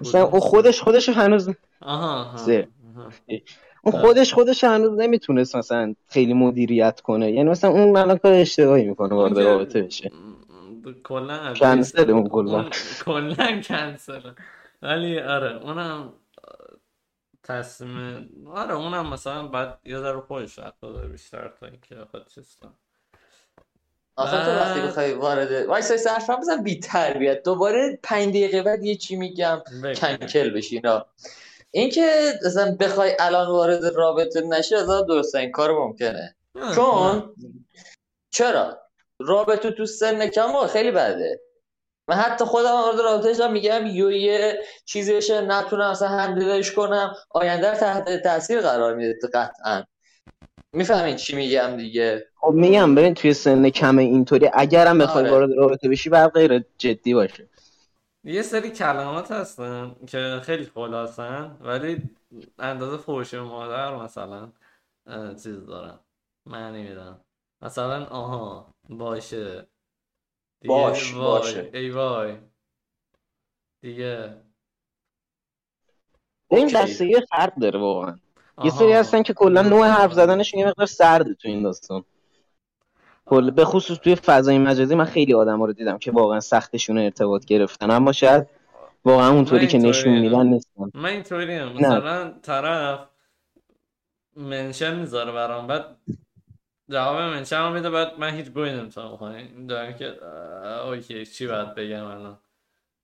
مثلا 0.02 0.24
اون 0.24 0.40
خودش 0.40 0.82
خودش 0.82 1.10
هنوز 1.10 1.50
آها 1.82 2.38
سه. 2.38 2.68
اون 3.82 4.02
خودش 4.02 4.34
خودش 4.34 4.64
هنوز 4.64 5.00
نمی‌تونست 5.00 5.56
مثلا 5.56 5.96
خیلی 6.08 6.34
مدیریت 6.34 7.02
کنه. 7.02 7.32
یعنی 7.32 7.50
مثلا 7.50 7.70
اون 7.70 7.98
الان 7.98 8.18
کار 8.18 8.34
اشتباهی 8.34 8.86
می‌کنه 8.86 9.16
وارد 9.16 9.40
رابطه 9.40 9.82
بشه. 9.82 10.12
کلا 11.04 11.54
کنسل 11.54 12.12
اون 12.12 12.30
کلا 12.30 12.70
کلا 13.06 13.62
کنسل 13.62 14.32
ولی 14.82 15.20
آره 15.20 15.64
اونم 15.64 16.14
تصمیم 17.44 18.30
آره 18.48 18.74
اونم 18.74 19.14
مثلا 19.14 19.48
بعد 19.48 19.80
یه 19.86 20.00
ذره 20.00 20.20
خودش 20.20 20.60
حق 20.60 20.74
داره 20.82 21.08
بیشتر 21.08 21.52
تا 21.60 21.66
اینکه 21.66 21.96
خود 22.12 22.28
چیز 22.28 22.58
آخه 24.16 24.46
تو 24.46 24.52
وقتی 24.52 24.82
بخوای 24.82 25.14
وارد 25.14 25.52
وای 25.52 25.82
سای 25.82 25.98
حرفم 26.14 26.36
بزن 26.36 26.64
بی 26.64 26.80
تربیت 26.80 27.44
دوباره 27.44 28.00
5 28.04 28.30
دقیقه 28.30 28.64
بعد 28.64 28.84
یه 28.84 28.96
چی 28.96 29.16
میگم. 29.16 29.62
کنکل 30.02 30.50
بشی 30.50 30.76
اینا 30.76 31.06
اینکه 31.72 32.34
مثلا 32.46 32.78
بخوای 32.80 33.12
الان 33.20 33.48
وارد 33.48 33.86
رابطه 33.86 34.42
نشی 34.42 34.76
از 34.76 34.88
درسته 34.88 35.40
این 35.40 35.52
کار 35.52 35.72
ممکنه. 35.72 36.36
چون 36.76 37.34
چرا؟ 38.30 38.78
رابطه 39.20 39.72
تو 39.72 39.86
سن 39.86 40.28
کم 40.28 40.68
خیلی 40.68 40.92
بده. 40.92 41.42
من 42.08 42.16
حتی 42.16 42.46
خودم 42.46 42.72
وارد 42.72 43.00
رابطه 43.00 43.34
شدم 43.34 43.52
میگم 43.52 43.86
یو 43.86 44.12
یه 44.12 44.60
چیزی 44.86 45.14
بشه 45.14 45.42
نتونم 45.42 45.90
اصلا 45.90 46.08
هندلش 46.08 46.72
کنم. 46.72 47.16
آینده 47.30 47.76
تحت 47.76 48.24
تاثیر 48.24 48.62
قرار 48.62 48.96
میده 48.96 49.20
قطعا. 49.34 49.84
می‌فهمین 50.74 51.16
چی 51.16 51.36
میگم 51.36 51.78
دیگه؟ 51.78 52.26
خب 52.36 52.52
میگم 52.54 52.96
ببین 52.96 53.14
توی 53.14 53.34
سن 53.34 53.70
کم 53.70 53.98
اینطوری 53.98 54.50
اگرم 54.54 54.98
بخوای 54.98 55.24
آره. 55.24 55.32
وارد 55.32 55.50
رابطه 55.58 55.90
بشی 55.90 56.10
بعد 56.10 56.32
غیر 56.32 56.64
جدی 56.78 57.14
باشه. 57.14 57.48
یه 58.24 58.42
سری 58.42 58.70
کلمات 58.70 59.32
هستن 59.32 59.96
که 60.08 60.42
خیلی 60.44 60.66
خلاصن 60.66 61.58
ولی 61.62 62.10
اندازه 62.60 62.98
فوش 62.98 63.34
مادر 63.34 63.96
مثلا 63.96 64.52
چیز 65.44 65.66
دارن. 65.66 66.00
معنی 66.46 66.84
میدن. 66.84 67.20
مثلا 67.62 68.06
آها 68.06 68.74
باشه. 68.90 69.68
باش 70.66 71.14
باشه. 71.14 71.70
ای 71.74 71.90
وای. 71.90 72.38
دیگه. 73.82 74.42
این 76.48 76.68
دستگی 76.68 77.16
فرق 77.30 77.56
داره 77.56 77.80
واقعا. 77.80 78.20
یه 78.64 78.72
سری 78.72 78.94
هستن 78.94 79.24
که 79.24 79.34
کلا 79.34 79.62
نوع 79.62 79.88
حرف 79.88 80.14
زدنشون 80.14 80.60
یه 80.60 80.68
مقدار 80.68 80.86
سرده 80.86 81.34
تو 81.34 81.48
این 81.48 81.64
داستان. 81.64 82.06
کل 83.26 83.52
به 83.52 83.66
خصوص 83.66 83.98
توی 83.98 84.16
فضای 84.16 84.58
مجازی 84.58 84.96
من 84.96 85.06
خیلی 85.06 85.34
آدم 85.34 85.64
رو 85.64 85.74
دیدم 85.74 85.98
که 85.98 86.12
واقعا 86.12 86.40
سختشون 86.40 86.98
ارتباط 86.98 87.46
گرفتن. 87.46 87.92
اما 87.92 88.12
شاید 88.12 88.48
واقعا 89.06 89.30
اونطوری 89.30 89.68
که 89.68 89.78
نشون 89.78 90.20
میدن 90.20 90.48
نیستن. 90.48 90.92
من 90.94 91.10
اینطوری 91.10 91.64
مثلا 91.64 92.34
طرف 92.42 93.00
منشن 94.36 95.00
می‌ذاره 95.00 95.32
برام 95.32 95.68
بعد 95.68 95.86
جواب 96.90 97.16
منشن 97.22 97.72
میده 97.72 97.90
بعد 97.90 98.20
من 98.20 98.30
هیچ 98.30 98.46
گوی 98.46 98.72
نمی‌تونم 98.72 99.18
کنم 99.18 99.68
دارم 99.68 99.94
که 99.94 100.26
اوکی 100.88 101.26
چی 101.26 101.48
باید 101.48 101.76
بگم 101.76 102.06
الان؟ 102.06 102.38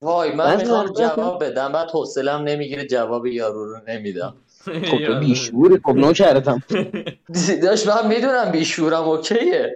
وای 0.01 0.35
من 0.35 0.57
می‌خوام 0.57 0.87
جواب 0.87 1.43
بدم 1.43 1.71
بعد 1.71 1.91
حوصلم 1.91 2.43
نمی‌گیره 2.43 2.85
جواب 2.85 3.25
یارو 3.25 3.65
رو 3.65 3.79
نمیدم. 3.87 4.35
خب 4.67 5.05
تو 5.05 5.19
بیشوری. 5.19 5.79
خب 5.85 5.95
نو 5.95 6.13
کردم. 6.13 6.63
داشت 7.63 7.87
من 7.87 8.07
می‌دونم 8.07 8.51
بیشورم 8.51 9.03
اوکیه. 9.03 9.75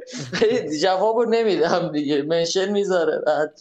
جوابو 0.81 1.23
نمیدم 1.23 1.91
دیگه. 1.91 2.21
منشن 2.21 2.71
می‌ذاره 2.71 3.21
بعد. 3.27 3.53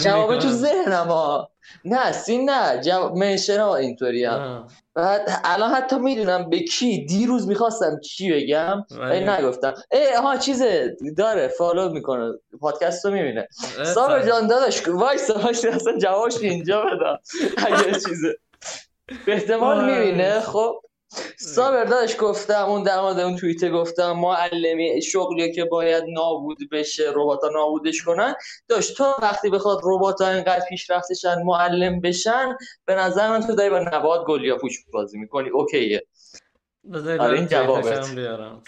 جواب 0.00 0.38
تو 0.38 0.48
ذهنم 0.48 1.06
ها 1.06 1.50
نه 1.84 2.12
سین 2.12 2.50
نه. 2.50 2.80
جواب 2.80 3.16
منشن 3.16 3.60
ها 3.60 3.76
اینطوری 3.76 4.24
هم. 4.24 4.66
بعد 4.94 5.40
الان 5.44 5.70
حتی 5.70 5.96
می‌دونم 5.98 6.50
به 6.50 6.60
کی. 6.60 7.06
دیروز 7.06 7.48
می‌خواستم 7.48 8.00
چی 8.00 8.32
بگم 8.32 8.84
ولی 9.00 9.24
نگفتم. 9.24 9.74
ای 9.92 10.06
ها 10.22 10.36
چیزه. 10.36 10.96
داره 11.16 11.48
فالو 11.48 11.92
می‌کنه. 11.92 12.32
پادکست 12.60 13.04
رو 13.06 13.12
می‌بینه. 13.12 13.48
سابر 13.94 14.26
جان 14.26 14.46
داداش. 14.46 14.88
وایسا 14.88 15.38
وایسا. 15.38 15.68
اصلا 15.68 15.98
جوابش 15.98 16.36
اینجا 16.40 16.82
بدم 16.82 17.18
اگه 17.66 17.92
چیزه. 17.92 18.36
به 19.26 19.32
احتمال 19.32 19.84
می‌بینه. 19.84 20.40
خب 20.40 20.82
سابر 21.38 21.84
داشت 21.84 22.16
گفتم 22.18 22.64
اون 22.64 22.82
در 22.82 23.00
مورد 23.00 23.18
اون 23.20 23.36
توییته 23.36 23.70
گفتم 23.70 24.12
معلمی 24.12 25.02
شغلی 25.02 25.52
که 25.52 25.64
باید 25.64 26.04
نابود 26.08 26.58
بشه 26.72 27.04
ربات 27.14 27.40
نابودش 27.54 28.02
کنن. 28.02 28.34
داشت 28.68 28.96
تا 28.96 29.16
وقتی 29.22 29.50
بخواد 29.50 29.80
ربات 29.84 30.20
ها 30.20 30.28
اینقدر 30.28 30.64
پیشرفتشن 30.68 31.42
معلم 31.42 32.00
بشن 32.00 32.56
به 32.84 32.94
نظر 32.94 33.28
من 33.30 33.46
تو 33.46 33.54
داری 33.54 33.70
با 33.70 33.78
نبات 33.78 34.26
گلیا 34.26 34.56
پوش 34.58 34.84
بازی 34.92 35.18
می‌کنی. 35.18 35.48
اوکیه. 35.48 36.06
آره 37.18 37.38
این 37.38 37.46
جوابت. 37.46 38.14
بیارم. 38.14 38.62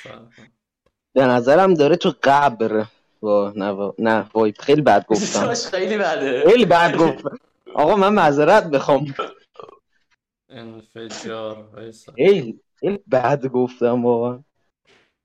به 1.14 1.22
نظرم 1.26 1.74
داره 1.74 1.97
تو 1.97 2.12
قبر 2.22 2.84
وا 3.22 3.53
نه 3.57 3.93
نه 3.99 4.30
وای 4.34 4.55
خیلی 4.61 4.82
بد 4.82 5.07
گفتم. 5.07 5.55
خیلی 5.78 5.97
بده. 5.99 6.45
خیلی 6.51 6.64
بد 6.64 6.97
گفتم 6.97 7.38
آقا 7.74 7.97
من 7.97 8.09
معذرت 8.09 8.64
بخوام 8.64 9.07
انفجار 10.53 11.68
خیلی 12.14 12.61
خیلی 12.76 13.05
بد 13.12 13.46
گفتم 13.46 14.05
واقعا. 14.05 14.44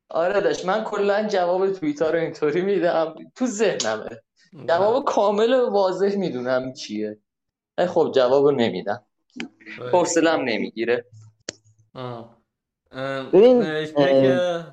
آره 0.09 0.41
داشت 0.41 0.65
من 0.65 0.83
کلا 0.83 1.27
جواب 1.27 1.71
توییتر 1.71 2.11
رو 2.11 2.19
اینطوری 2.19 2.61
میدم. 2.61 3.15
تو 3.35 3.45
ذهنمه. 3.45 4.21
جواب 4.67 5.05
کامل 5.05 5.53
و 5.53 5.69
واضح 5.69 6.15
می‌دونم 6.15 6.73
چیه. 6.73 7.19
خب 7.87 8.11
جواب 8.15 8.45
رو 8.45 8.51
نمیدم. 8.51 9.05
حوصلم 9.93 10.39
نمی‌گیره. 10.41 11.05
نوشته 13.33 14.21
که 14.21 14.65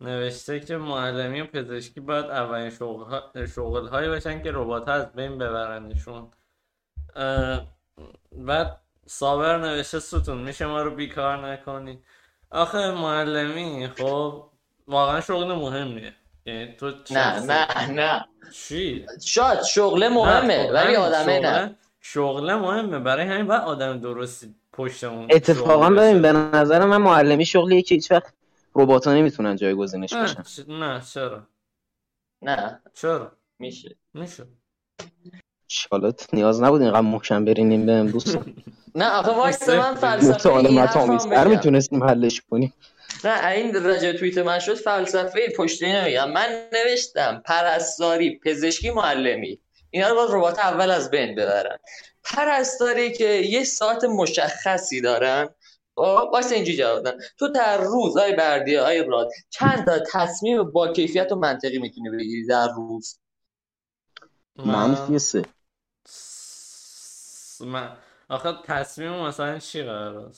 نوشته 0.00 0.60
که 0.60 0.76
معلمی 0.76 1.40
و 1.40 1.46
پزشکی 1.46 2.00
باید 2.00 2.24
اولین 2.24 2.70
شغل, 2.70 3.46
شغل 3.46 3.88
هایی 3.88 4.08
باشن 4.08 4.42
که 4.42 4.50
ربات 4.52 4.88
از 4.88 5.12
بین 5.12 5.38
ببرنشون. 5.38 6.30
بعد 8.32 8.85
صابر 9.06 9.58
نوشته 9.58 9.98
ستون 9.98 10.38
میشه 10.38 10.66
ما 10.66 10.82
رو 10.82 10.90
بیکار 10.94 11.52
نکنی 11.52 12.02
آخه 12.50 12.90
معلمی 12.90 13.88
خب 13.88 14.50
واقعا 14.86 15.20
شغل 15.20 15.54
مهمیه. 15.54 16.14
یعنی 16.46 16.72
تو 16.72 16.92
نه 17.10 17.40
نه 17.40 17.90
نه. 17.90 18.26
چی؟ 18.52 19.06
شاید 19.24 19.62
شغل 19.62 20.08
مهمه 20.08 20.66
خب، 20.66 20.74
ولی 20.74 20.96
آدمه 20.96 21.40
نه. 21.40 21.76
شغل 22.00 22.54
مهمه. 22.54 22.98
برای 22.98 23.26
همین 23.26 23.46
باید 23.46 23.62
آدم 23.62 24.00
درستی 24.00 24.54
پشت 24.72 25.04
اون 25.04 25.28
اتفاقا 25.30 25.90
ببین 25.90 26.22
به 26.22 26.32
نظر 26.32 26.84
من 26.84 26.96
معلمی 26.96 27.44
شغلیه 27.44 27.82
که 27.82 27.94
هیچ 27.94 28.10
وقت 28.10 28.34
ربات 28.74 29.06
ها 29.06 29.14
نمی‌تونن 29.14 29.56
جایگزینش 29.56 30.14
بشن. 30.14 30.44
نه 30.68 31.00
چرا؟ 31.00 31.46
نه. 32.42 32.80
چرا؟ 32.94 33.32
میشه. 33.58 33.96
میشه. 34.14 34.46
شالات 35.68 36.34
نیاز 36.34 36.62
نبود 36.62 36.82
اینقدر 36.82 37.00
محکم 37.00 37.44
برینیم 37.44 37.86
به 37.86 38.12
دوست 38.12 38.38
نه 38.94 39.10
آخه 39.10 39.30
وایسا 39.32 39.76
من 39.76 39.94
فلسفه 39.94 40.54
این 40.54 40.78
حرفم 40.78 41.48
می‌تونستیم 41.48 42.04
حلش 42.04 42.42
کنیم. 42.50 42.72
نه 43.24 43.46
این 43.46 43.74
رجا 43.74 44.12
توییت 44.12 44.38
من 44.38 44.58
شد 44.58 44.74
فلسفه 44.74 45.52
پشت 45.56 45.82
نمیگم 45.82 46.30
من 46.30 46.62
نوشتم 46.72 47.42
پرستاری 47.44 48.38
پزشکی 48.44 48.90
معلمی. 48.90 49.60
اینا 49.90 50.08
رو 50.08 50.14
باید 50.14 50.30
ربات 50.30 50.58
اول 50.58 50.90
از 50.90 51.10
بین 51.10 51.34
ببرن. 51.34 51.78
پرستاری 52.24 53.12
که 53.12 53.28
یه 53.28 53.64
ساعت 53.64 54.04
مشخصی 54.04 55.00
دارن. 55.00 55.48
واسه 56.32 56.54
اینجوری 56.54 56.78
جواب 56.78 57.02
دادن. 57.02 57.18
تو 57.38 57.48
در 57.48 57.76
روز 57.80 58.16
های 58.16 58.32
بردی 58.32 58.74
های 58.74 59.04
راد 59.04 59.30
چند 59.50 59.84
تا 59.84 59.98
تصمیم 60.12 60.70
با 60.70 60.92
کیفیت 60.92 61.32
و 61.32 61.36
منطقی 61.36 61.78
می‌تونی 61.78 62.10
بگیری 62.10 62.46
در 62.46 62.68
روز؟ 62.76 63.18
منفی 64.66 65.18
سه. 65.18 65.42
من 67.60 67.88
آخه 68.28 68.52
تصمیم 68.64 69.12
مثلا 69.12 69.58
چی 69.58 69.82
قرار 69.82 70.30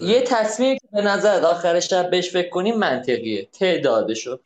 یه 0.00 0.22
تصمیم 0.22 0.78
که 0.78 0.88
به 0.92 1.02
نظر 1.02 1.44
آخر 1.44 1.80
شب 1.80 2.10
بهش 2.10 2.30
فکر 2.30 2.48
کنی 2.48 2.72
منطقیه. 2.72 3.48
تعدادشو. 3.52 4.38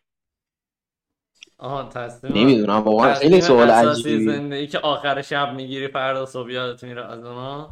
آها 1.58 1.82
تصمیم 1.82 2.32
نمی‌دونم 2.32 2.76
واقعا 2.76 3.14
خیلی 3.14 3.40
سوال 3.40 3.70
عجیبی. 3.70 4.24
زندگی 4.24 4.66
که 4.66 4.78
آخر 4.78 5.22
شب 5.22 5.52
می‌گیری 5.54 5.88
فردا 5.88 6.26
صبح 6.26 6.50
یادت 6.50 6.84
میره 6.84 7.12
از 7.12 7.24
اونا؟ 7.24 7.68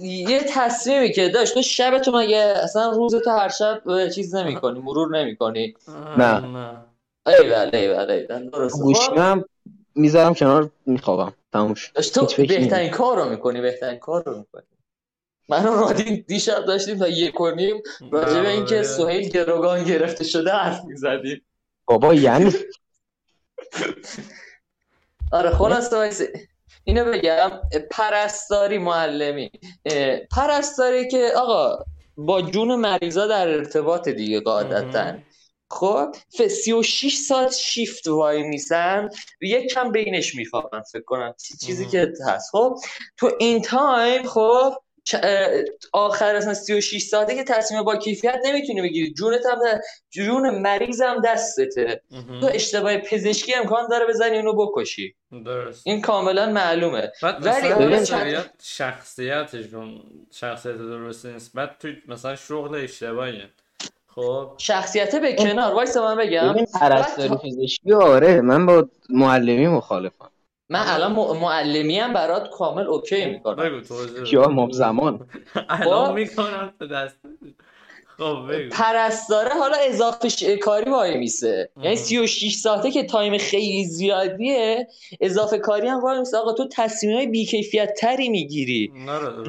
یه 0.00 0.44
تصمیمی 0.48 1.12
که 1.12 1.28
داشت 1.28 1.54
تو 1.54 1.62
شب 1.62 1.98
تو 1.98 2.12
مگه 2.18 2.36
اصلا 2.36 2.90
روز 2.90 3.14
تو 3.14 3.30
هر 3.30 3.48
شب 3.48 4.08
چیز 4.14 4.34
نمی 4.34 4.54
کنی 4.54 4.80
مرور 4.80 5.18
نمی 5.18 5.36
کنی 5.36 5.74
نه. 6.18 6.76
ای 7.26 7.50
بله 7.50 7.78
ای 7.78 7.88
بله 7.88 8.12
ای 8.14 8.26
بله 8.26 9.44
می‌ذارم 9.94 10.34
کنار 10.34 10.70
میخوابم. 10.86 11.32
تموم 11.52 11.74
شد. 11.74 12.00
تو 12.00 12.26
بهترین 12.36 12.90
کار 12.90 13.16
رو 13.16 13.30
می‌کنی 13.30 13.60
بهترین 13.60 13.98
کار 13.98 14.24
رو 14.24 14.38
می‌کنی. 14.38 14.62
من 15.48 15.66
و 15.66 15.74
رادین 15.74 16.24
دیشب 16.28 16.64
داشتیم 16.64 16.98
تا 16.98 17.08
یک 17.08 17.40
و 17.40 17.50
نیم 17.50 17.82
راجع 18.12 18.40
به 18.40 18.48
اینکه 18.48 18.74
بله. 18.74 18.82
سهیل 18.82 19.28
گروگان 19.28 19.84
گرفته 19.84 20.24
شده 20.24 20.52
حرف 20.52 20.84
می‌زدیم. 20.84 21.42
بابا 21.86 22.14
یعنی؟ 22.14 22.52
آره 25.32 25.50
خلاص 25.50 26.22
اینو 26.84 27.04
بگم 27.04 27.50
پرستاری 27.90 28.78
معلمی. 28.78 29.50
پرستاری 30.30 31.08
که 31.08 31.30
آقا 31.36 31.84
با 32.16 32.42
جون 32.42 32.74
مریضا 32.74 33.26
در 33.26 33.48
ارتباط 33.48 34.08
دیگه 34.08 34.40
قاعدتا. 34.40 35.14
خب 35.70 36.14
36 36.48 37.16
ساعت 37.16 37.54
شیفت 37.54 38.08
وای 38.08 38.42
میسن 38.42 39.08
یک 39.40 39.72
کم 39.72 39.92
بینش 39.92 40.34
میخوابن 40.34 40.80
فکر 40.80 41.02
کنم. 41.02 41.34
چیزی 41.66 41.86
که 41.86 42.12
هست. 42.26 42.50
خب 42.52 42.76
تو 43.16 43.30
این 43.38 43.62
تایم 43.62 44.22
خب 44.22 44.72
آخر 45.92 46.34
اصلا 46.34 46.54
36 46.54 47.02
ساعته 47.02 47.34
که 47.34 47.44
تصمیم 47.44 47.82
با 47.82 47.96
کیفیت 47.96 48.38
نمی‌تونی 48.44 48.82
بگیری. 48.82 49.12
جونت 49.12 49.46
هم 49.46 49.58
جون 50.10 50.50
مریض 50.50 51.02
هم 51.02 51.22
دستته 51.24 52.02
تو 52.40 52.50
اشتباه 52.54 52.98
پزشکی 52.98 53.54
امکان 53.54 53.88
داره 53.90 54.06
بزنی 54.06 54.36
اونو 54.36 54.52
بکشی. 54.52 55.14
درست. 55.44 55.86
این 55.86 56.00
کاملا 56.00 56.46
معلومه. 56.46 57.12
ولی 57.22 58.06
چند... 58.06 58.50
شخصیتشون 58.62 60.02
شخصیت 60.30 60.76
درست 60.76 61.26
نیست. 61.26 61.52
بعد 61.54 61.76
تو 61.78 61.88
مثلا 62.08 62.36
شغل 62.36 62.74
اشتباهی 62.74 63.42
خب. 64.14 64.50
شخصیت 64.58 65.16
به 65.16 65.32
کنار 65.34 65.74
وایسا 65.74 66.02
من 66.02 66.16
بگم. 66.16 66.54
پرستاری 66.80 67.36
پزشکی 67.36 67.92
آره 67.92 68.40
من 68.40 68.66
با 68.66 68.88
معلمی 69.10 69.66
مخالفم. 69.68 70.30
من 70.68 70.82
الان 70.86 71.12
معلمی 71.12 71.98
هم 71.98 72.12
برات 72.12 72.50
کامل 72.50 72.86
okay 72.86 73.26
می‌کنم. 73.26 73.56
بگو 73.56 73.80
توضیح 73.80 74.34
یا 74.34 74.48
مام 74.48 74.70
زمان 74.70 75.26
الان 75.68 76.06
خب؟ 76.08 76.14
می‌کنم 76.14 76.72
تو 76.78 76.86
دست. 76.86 77.16
پرستاره 78.72 79.50
حالا 79.50 79.76
اضافه 79.76 80.56
کاری 80.56 80.90
وای 80.90 81.16
میسه. 81.16 81.70
یعنی 81.82 81.96
36 81.96 82.54
ساعته 82.54 82.90
که 82.90 83.04
تایم 83.04 83.38
خیلی 83.38 83.84
زیادیه 83.84 84.88
اضافه 85.20 85.58
کاری 85.58 85.88
هم 85.88 86.00
وای 86.00 86.18
میسه. 86.18 86.36
آقا 86.36 86.52
تو 86.52 86.68
تصمیم 86.72 87.16
های 87.16 87.26
بیکیفیت 87.26 87.94
تری 87.94 88.28
می‌گیری 88.28 88.92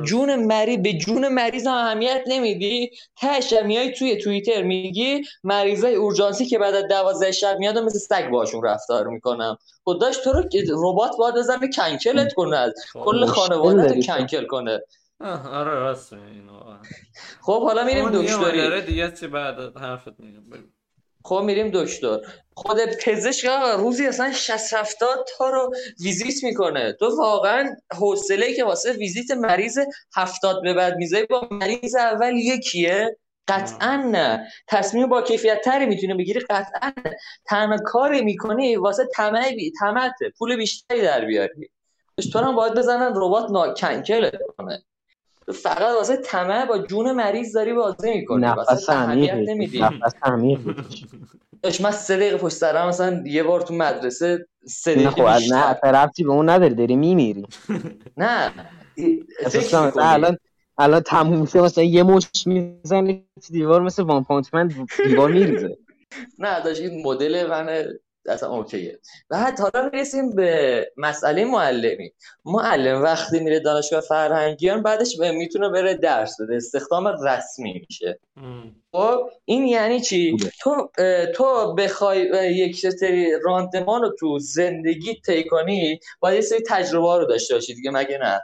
جون 0.05 0.35
مری 0.35 0.77
به 0.77 0.93
جون 0.93 1.27
مریض 1.27 1.67
هم 1.67 1.73
اهمیت 1.73 2.23
نمیدی. 2.27 2.91
تش 3.21 3.53
میای 3.65 3.91
توی 3.91 4.17
توییتر 4.17 4.61
میگی 4.61 5.21
مریضای 5.43 5.95
اورژانسی 5.95 6.45
که 6.45 6.59
بعد 6.59 6.75
از 6.75 6.87
12 6.87 7.31
شب 7.31 7.57
میاد 7.59 7.77
مثل 7.77 7.99
سگ 7.99 8.29
باشون 8.29 8.63
رفتار 8.63 9.07
می‌کنم. 9.07 9.57
خداش 9.83 10.17
تو 10.17 10.31
رو 10.31 10.43
ربات 10.75 11.11
باید 11.17 11.35
بزنه 11.35 11.69
کنکلت 11.75 12.33
کنه 12.33 12.57
از 12.57 12.73
خب، 12.93 12.99
کل 12.99 13.25
خانواده 13.25 14.01
کنکل 14.01 14.45
کنه. 14.45 14.81
آره 15.23 15.71
راست 15.71 16.15
خب 17.41 17.63
حالا 17.63 17.83
میریم 17.83 18.09
دکتری. 18.09 18.81
دیگه 18.81 19.11
چه 19.11 19.27
بعد 19.27 19.77
حرفت 19.77 20.19
میگم 20.19 20.43
خب 21.23 21.41
میریم 21.45 21.71
دکتر. 21.73 22.17
خود 22.53 22.77
پزشک 23.05 23.49
روزی 23.77 24.07
اصلا 24.07 24.31
60 24.31 24.73
70 24.73 25.27
تا 25.37 25.49
رو 25.49 25.73
ویزیت 25.99 26.43
می‌کنه. 26.43 26.93
تو 26.93 27.17
واقعا 27.17 27.75
حوصله 27.99 28.53
که 28.53 28.63
واسه 28.63 28.93
ویزیت 28.93 29.31
مریض 29.31 29.79
70 30.15 30.61
به 30.63 30.73
بعد 30.73 30.95
می‌ذاری 30.95 31.25
با 31.25 31.47
مریض 31.51 31.95
اول 31.95 32.33
یکیه؟ 32.35 33.17
قطعا 33.47 33.95
نه. 33.95 34.47
تصمیم 34.67 35.09
با 35.09 35.21
کیفیت 35.21 35.61
تری 35.61 35.85
می‌تونه 35.85 36.15
بگیری 36.15 36.39
قطعا 36.39 36.93
نه. 37.05 37.17
تنها 37.45 37.77
کاری 37.85 38.21
می‌کنی 38.21 38.75
واسه 38.75 39.07
طمع 39.15 39.51
بی... 39.55 39.73
پول 40.37 40.55
بیشتری 40.55 41.01
در 41.01 41.25
بیاری. 41.25 41.71
تو 42.33 42.39
هم 42.39 42.55
باید 42.55 42.73
بزنن 42.73 43.13
ربات 43.15 43.51
ناکنکل 43.51 44.29
کنه 44.57 44.83
فقط 45.51 45.95
واسه 45.97 46.17
طمع 46.17 46.65
با 46.65 46.77
جون 46.77 47.11
مریض 47.11 47.55
داری 47.55 47.73
بازی 47.73 48.13
می‌کنی. 48.13 48.45
نفس 48.45 48.89
عمیق 48.89 49.33
نفس 49.81 50.13
عمیق 50.23 50.59
من 51.81 51.91
سه 51.91 52.15
دقیقه 52.17 52.37
پشت 52.37 52.55
سرم 52.55 52.87
مثلا 52.87 53.23
یه 53.25 53.43
بار 53.43 53.61
تو 53.61 53.73
مدرسه 53.73 54.47
سه 54.67 54.95
دقیقه 54.95 55.11
خب 55.11 55.53
نه 55.53 55.79
ربطی 55.83 56.23
به 56.23 56.31
اون 56.31 56.49
نداری 56.49 56.75
داری 56.75 56.95
میمیری. 56.95 57.45
نه. 58.17 58.51
مثلا 59.45 59.91
الان 59.97 60.37
الان 60.77 61.01
تموم 61.01 61.41
میشه 61.41 61.61
مثلا 61.61 61.83
یه 61.83 62.03
مش 62.03 62.25
می‌زنی 62.45 63.25
دیوار 63.51 63.81
مثل 63.81 64.03
وان 64.03 64.23
پانتمن 64.23 64.87
دیوار 65.05 65.31
میریزه. 65.31 65.77
نه 66.39 66.63
داشت 66.63 66.81
این 66.81 67.05
مدل 67.05 67.49
من 67.49 67.85
اصلا 68.25 68.49
اوکیه. 68.49 68.99
بعد 69.29 69.59
حالا 69.59 69.89
می‌رسیم 69.93 70.35
به 70.35 70.91
مسئله 70.97 71.45
معلمی. 71.45 72.13
معلم 72.45 73.03
وقتی 73.03 73.39
میره 73.39 73.59
دانشگاه 73.59 74.01
فرهنگیان 74.01 74.83
بعدش 74.83 75.19
می‌تونه 75.19 75.69
بره 75.69 75.93
درس 75.93 76.41
بده. 76.41 76.55
استخدام 76.55 77.07
رسمی 77.07 77.85
میشه. 77.89 78.19
خب 78.91 79.29
این 79.45 79.67
یعنی 79.67 80.01
چی؟ 80.01 80.37
تو 80.59 80.91
تو 81.35 81.75
بخوای 81.75 82.21
یک 82.55 82.89
سری 82.89 83.31
راندمان 83.43 84.01
رو 84.01 84.15
تو 84.19 84.39
زندگی 84.39 85.21
طی 85.25 85.43
کنی 85.43 85.99
باید 86.19 86.35
یه 86.35 86.41
سری 86.41 86.59
تجربه 86.67 87.17
رو 87.17 87.25
داشته 87.25 87.53
باشی 87.53 87.75
دیگه 87.75 87.91
مگه 87.91 88.17
نه؟ 88.17 88.41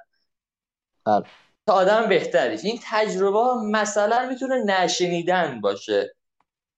بله. 1.05 1.23
تا 1.67 1.73
آدم 1.73 2.09
بهتری 2.09 2.57
این 2.63 2.79
تجربه 2.83 3.53
مثلا 3.71 4.29
می‌تونه 4.29 4.63
نشنیدن 4.63 5.61
باشه. 5.61 6.16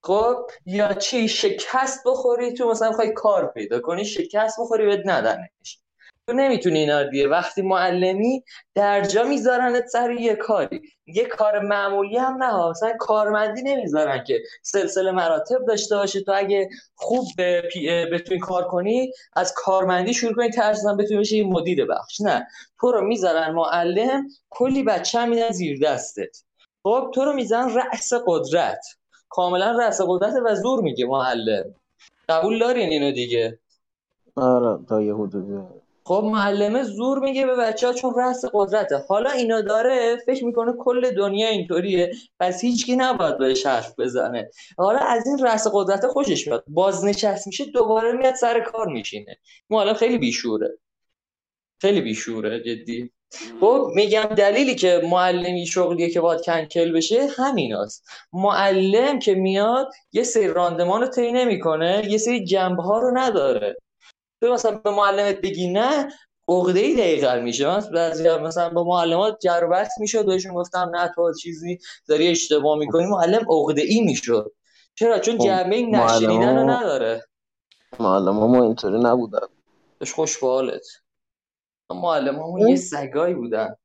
خب 0.04 0.48
یا 0.66 0.94
چی 0.94 1.28
شکست 1.28 2.04
بخوری 2.06 2.54
تو 2.54 2.70
مثلا 2.70 2.92
خواهی 2.92 3.14
کار 3.14 3.48
پیدا 3.48 3.80
کنی 3.80 4.06
شکست 4.06 4.60
بخوری 4.60 4.86
بهت 4.86 5.02
ندنش 5.06 5.80
تو 6.28 6.34
نمی‌تونی 6.36 6.80
اینا 6.80 7.04
دیگه. 7.04 7.28
وقتی 7.28 7.62
معلمی 7.62 8.44
درجا 8.76 9.24
میذارنت 9.24 9.88
سر 9.88 10.12
یه 10.12 10.36
کاری. 10.36 10.82
یه 11.06 11.26
کار 11.26 11.60
معمولی 11.60 12.18
هم 12.18 12.44
نه 12.44 12.70
مثلا 12.70 12.94
کارمندی 13.00 13.62
نمی‌ذارن 13.62 14.24
که 14.24 14.40
سلسله 14.64 15.12
مراتب 15.12 15.66
داشته 15.68 15.96
باشه. 15.96 16.22
تو 16.22 16.32
اگه 16.36 16.70
خوب 16.96 17.26
بتونی 18.14 18.40
کار 18.40 18.68
کنی 18.68 19.12
از 19.34 19.54
کارمندی 19.56 20.14
شروع 20.14 20.34
کنی 20.34 20.50
ترسن 20.50 20.98
بتونی 20.98 21.20
بشه 21.20 21.36
یه 21.38 21.48
مدیر 21.48 21.86
بخش. 21.86 22.22
نه. 22.22 22.48
تو 22.80 22.92
رو 22.92 23.02
می‌ذارن 23.02 23.52
معلم 23.52 24.28
کلی 24.50 24.84
بچه 24.84 25.20
هم 25.20 25.30
میدن 25.30 25.52
زیر 25.52 25.80
دستت. 25.80 26.44
خب 26.84 27.12
تو 27.16 27.26
رو 27.26 27.34
میزن 27.34 27.76
رأس 27.76 28.14
قدرت. 28.28 28.86
کاملا 29.30 29.72
رأس 29.72 30.02
قدرت 30.08 30.34
و 30.46 30.56
زور 30.56 30.82
میگه 30.82 31.06
معلم 31.06 31.76
قبول 32.30 32.60
دارین 32.60 32.90
اینو 32.90 33.12
دیگه؟ 33.12 33.60
آره 34.36 34.86
تا 34.90 35.02
یه 35.02 35.16
حدودی 35.16 35.80
خب 36.04 36.24
معلمه 36.26 36.84
زور 36.84 37.20
میگه 37.20 37.46
به 37.46 37.56
بچه 37.56 37.88
ها 37.88 37.94
چون 37.94 38.14
رأس 38.18 38.46
قدرته. 38.54 38.98
حالا 39.08 39.30
اینا 39.30 39.62
داره 39.62 40.18
فکر 40.26 40.46
می‌کنه 40.46 40.74
کل 40.80 41.12
دنیا 41.12 41.48
اینطوریه 41.48 42.12
پس 42.40 42.62
هیچکی 42.62 42.96
نباید 42.96 43.38
بهش 43.38 43.66
حرف 43.66 44.00
بزنه. 44.00 44.50
حالا 44.78 45.00
از 45.00 45.28
این 45.28 45.46
رأس 45.46 45.68
قدرت 45.74 46.08
خوشش 46.08 46.48
میاد. 46.48 46.64
بازنشست 46.68 47.48
میشه 47.48 47.66
دوباره 47.66 48.12
میاد 48.12 48.34
سر 48.34 48.60
کار 48.60 48.88
میشینه. 48.88 49.38
حالا 49.70 49.94
خیلی 49.94 50.18
بیشوره. 50.18 50.78
خیلی 51.82 52.02
بیشوره 52.02 52.60
جدی. 52.64 53.12
خب 53.60 53.88
میگم 53.96 54.24
دلیلی 54.24 54.76
که 54.76 55.02
معلمی 55.04 55.66
شغلیه 55.66 56.10
که 56.10 56.22
باید 56.22 56.42
کنکل 56.42 56.92
بشه 56.92 57.28
همین 57.38 57.76
است 57.76 58.04
معلم 58.34 59.20
که 59.20 59.36
میاد 59.36 59.92
یه 60.12 60.24
سری 60.24 60.48
راندمان 60.48 61.02
رو 61.02 61.08
طی 61.08 61.32
نمی‌کنه 61.32 62.04
یه 62.08 62.18
سری 62.18 62.46
جنبه 62.46 62.84
ها 62.84 63.00
رو 63.00 63.18
نداره. 63.18 63.78
تو 64.42 64.54
مثلا 64.54 64.72
به 64.72 64.92
معلمت 64.92 65.42
بگی 65.42 65.68
نه 65.68 66.10
عقده 66.48 66.80
ای 66.80 66.96
دقیقا 66.96 67.36
میشه. 67.36 67.78
مثلا 68.42 68.70
با 68.70 68.84
معلمات 68.84 69.38
جر 69.42 69.64
و 69.64 69.70
بحث 69.70 69.92
می‌شد 70.00 70.26
بهشون 70.26 70.54
گفتم 70.54 70.92
نه 70.96 71.12
تو 71.16 71.34
چیزی 71.34 71.80
داری 72.08 72.28
اشتباه 72.28 72.78
می‌کنی. 72.78 73.06
معلم 73.06 73.46
عقده 73.50 73.82
ای 73.82 74.02
می‌شد. 74.02 74.52
چرا؟ 74.96 75.20
چون 75.20 75.38
خب، 75.38 75.44
جنبه 75.44 75.82
نشنیدن 75.82 76.58
رو 76.58 76.70
نداره. 76.70 77.26
معلم 78.00 78.30
ما 78.30 78.64
اینطوری 78.64 79.00
نبودن. 79.00 79.48
خوش 80.14 80.38
به 80.38 80.48
حالت 80.48 80.86
معلم 81.96 82.36
همون 82.36 82.68
یه 82.68 82.76
سگایی 82.76 83.34
بودن. 83.34 83.76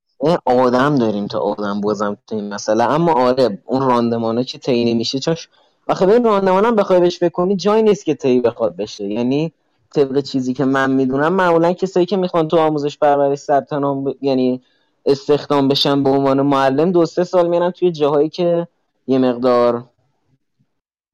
آدم 0.47 0.95
داریم 0.95 1.27
تا 1.27 1.39
آدم 1.39 1.81
بازم 1.81 2.17
تو 2.27 2.37
این 2.37 2.55
مسئله 2.55 2.85
اما 2.85 3.13
آره 3.13 3.63
اون 3.65 3.89
راندمانه 3.89 4.45
که 4.45 4.59
طی 4.59 4.95
میشه 4.95 5.19
چاش 5.19 5.49
آخه 5.89 6.07
به 6.07 6.19
راندمان 6.19 6.65
هم 6.65 6.77
بخوای 6.77 7.01
بهش 7.01 7.23
بکنی 7.23 7.57
جای 7.57 7.83
نیست 7.83 8.05
که 8.05 8.15
طی 8.15 8.41
بخواد 8.41 8.77
بشه. 8.77 9.05
یعنی 9.05 9.53
طبق 9.95 10.21
چیزی 10.21 10.55
که 10.55 10.65
من 10.65 10.91
می‌دونم 10.91 11.33
معمولا 11.33 11.73
کسایی 11.73 12.07
که 12.07 12.17
می‌خوان 12.17 12.49
تو 12.49 12.59
آموزش 12.59 12.99
پرورش 12.99 13.39
ثبت 13.39 13.73
ب... 13.73 14.09
یعنی 14.21 14.63
استخدام 15.07 15.69
بشن 15.69 16.03
به 16.03 16.11
عنوان 16.11 16.43
معلم 16.43 16.93
دو 16.93 17.07
سه 17.07 17.25
سال 17.25 17.49
میرن 17.49 17.71
توی 17.71 17.93
جاهایی 17.93 18.29
که 18.29 18.69
یه 19.07 19.19
مقدار 19.19 19.85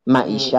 معیشت 0.07 0.55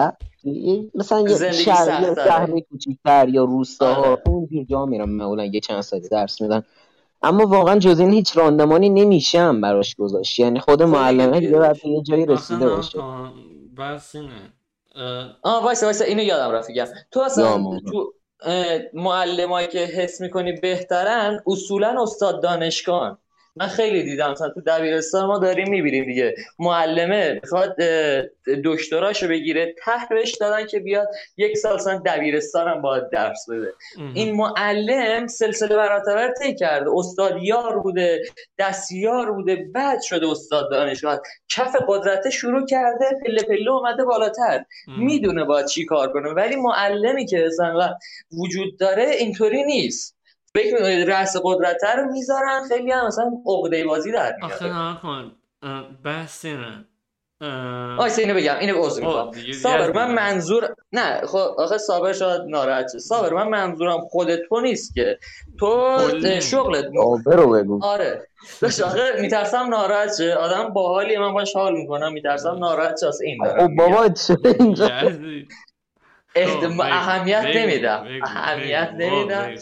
مثلا 0.94 1.20
یه 1.20 1.52
شهر 1.52 2.14
شهر 2.14 2.60
کوچیک‌تر 2.60 3.28
یا 3.28 3.44
روستاها 3.44 4.10
آره. 4.10 4.22
اون 4.26 4.66
جا 4.70 4.86
میرن 4.86 5.08
معمولا 5.08 5.44
یه 5.44 5.60
چند 5.60 5.80
سالی 5.80 6.08
درس 6.08 6.40
میدن 6.40 6.62
اما 7.22 7.46
واقعا 7.46 7.78
جز 7.78 8.00
این 8.00 8.12
هیچ 8.12 8.36
راندمانی 8.36 8.88
نمیشم 8.88 9.60
براش 9.60 9.96
گذاشت. 9.96 10.38
یعنی 10.40 10.60
خود 10.60 10.82
معلمه 10.82 11.42
یه 11.84 12.02
جایی 12.02 12.26
رسیده 12.26 12.68
باشه. 12.68 12.98
بس 13.78 14.14
اینه. 14.14 14.52
آه 15.42 15.64
وایسا 15.64 15.86
وایسا 15.86 16.04
اینو 16.04 16.22
یادم 16.22 16.50
رفت 16.50 16.70
بگم 16.70 16.86
تو 17.10 17.20
اصلا 17.20 17.80
تو 17.90 18.12
معلمایی 18.94 19.68
که 19.68 19.78
حس 19.78 20.20
می‌کنی 20.20 20.52
بهترن 20.52 21.40
اصولا 21.46 22.02
استاد 22.02 22.42
دانشگاه 22.42 23.18
من 23.56 23.66
خیلی 23.66 24.02
دیدم. 24.02 24.30
مثلا 24.30 24.48
تو 24.48 24.60
دبیرستان 24.60 25.26
ما 25.26 25.38
داریم 25.38 25.68
می‌بینیم 25.70 26.04
دیگه. 26.04 26.34
معلمه 26.58 27.40
می‌خواد 27.42 27.76
دکتراشو 28.64 29.28
بگیره. 29.28 29.74
بهش 30.10 30.34
دادن 30.34 30.66
که 30.66 30.78
بیاد 30.78 31.08
یک 31.36 31.56
سال 31.56 31.74
مثلا 31.74 32.02
دبیرستان 32.06 32.68
هم 32.68 32.82
باید 32.82 33.10
درس 33.10 33.46
بده. 33.50 33.72
این 34.14 34.36
معلم 34.36 35.26
سلسله 35.26 35.76
مراتب 35.76 36.34
طی 36.42 36.54
کرده. 36.54 36.90
استاد 36.94 37.42
یار 37.42 37.78
بوده 37.78 38.22
دستیار 38.58 39.32
بوده. 39.32 39.66
بعد 39.74 40.02
شده 40.02 40.30
استاد 40.30 40.70
دانشگاه. 40.70 41.20
کف 41.48 41.76
قدرت 41.88 42.30
شروع 42.30 42.66
کرده 42.66 43.04
پله 43.26 43.42
پله 43.42 43.70
اومده 43.70 44.04
بالاتر. 44.04 44.64
می‌دونه 44.98 45.44
باید 45.44 45.66
چی 45.66 45.84
کار 45.84 46.12
کنه. 46.12 46.30
ولی 46.30 46.56
معلمی 46.56 47.26
که 47.26 47.44
مثلا 47.46 47.94
وجود 48.38 48.78
داره 48.78 49.04
اینطوری 49.04 49.64
نیست. 49.64 50.21
فکر 50.54 51.04
رأس 51.04 51.36
قدرت 51.44 51.84
رو 51.96 52.12
می‌ذارن؟ 52.12 52.62
خیلی 52.68 52.92
هم 52.92 53.06
مثلا 53.06 53.30
عقده 53.46 53.84
بازی 53.84 54.12
در 54.12 54.36
میاد. 54.36 54.52
آخه 54.52 54.66
نکن 54.78 55.32
بحث 56.04 56.44
اینه. 56.44 56.84
آیسا 57.98 58.22
اینو 58.22 58.34
بگم 58.34 58.58
اینو 58.60 58.82
عذر 58.84 59.00
می‌خوام. 59.04 59.30
صابر 59.62 59.92
من 59.92 60.14
منظور 60.14 60.74
نه 60.92 61.26
خب 61.26 61.54
آخه 61.58 61.78
صابر 61.78 62.12
شاید 62.12 62.40
ناراحت 62.48 62.92
شه. 62.92 62.98
صابر 62.98 63.32
من 63.32 63.48
منظورم 63.48 64.00
خود 64.00 64.36
تو 64.36 64.60
نیست 64.60 64.94
که. 64.94 65.18
تو 65.58 65.98
شغلت 66.40 66.84
رو 67.26 67.50
بگو. 67.50 67.84
آره. 67.84 68.28
داشت 68.60 68.80
آخه 68.80 69.00
میترسم 69.20 69.68
ناراحت 69.68 70.16
شه. 70.18 70.34
آدم 70.34 70.68
باحالی 70.68 71.16
من 71.18 71.32
باش 71.32 71.56
حال 71.56 71.72
می‌کنم. 71.72 72.12
میترسم 72.12 72.58
ناراحت 72.58 73.00
شه 73.00 73.10
این 73.24 73.38
دارم 73.44 73.68
خب 73.68 73.74
بابا 73.76 74.08
چه 74.08 74.36
اینجا؟ 74.60 74.90
خب، 76.34 76.80
اهمیت 76.80 77.44
نمیدم. 77.54 78.06
اهمیت 78.22 78.94
نمیدم. 78.98 79.54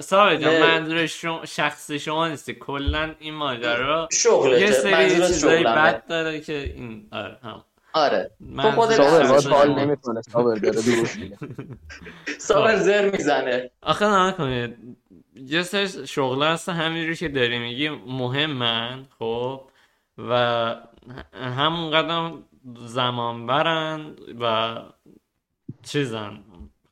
سابه 0.00 0.38
جان 0.38 0.60
منظور 0.60 1.06
شخص 1.44 1.90
شما 1.90 2.28
نیست 2.28 2.50
کلا 2.50 3.14
این 3.18 3.34
ماجرا 3.34 4.08
شغلته. 4.12 4.60
یه 4.60 4.70
سری 4.70 5.10
چیزایی 5.10 5.64
بد 5.64 6.06
داره 6.06 6.40
که 6.40 6.72
این 6.76 7.08
آره 7.12 7.38
هم 7.42 7.64
آره. 7.92 8.30
تو 8.56 8.70
خودت 8.70 9.00
حال 9.46 9.74
نمی‌کنه. 9.74 10.22
صابر 10.22 10.54
داره 10.54 10.82
درست 10.82 11.18
صابر 12.38 12.76
زر 12.86 13.10
می‌زنه. 13.10 13.70
آخه 13.82 14.06
نه 14.06 14.32
کنید. 14.32 14.76
یه 15.34 15.62
سری 15.62 16.06
شغل 16.06 16.42
هست. 16.42 16.68
همینجوری 16.68 17.16
که 17.16 17.28
داری 17.28 17.58
میگی 17.58 17.88
مهمن 17.88 19.06
خب؟ 19.18 19.60
و 20.18 20.74
همون 21.32 21.90
قدم 21.90 22.42
زمان 22.86 23.46
برن 23.46 24.16
و 24.40 24.76
چیزن 25.88 26.44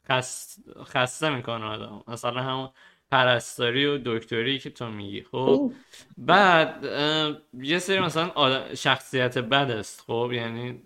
خست... 0.09 0.61
خسته 0.85 1.31
می‌کنه 1.31 1.65
آدم 1.65 2.03
مثلا 2.09 2.43
همون 2.43 2.71
پرستاری 3.11 3.87
و 3.87 3.99
دکتری 4.05 4.59
که 4.59 4.71
تو 4.71 4.91
میگی 4.91 5.23
خب؟ 5.23 5.73
بعد 6.19 6.85
یه 7.55 7.79
سری 7.79 8.01
مثلا 8.01 8.75
شخصیت 8.75 9.39
بد 9.39 9.71
است 9.71 10.01
خب؟ 10.01 10.31
یعنی 10.33 10.83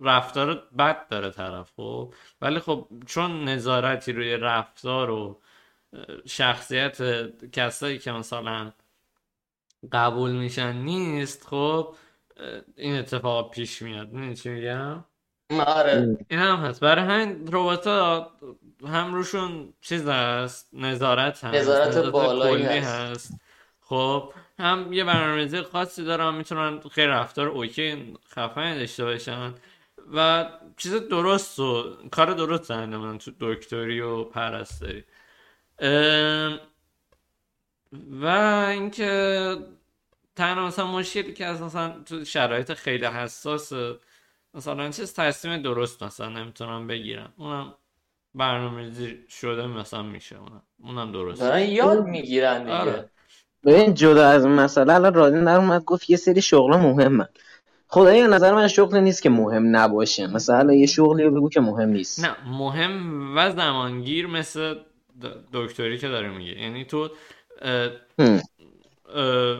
رفتار 0.00 0.68
بد 0.78 1.08
داره 1.08 1.30
طرف 1.30 1.72
خب؟ 1.76 2.14
ولی 2.40 2.58
خب 2.58 2.88
چون 3.06 3.44
نظارتی 3.44 4.12
روی 4.12 4.36
رفتار 4.36 5.10
و 5.10 5.40
شخصیت 6.26 6.98
کسایی 7.52 7.98
که 7.98 8.12
مثلا 8.12 8.72
قبول 9.92 10.32
میشن 10.32 10.72
نیست 10.72 11.46
خب؟ 11.46 11.94
این 12.76 12.96
اتفاق 12.98 13.50
پیش 13.50 13.82
میاد. 13.82 14.12
می‌دونی 14.12 14.36
چی 14.36 14.48
میگم؟ 14.48 15.04
آره. 15.50 16.16
این 16.28 16.40
هم 16.40 16.56
هست. 16.56 16.80
برای 16.80 17.04
همین 17.04 17.48
ربات 17.52 17.86
هم 18.86 19.14
روشون 19.14 19.72
چیز 19.80 20.08
هست 20.08 20.68
نظارت 20.72 21.44
هست 21.44 21.54
نظارت 21.54 21.98
بالایی 21.98 22.64
هست. 22.64 23.32
خب 23.80 24.32
هم 24.58 24.92
یه 24.92 25.04
برنامه‌ریزی 25.04 25.62
خاصی 25.62 26.04
دارن 26.04 26.34
می‌تونن 26.34 26.80
خیلی 26.80 27.06
رفتار 27.06 27.48
اوکی 27.48 28.14
خفن 28.28 28.78
داشته 28.78 29.04
باشن. 29.04 29.54
و 30.14 30.48
چیز 30.76 30.94
درست 30.94 31.58
و 31.58 31.96
کار 32.10 32.32
درست 32.32 32.70
انجام 32.70 33.18
تو 33.18 33.30
دکتری 33.40 34.00
و 34.00 34.24
پرستاری. 34.24 35.04
و 38.10 38.26
اینکه 38.68 39.56
تنها 40.36 40.66
مثلا 40.66 40.86
مشکلی 40.86 41.32
که 41.32 41.46
از 41.46 41.62
مثلا 41.62 42.02
تو 42.06 42.24
شرایط 42.24 42.72
خیلی 42.72 43.06
حساس 43.06 43.72
مثلا 44.54 44.90
چیز 44.90 45.14
تصمیم 45.14 45.62
درست 45.62 46.02
مثلا 46.02 46.28
نمی‌تونم 46.28 46.86
بگیرم. 46.86 47.32
اونم 47.36 47.74
برنامه 48.34 48.92
شده 49.28 49.66
مثلا 49.66 50.02
میشه. 50.02 50.36
اونم 50.38 50.62
اونم 50.82 51.12
درست 51.12 51.40
دارن 51.40 51.62
یاد 51.62 52.06
می‌گیرن 52.06 52.58
دیگه. 52.58 52.72
آره. 52.74 53.08
ببین 53.64 53.94
جدا 53.94 54.28
از 54.28 54.46
مسئله 54.46 54.94
الان 54.94 55.14
رادین 55.14 55.44
در 55.44 55.56
اومد 55.56 55.84
گفت 55.84 56.10
یه 56.10 56.16
سری 56.16 56.42
شغل 56.42 56.76
مهمه 56.76 57.28
خدایی 57.88 58.22
نظر 58.22 58.54
من 58.54 58.68
شغل 58.68 58.98
نیست 58.98 59.22
که 59.22 59.30
مهم 59.30 59.76
نباشه. 59.76 60.26
مثلا 60.26 60.72
یه 60.72 60.86
شغلی 60.86 61.30
بگو 61.30 61.48
که 61.48 61.60
مهم 61.60 61.88
نیست. 61.88 62.24
نه 62.24 62.36
مهم 62.48 63.36
و 63.36 63.50
زمانگیر 63.50 64.26
مثل 64.26 64.74
دکتری 65.52 65.98
که 65.98 66.08
داره 66.08 66.28
میگه. 66.28 66.52
یعنی 66.52 66.84
تو 66.84 67.10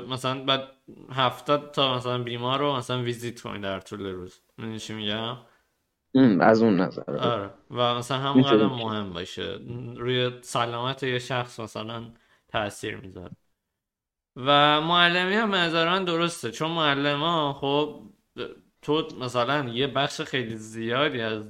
مثلا 0.09 0.45
بعد 0.45 0.69
هفتاد 1.13 1.71
تا 1.71 1.97
مثلا 1.97 2.19
بیمار 2.19 2.59
رو 2.59 2.77
مثلا 2.77 3.03
ویزیت 3.03 3.41
کنی 3.41 3.61
در 3.61 3.81
طول 3.81 4.07
روز. 4.07 4.41
می‌دونی 4.59 4.79
چی 4.79 4.95
میگم؟ 4.95 5.37
از 6.41 6.63
اون 6.63 6.81
نظر. 6.81 7.17
آره. 7.17 7.51
و 7.71 7.95
مثلا 7.95 8.19
هم 8.19 8.43
قدم 8.43 8.67
مهم 8.67 9.13
باشه. 9.13 9.59
روی 9.97 10.31
سلامت 10.43 11.03
یه 11.03 11.19
شخص 11.19 11.61
مثلا 11.61 12.05
تاثیر 12.49 12.97
می‌ذاره. 12.97 13.37
و 14.37 14.81
معلمی 14.81 15.35
هم 15.35 15.55
نظر 15.55 15.99
درسته. 15.99 16.51
چون 16.51 16.71
معلم 16.71 17.21
ها 17.21 17.53
خب 17.53 18.03
تو 18.83 19.09
مثلا 19.21 19.69
یه 19.69 19.87
بخش 19.87 20.21
خیلی 20.21 20.57
زیادی 20.57 21.21
از 21.21 21.43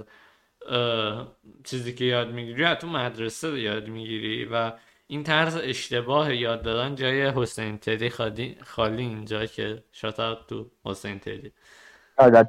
چیزی 1.65 1.95
که 1.95 2.05
یاد 2.05 2.31
می‌گیری 2.31 2.75
تو 2.75 2.87
مدرسه 2.87 3.61
یاد 3.61 3.89
می‌گیری 3.89 4.45
و 4.45 4.73
این 5.07 5.23
طرز 5.23 5.57
اشتباه 5.57 6.35
یاد 6.35 6.63
دادن 6.63 6.95
جای 6.95 7.27
حسین 7.27 7.79
تدی 7.79 8.11
خالی, 8.11 8.57
خالی 8.65 9.03
اینجا 9.03 9.47
که 9.47 9.83
شاتا 9.93 10.35
تو 10.35 10.71
حسین 10.85 11.19
تدی 11.19 11.53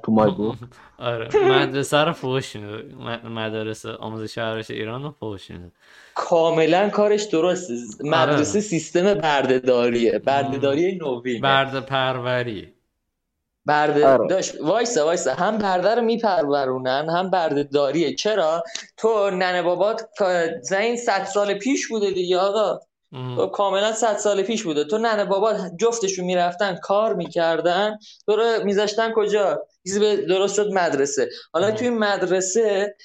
تو 0.03 0.12
مای 0.12 0.32
آره 0.97 1.30
مدرسه 1.38 1.97
رو 1.97 2.14
فوش 2.14 2.56
مدرسه 3.24 3.91
آموزش 3.91 4.38
ارش 4.38 4.72
ایران 4.72 5.03
رو 5.03 5.12
فوش 5.12 5.51
کاملا 6.16 6.89
کارش 6.89 7.24
درسته 7.24 7.74
مدرسه 8.03 8.51
آره. 8.51 8.62
سیستم 8.62 9.14
بردهداریه. 9.14 10.20
بردهداری 10.20 10.99
نوین 11.01 11.41
برده 11.41 11.82
پروری 11.82 12.74
برده 13.66 14.07
آره. 14.07 14.28
داشت. 14.28 14.61
وایسا 14.61 15.05
وایسا. 15.05 15.34
هم 15.34 15.57
برده 15.57 15.95
رو 15.95 16.01
میپرورونن 16.01 17.09
هم 17.09 17.30
برده 17.30 17.63
داریه. 17.63 18.16
چرا؟ 18.16 18.63
تو 18.97 19.30
ننه 19.30 19.61
بابات 19.61 20.09
زین 20.61 20.97
صد 20.97 21.24
سال 21.24 21.53
پیش 21.53 21.88
بوده 21.88 22.11
دیگه 22.11 22.38
آقا. 22.38 22.80
تو 23.36 23.47
کاملا 23.47 23.91
صد 23.91 24.18
سال 24.18 24.41
پیش 24.41 24.63
بوده. 24.63 24.84
تو 24.84 24.97
ننه 24.97 25.26
بابا 25.26 25.53
جفتشون 25.80 26.26
می‌رفتن 26.26 26.76
کار 26.76 27.13
می‌کردن. 27.13 27.99
تو 28.26 28.36
رو 28.36 28.63
میذاشتن 28.63 29.11
کجا؟ 29.16 29.68
درست 30.28 30.55
شد 30.55 30.72
مدرسه. 30.74 31.30
حالا 31.53 31.72
توی 31.72 31.89
مدرسه 31.89 32.95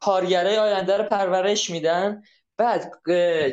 کارگره 0.00 0.60
آینده 0.60 0.96
رو 0.96 1.04
پرورش 1.04 1.70
میدن. 1.70 2.22
بعد 2.58 2.92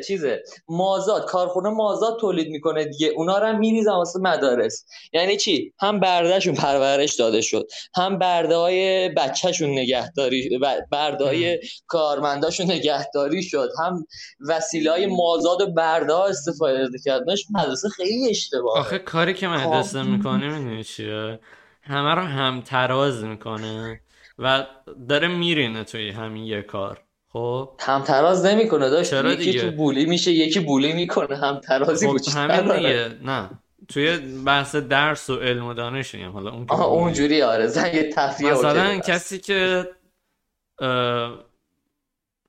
چیزه 0.06 0.42
مازاد 0.68 1.24
کارخونه 1.24 1.70
مازاد 1.70 2.18
تولید 2.20 2.48
می‌کنه 2.48 2.84
دیگه. 2.84 3.08
اونا 3.08 3.38
رو 3.38 3.46
هم 3.46 3.58
میریزن 3.58 3.92
واسه 3.92 4.18
مدارس. 4.20 4.84
یعنی 5.12 5.36
چی؟ 5.36 5.72
هم 5.80 6.00
بردهشون 6.00 6.54
پرورش 6.54 7.14
داده 7.14 7.40
شد. 7.40 7.66
هم 7.96 8.18
برده 8.18 8.56
های 8.56 9.08
بچهشون 9.08 9.70
نگهداری 9.70 10.58
برده 10.90 11.24
های 11.24 11.60
کارمنداشون 11.86 12.70
نگهداری 12.70 13.42
شد. 13.42 13.68
هم 13.84 14.06
وسیله 14.48 14.90
های 14.90 15.06
مازاد 15.06 15.60
و 15.60 15.72
برده 15.72 16.12
ها 16.12 16.26
استفاده 16.26 16.98
کردنش 17.04 17.46
مدرسه 17.54 17.88
خیلی 17.88 18.30
اشتباه. 18.30 18.78
آخه 18.78 18.98
کاری 18.98 19.34
که 19.34 19.48
مدرسه 19.48 20.02
می‌کنه 20.02 20.58
می‌دونی 20.58 20.84
چیه؟ 20.84 21.40
همه 21.82 22.14
رو 22.14 22.22
هم 22.22 22.62
تراز 22.66 23.24
می‌کنه 23.24 24.00
و 24.38 24.66
داره 25.08 25.28
میرینه 25.28 25.84
توی 25.84 26.10
همین 26.10 26.44
یه 26.44 26.62
کار. 26.62 27.00
خب. 27.32 27.70
هم 27.80 28.02
تراز 28.02 28.46
نمی‌کنه 28.46 28.90
داشت. 28.90 29.12
یکی 29.12 29.36
دیگه؟ 29.36 29.60
تو 29.60 29.70
بولی 29.70 30.06
میشه 30.06 30.30
یکی 30.30 30.60
بولی 30.60 30.92
می‌کنه. 30.92 31.36
هم 31.36 31.60
ترازی 31.60 32.06
خب 32.06 32.38
همین 32.38 32.76
دیگه. 32.76 33.18
نه. 33.22 33.50
توی 33.88 34.16
بحث 34.18 34.76
درس 34.76 35.30
و 35.30 35.36
علم 35.36 35.66
و 35.66 35.74
دانش 35.74 36.14
حالا 36.14 36.50
اون 36.50 36.66
آها 36.68 36.84
اونجوری 36.84 37.42
آره. 37.42 37.66
زنگ 37.66 38.10
تفریح 38.12 38.52
مثلا 38.52 38.98
کسی 38.98 39.38
که 39.38 39.88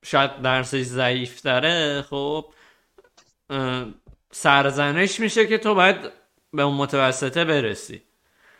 شاید 0.05 0.41
درسش 0.41 0.81
ضعیف 0.81 1.41
داره 1.41 2.01
خب 2.09 2.45
سرزنش 4.31 5.19
میشه 5.19 5.47
که 5.47 5.57
تو 5.57 5.75
باید 5.75 5.95
به 6.53 6.61
اون 6.61 6.73
متوسطه 6.73 7.45
برسی. 7.45 8.01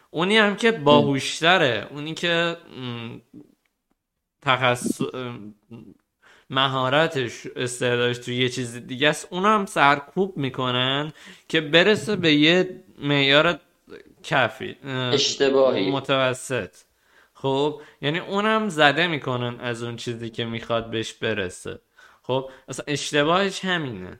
اونی 0.09 0.37
هم 0.37 0.55
که 0.55 0.71
باهوشتره 0.71 1.87
اونی 1.91 2.13
که 2.13 2.57
تخصص 4.41 5.01
مهارتش 6.49 7.47
استعدادش 7.55 8.17
تو 8.17 8.31
یه 8.31 8.49
چیز 8.49 8.87
دیگه 8.87 9.09
است. 9.09 9.27
اونم 9.29 9.65
سرکوب 9.65 10.37
می‌کنن 10.37 11.13
که 11.47 11.61
برسه 11.61 12.15
به 12.15 12.33
یه 12.33 12.83
معیار 12.97 13.59
کفی 14.23 14.75
اشتباهی. 14.85 15.91
متوسط. 15.91 16.75
خب 17.33 17.81
یعنی 18.01 18.19
اونم 18.19 18.69
زده 18.69 19.07
می‌کنن 19.07 19.59
از 19.59 19.83
اون 19.83 19.95
چیزی 19.95 20.29
که 20.29 20.45
می‌خواد 20.45 20.89
بهش 20.89 21.13
برسه. 21.13 21.79
خب 22.23 22.51
مثلا 22.67 22.85
اشتباهش 22.87 23.65
همینه. 23.65 24.19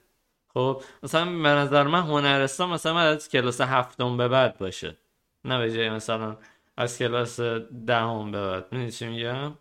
خب 0.54 0.84
مثلا 1.04 1.26
به 1.26 1.50
نظر 1.50 1.84
من 1.84 2.02
هنرستان 2.02 2.70
مثلا 2.70 3.00
از 3.00 3.30
کلاس 3.30 3.62
هفتم 3.62 4.18
به 4.18 4.28
بعد 4.28 4.58
باشه. 4.58 4.98
نه 5.46 5.60
به 5.60 5.72
جای 5.72 5.90
مثلا 5.90 6.38
از 6.78 7.00
کلاس 7.00 7.40
دهم 7.88 8.32
به 8.32 8.48
بعد. 8.48 8.66
می‌دونی 8.72 8.92
چی 8.92 9.08
میگم؟ 9.08 9.54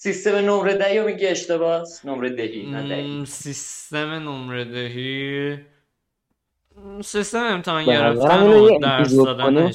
سیستم 0.00 0.34
نمره 0.34 0.74
دهی 0.74 0.98
رو 0.98 1.06
میگه 1.06 1.28
اشتباه 1.30 1.84
نمره 2.04 2.30
دهی 2.30 2.70
نه 2.70 3.24
سیستم 3.24 4.10
نمره 4.10 4.64
دهی. 4.64 5.58
سیستم 7.02 7.42
امتحان 7.42 7.84
گرفتن 7.84 8.48
و 8.48 8.78
درس 8.78 9.16
دادن 9.16 9.72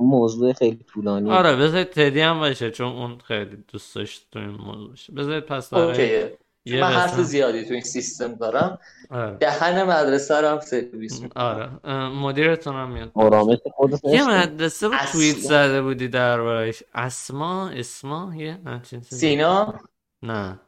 موضوع 0.00 0.52
خیلی 0.52 0.84
طولانی. 0.92 1.30
آره 1.30 1.56
بذارید 1.56 1.90
تدی 1.90 2.20
هم 2.20 2.38
باشه 2.38 2.70
چون 2.70 2.86
اون 2.86 3.18
خیلی 3.18 3.64
دوست 3.72 3.94
داشت 3.94 4.26
تو 4.32 4.38
این 4.38 4.48
موضوع 4.48 4.88
باشه. 4.88 5.12
بذارید 5.12 5.44
پس 5.44 5.70
داره 5.70 6.38
من 6.66 6.82
حرف 6.82 7.20
زیادی 7.20 7.64
تو 7.64 7.72
این 7.72 7.82
سیستم 7.82 8.34
دارم. 8.34 8.78
آره. 9.10 9.36
دهن 9.36 9.82
مدرسه 9.82 10.40
رو 10.40 10.48
هم 10.48 10.60
سرویس 10.60 11.22
آره. 11.36 11.68
مدیرتون 12.08 12.74
هم 12.74 12.90
میاد. 12.92 13.10
آرامش 13.14 13.58
خودت 13.74 14.04
یه 14.04 14.30
مدرسه 14.30 14.88
بود 14.88 14.98
توییت 14.98 15.36
زده 15.38 15.82
بودی 15.82 16.08
دربارش 16.08 16.82
اسما 16.94 17.68
اسما 17.68 18.36
یه 18.36 18.58
سینا؟ 19.02 19.80
نه. 20.22 20.60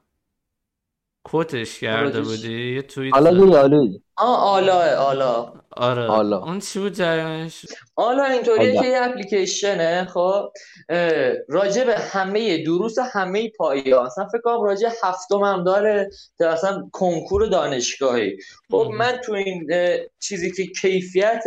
کوتش 1.31 1.81
کرده 1.81 2.21
بودی؟ 2.21 2.75
یه 2.75 2.83
توییت 2.83 3.15
حالا 3.15 3.31
آلوی 3.61 4.01
آه 4.17 4.39
آلا 4.39 5.01
آلا 5.01 5.53
آره. 5.77 6.03
آلا. 6.03 6.39
اون 6.39 6.59
چی 6.61 6.79
بود 6.79 6.93
جریانش؟ 6.93 7.67
آلا 7.97 8.25
اینطوریه 8.25 8.81
که 8.81 8.87
یه 8.87 8.99
اپلیکیشنه 9.03 10.05
خب؟ 10.15 10.49
راجع 11.49 11.85
به 11.85 11.99
همه 11.99 12.65
دروس 12.65 12.95
همه 13.13 13.51
پایی 13.59 13.91
ها. 13.91 14.07
اصلا 14.07 14.29
فکر 14.29 14.41
کنم 14.45 14.63
راجع 14.63 14.89
هفتم 15.03 15.39
هم 15.45 15.65
داره 15.65 16.11
اصلا 16.41 16.89
کنکور 16.93 17.47
دانشگاهی. 17.47 18.37
خب 18.71 18.91
من 18.95 19.21
تو 19.25 19.33
این 19.33 19.71
چیزی 20.21 20.53
که 20.53 20.67
کیفیت 20.81 21.43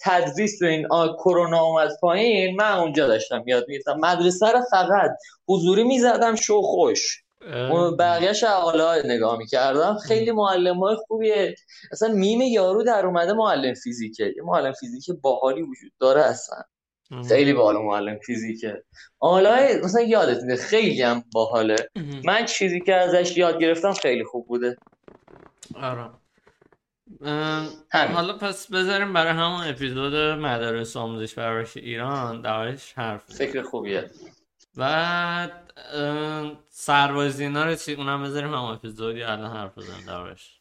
تدریس 0.00 0.58
تو 0.58 0.66
این 0.66 0.88
کرونا 1.18 1.60
اومد 1.60 1.90
پایین 2.00 2.56
من 2.56 2.72
اونجا 2.72 3.06
داشتم 3.06 3.44
یاد 3.46 3.64
می‌گرفتم. 3.68 3.96
مدرسه 4.00 4.52
رو 4.52 4.60
فقط 4.70 5.10
حضوری 5.48 5.84
می‌زدم 5.84 6.34
شو 6.34 6.62
خوش. 6.62 7.22
بقیهش 7.98 8.44
حالا 8.44 8.94
نگاه 9.04 9.38
می‌کردم. 9.38 9.98
خیلی 9.98 10.32
معلم 10.32 10.78
های 10.78 10.96
خوبیه. 11.06 11.54
اصلا 11.92 12.08
میم 12.08 12.40
یارو 12.40 12.82
در 12.82 13.06
اومده 13.06 13.32
معلم 13.32 13.74
فیزیکه. 13.74 14.24
یه 14.36 14.42
معلم 14.42 14.72
فیزیک 14.72 15.10
باحالی 15.22 15.62
وجود 15.62 15.92
داره 16.00 16.20
اصلا. 16.22 16.58
خیلی 17.28 17.52
باحال 17.52 17.76
معلم 17.76 18.18
فیزیکه. 18.18 18.82
حالا 19.18 19.56
مثلا 19.84 20.02
یادت 20.02 20.42
میده 20.42 20.56
خیلی 20.56 21.02
هم 21.02 21.24
باحاله. 21.32 21.76
من 22.24 22.44
چیزی 22.44 22.80
که 22.80 22.94
ازش 22.94 23.36
یاد 23.36 23.58
گرفتم 23.60 23.92
خیلی 23.92 24.24
خوب 24.24 24.46
بوده. 24.46 24.76
آره. 25.82 26.10
حالا 27.92 28.38
پس 28.38 28.70
بذاریم 28.70 29.12
برای 29.12 29.32
همون 29.32 29.68
اپیزود 29.68 30.14
مدارس 30.14 30.96
آموزش 30.96 31.34
پرورش 31.34 31.76
ایران 31.76 32.42
درش 32.42 32.92
حرف 32.92 33.32
فکر 33.32 33.62
خوبیه. 33.62 34.10
بعد 34.78 35.52
سربازی 36.68 37.44
اینا 37.44 37.64
رو 37.64 37.74
چی؟ 37.74 37.94
اونم 37.94 38.22
بذاریم 38.22 38.54
هم 38.54 38.64
اپیزودی 38.64 39.22
الان 39.22 39.56
حرف 39.56 39.78
بزنیم 39.78 40.06
درش 40.06 40.58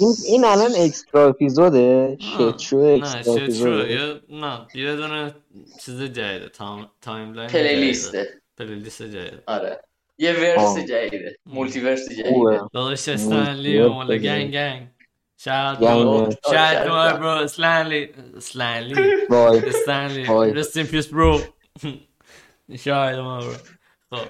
این, 0.00 0.14
این 0.26 0.44
الان 0.44 0.70
اکسترا 0.78 1.28
اپیزوده 1.28 2.18
شد 2.36 2.58
شو 2.58 2.76
اکسترا 2.76 3.34
اپیزوده 3.34 3.92
یا 3.92 4.20
نه 4.28 4.66
یه 4.74 4.96
دونه 4.96 5.34
چیز 5.84 6.02
جدیده 6.02 6.48
تایم 7.00 7.32
لاین 7.32 7.48
پلیلیسته 7.48 8.28
پلیلیست. 8.58 9.02
جدیده. 9.02 9.42
آره. 9.46 9.80
یه 10.18 10.32
ورس 10.32 10.78
جدیده. 10.78 11.36
مولتی 11.46 11.80
ورس 11.80 12.08
جدیده. 12.08 12.60
داداش 12.72 13.08
استنلی 13.08 13.80
و 13.80 13.88
مولا 13.88 14.16
گنگ 14.16 14.52
گنگ. 14.52 14.88
شاید 15.36 15.78
شاید 16.50 16.84
برو. 16.84 17.26
اسلنلی 17.26 18.08
اسلنلی 18.36 18.94
اسلنلی 19.68 20.52
رست 20.52 20.78
پیس 20.78 21.06
برو 21.06 21.40
شاید 22.78 23.18
ما 23.18 23.40
برو 23.40 23.54
خب. 24.10 24.28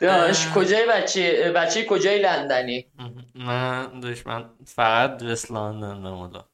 داش 0.00 0.48
کجای 0.54 0.86
بچه 0.88 1.52
بچه 1.56 1.84
کجای 1.84 2.22
لندنی؟ 2.22 2.86
من 3.34 4.00
دشمن 4.00 4.50
فقط 4.64 5.22
وست 5.22 5.50
لندن 5.50 6.02
بمودا 6.02 6.48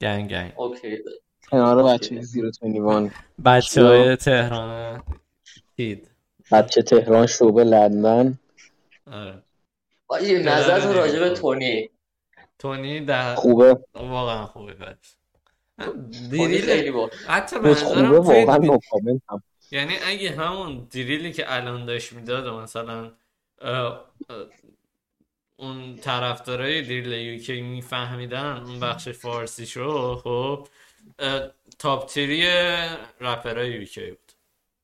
گنگ 0.00 0.30
گنگ. 0.30 0.52
اوکی. 0.56 0.98
کنار 1.50 1.82
بچه 1.82 2.20
زیرو 2.20 2.50
تونیوان 2.50 3.10
بچه 3.44 3.84
های 3.84 4.16
تهران 4.16 5.02
هید 5.76 6.08
بچه 6.52 6.82
تهران 6.82 7.26
شعبه 7.26 7.64
لندن. 7.64 8.38
آره. 9.12 9.42
نظر 10.44 10.80
تو 10.80 10.92
راجع 10.92 11.18
به 11.18 11.30
تونی. 11.30 11.90
تونی 12.58 13.00
در 13.00 13.34
خوبه؟ 13.34 13.78
واقعا 13.94 14.46
خوبه 14.46 14.74
بچه. 14.74 15.18
دیدی؟ 16.30 16.58
خیلی 16.58 16.90
با 16.90 17.10
حتی 17.28 17.58
به 17.58 17.74
خوبه 17.74 19.20
یعنی 19.70 19.96
اگه 20.04 20.36
همون 20.36 20.88
دریلی 20.90 21.32
که 21.32 21.54
الان 21.54 21.86
داشت 21.86 22.12
می‌داد 22.12 22.48
مثلا 22.48 23.12
اون 25.56 25.96
طرفدارای 25.96 26.82
دریل 26.82 27.12
یوکی 27.12 27.62
میفهمیدن 27.62 28.56
اون 28.56 28.80
بخش 28.80 29.08
فارسی 29.08 29.66
شو 29.66 30.16
خب 30.16 30.68
تاپ 31.78 32.06
تری 32.06 32.46
رپرای 33.20 33.70
یوکی 33.72 34.10
بود 34.10 34.32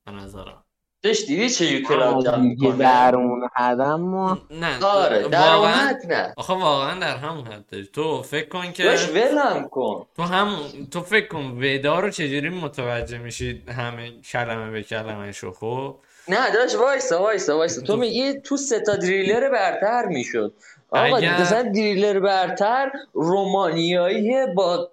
به 0.05 0.12
نظرم. 0.12 0.64
داشت 1.05 1.27
دیدی 1.27 1.51
چه 1.51 1.65
یو 1.67 1.83
کلاب 1.89 2.25
جمع 2.25 2.37
می‌کنه؟ 2.37 2.77
در 2.77 3.17
اون 3.17 3.49
حد 3.55 3.81
اما 3.81 4.39
نه 4.51 4.85
آره 4.85 5.29
در 5.29 5.53
اون 5.55 5.69
حد 5.69 6.13
نه. 6.13 6.35
آخه 6.37 6.53
واقعا 6.55 6.99
در 7.01 7.17
همون 7.17 7.47
حد 7.47 7.65
داری 7.73 7.87
تو 7.87 8.23
فکر 8.23 8.49
کن 8.49 8.73
که 8.73 8.85
داشت 8.85 9.11
ولم 9.11 9.69
کن. 9.71 10.07
تو 10.17 10.23
هم 10.23 10.57
تو 10.91 11.01
فکر 11.01 11.29
کن 11.29 11.59
ودا 11.63 12.01
رو 12.01 12.11
چجوری 12.11 12.49
متوجه 12.49 13.19
میشی 13.19 13.63
همه 13.69 14.21
کلمه 14.21 14.71
به 14.71 14.83
کلمه 14.83 15.33
شو 15.33 15.53
خب؟ 15.53 15.97
نه 16.29 16.51
داشت 16.55 16.77
وایسا 16.77 17.23
وایسا 17.23 17.57
وایسا 17.57 17.83
تو 17.83 17.97
میگی 17.97 18.41
تو 18.41 18.57
سه 18.57 18.81
تا 18.81 18.97
دریلر 18.97 19.49
برتر 19.51 20.05
می‌شد. 20.07 20.53
آقا 20.91 21.17
اگر- 21.17 21.41
مثلا 21.41 21.63
دریلر 21.63 22.21
برتر 22.21 22.93
رومانیایی 23.13 24.33
با 24.57 24.91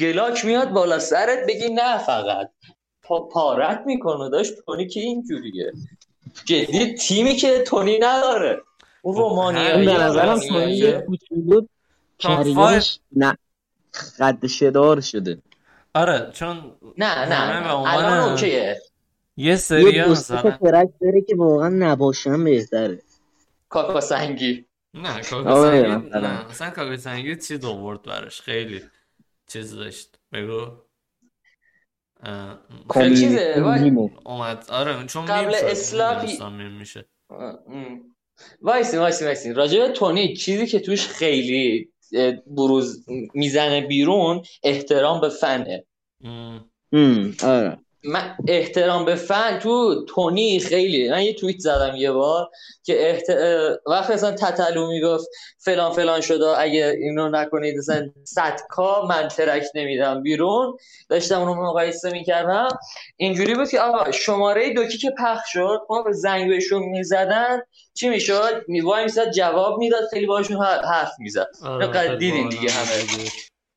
گلاک 0.00 0.44
میاد 0.44 0.70
بالا 0.70 0.98
سرت 0.98 1.38
بگی 1.48 1.68
نه 1.68 1.98
فقط. 1.98 2.50
پا 3.04 3.20
پارت 3.20 3.82
می‌کنه 3.86 4.30
داشت. 4.30 4.54
تونی 4.66 4.88
که 4.88 5.00
اینجوریه. 5.00 5.72
جدی 6.44 6.94
تیمی 6.94 7.36
که 7.36 7.62
تونی 7.66 7.98
نداره. 7.98 8.62
اون 9.02 9.14
خب، 9.14 9.20
رومانیایی 9.20 9.86
به 9.86 9.92
یه 9.92 10.02
نظرم 10.02 10.38
میگه. 10.38 10.70
یه 10.70 11.04
کوچولو 11.06 11.66
تاپ 12.18 12.42
کریرش 12.42 13.00
نه. 13.16 13.38
قد 14.18 14.46
شدار 14.46 15.00
شده. 15.00 15.38
آره 15.94 16.30
چون 16.32 16.72
نه 16.98 17.28
نه 17.28 17.60
به 17.60 17.74
الان 17.74 18.30
اوکیه. 18.30 18.82
یه 19.36 19.56
سری 19.56 20.04
مثلا 20.04 20.50
ترک 20.50 20.88
داره 21.00 21.20
که 21.20 21.36
واقعا 21.36 21.68
نباشن 21.68 22.44
بهتره. 22.44 23.02
کاکا 23.68 24.00
سنگی. 24.00 24.64
نه 24.94 25.14
آره، 25.14 25.22
کاکا 25.22 25.50
مثلا. 25.50 26.20
نه 26.20 26.50
اصلا 26.50 26.70
کاکا 26.70 26.96
سنگی 26.96 27.36
چیز 27.36 27.64
آورد 27.64 28.02
براش. 28.02 28.40
خیلی 28.40 28.82
چیز 29.46 29.76
داشت. 29.76 30.18
بگو. 30.32 30.66
خیلی 32.94 33.16
چیزه، 33.16 33.54
اومد 34.24 34.70
آره 34.70 35.06
چون 35.06 35.24
قبل 35.24 35.54
میم 36.52 36.72
میشه. 36.72 37.08
وایسی 38.60 38.96
وایسی 38.96 39.24
وایسی 39.24 39.52
راجع 39.52 39.80
به 39.80 39.88
تونی 39.88 40.36
چیزی 40.36 40.66
که 40.66 40.80
توش 40.80 41.08
خیلی 41.08 41.90
بروز 42.46 43.06
می‌زنه 43.34 43.80
بیرون 43.80 44.42
احترام 44.62 45.20
به 45.20 45.28
فنه. 45.28 45.84
ام. 46.24 46.70
ام، 46.92 47.34
آره. 47.42 47.78
من 48.04 48.36
احترام 48.48 49.04
به 49.04 49.14
فن 49.14 49.58
تو 49.58 50.04
تونی 50.08 50.60
خیلی. 50.60 51.10
من 51.10 51.22
یه 51.22 51.34
توییت 51.34 51.58
زدم 51.58 51.96
یه 51.96 52.12
بار 52.12 52.48
که 52.84 53.10
احت... 53.10 53.24
وقتی 53.86 54.12
اصلا 54.12 54.30
تتلو 54.30 54.88
می‌گفت 54.88 55.28
فلان 55.58 55.92
فلان 55.92 56.20
شده 56.20 56.58
اگه 56.58 56.94
اینو 57.00 57.28
نکنید 57.28 57.78
مثلا 57.78 58.10
صدکا 58.24 59.06
من 59.06 59.28
ترک 59.28 59.66
نمیدم 59.74 60.22
بیرون. 60.22 60.76
داشتم 61.08 61.40
اونو 61.40 61.54
مقایسه 61.54 62.10
می‌کردم. 62.10 62.68
اینجوری 63.16 63.54
بود 63.54 63.68
که 63.68 63.80
آقا 63.80 64.10
شماره 64.10 64.72
دوکی 64.72 64.98
که 64.98 65.12
پخش 65.18 65.52
شد 65.52 65.80
ما 65.90 66.02
به 66.02 66.12
زنگ 66.12 66.48
بهشون 66.48 66.82
می‌زدن 66.82 67.62
چی 67.94 68.08
می‌شد؟ 68.08 68.62
میوای 68.68 69.04
می‌زد 69.04 69.30
جواب 69.30 69.78
می‌داد 69.78 70.08
خیلی 70.10 70.26
باشون 70.26 70.56
حرف 70.64 71.12
می‌زد. 71.18 71.48
آره، 71.64 72.16
دیدین 72.16 72.48
دیگه 72.48 72.70
هم 72.70 72.84
همه. 72.84 73.28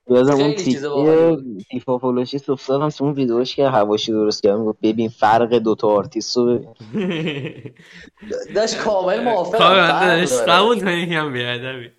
یادم 0.10 0.34
اون 0.42 1.62
فیفا 1.72 1.98
فولوشیست 1.98 2.50
افتادم 2.50 2.90
تو 2.90 3.04
اون 3.04 3.14
ویدیوش 3.14 3.56
که 3.56 3.70
هواشی 3.70 4.12
درست 4.12 4.44
کردم 4.44 4.66
گفت 4.66 4.80
ببین 4.84 5.10
فرق 5.10 5.54
دوتا 5.58 5.88
آرتیست 5.88 6.38
رو 6.38 6.46
ببین. 6.46 6.74
داشت 8.56 8.78
کامل 8.78 9.24
موافقم 9.24 9.58
کاملا 9.58 9.88
فرق 9.88 10.20
داشت. 10.20 10.34
قبول 10.34 10.80
کنی 10.80 10.94
یکم 11.02 11.34
بیادبی. 11.34 11.90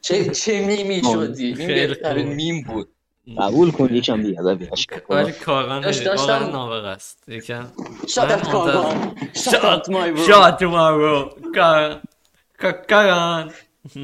چه 0.00 0.30
چه 0.30 0.60
میمی 0.66 1.02
شدی؟ 1.12 1.46
این 1.46 1.54
خیلی. 1.54 2.22
میم 2.24 2.62
بود. 2.62 2.88
قبول 3.38 3.70
کن 3.70 3.94
یکم 3.94 4.22
بیادبی 4.22 4.68
ولی 5.10 5.32
واقعا 5.46 5.80
داشتم- 5.80 6.50
نابغه 6.52 6.88
است. 6.88 7.28
یکم 7.28 7.64
شاتت 8.08 8.48
کاغان 8.50 9.16
شات 9.50 9.90
مای 9.90 10.12
برو. 10.12 10.22
شات 10.26 10.62
مارو 10.62 11.30
کاغان 12.90 13.50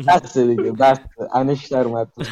بس 0.08 0.38
دیگه 0.38 0.72
بس. 0.72 0.98
انش 1.34 1.66
در 1.66 1.84
اومد. 1.84 2.08
تو. 2.14 2.22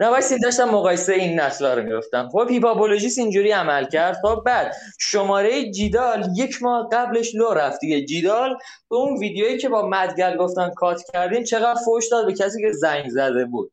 نه 0.00 0.08
وایسی 0.08 0.38
داشتم 0.38 0.64
مقایسه 0.64 1.12
این 1.12 1.40
نسلا 1.40 1.74
رو 1.74 1.82
می‌گفتم. 1.82 2.28
خب 2.32 2.46
هیپاپولوژیس 2.50 3.18
اینجوری 3.18 3.50
عمل 3.50 3.88
کرد. 3.88 4.16
خب 4.22 4.42
بعد 4.46 4.74
شماره 5.00 5.70
جیدال 5.70 6.28
یک 6.36 6.62
ماه 6.62 6.88
قبلش 6.92 7.34
لو 7.34 7.50
رفت 7.50 7.80
دیگه. 7.80 8.04
جیدال 8.04 8.58
به 8.90 8.96
اون 8.96 9.18
ویدیویی 9.18 9.58
که 9.58 9.68
با 9.68 9.88
مدگل 9.88 10.36
گفتن 10.36 10.70
کات 10.76 11.02
کردیم 11.12 11.44
چقدر 11.44 11.80
فوش 11.84 12.08
داد 12.10 12.26
به 12.26 12.32
کسی 12.32 12.62
که 12.62 12.72
زنگ 12.72 13.08
زده 13.08 13.44
بود. 13.44 13.72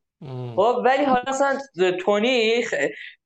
خب 0.55 0.81
ولی 0.85 1.03
حالا 1.03 1.23
اصلا 1.27 1.59
تونی 1.99 2.65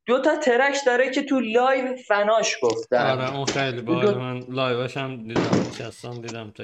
دو 0.06 0.22
تا 0.22 0.36
track 0.36 0.78
داره 0.86 1.12
که 1.12 1.24
تو 1.24 1.40
live 1.40 1.96
فناش 2.08 2.56
گفتن. 2.62 3.20
آره 3.20 3.36
اون 3.36 3.46
خیلی 3.46 3.82
باحال. 3.82 4.18
من 4.18 4.44
live 4.50 4.82
ش 4.82 4.98
هم 4.98 5.18
دیدم 5.18 5.68
نشستم 5.68 6.22
دیدم 6.22 6.52
تا 6.52 6.64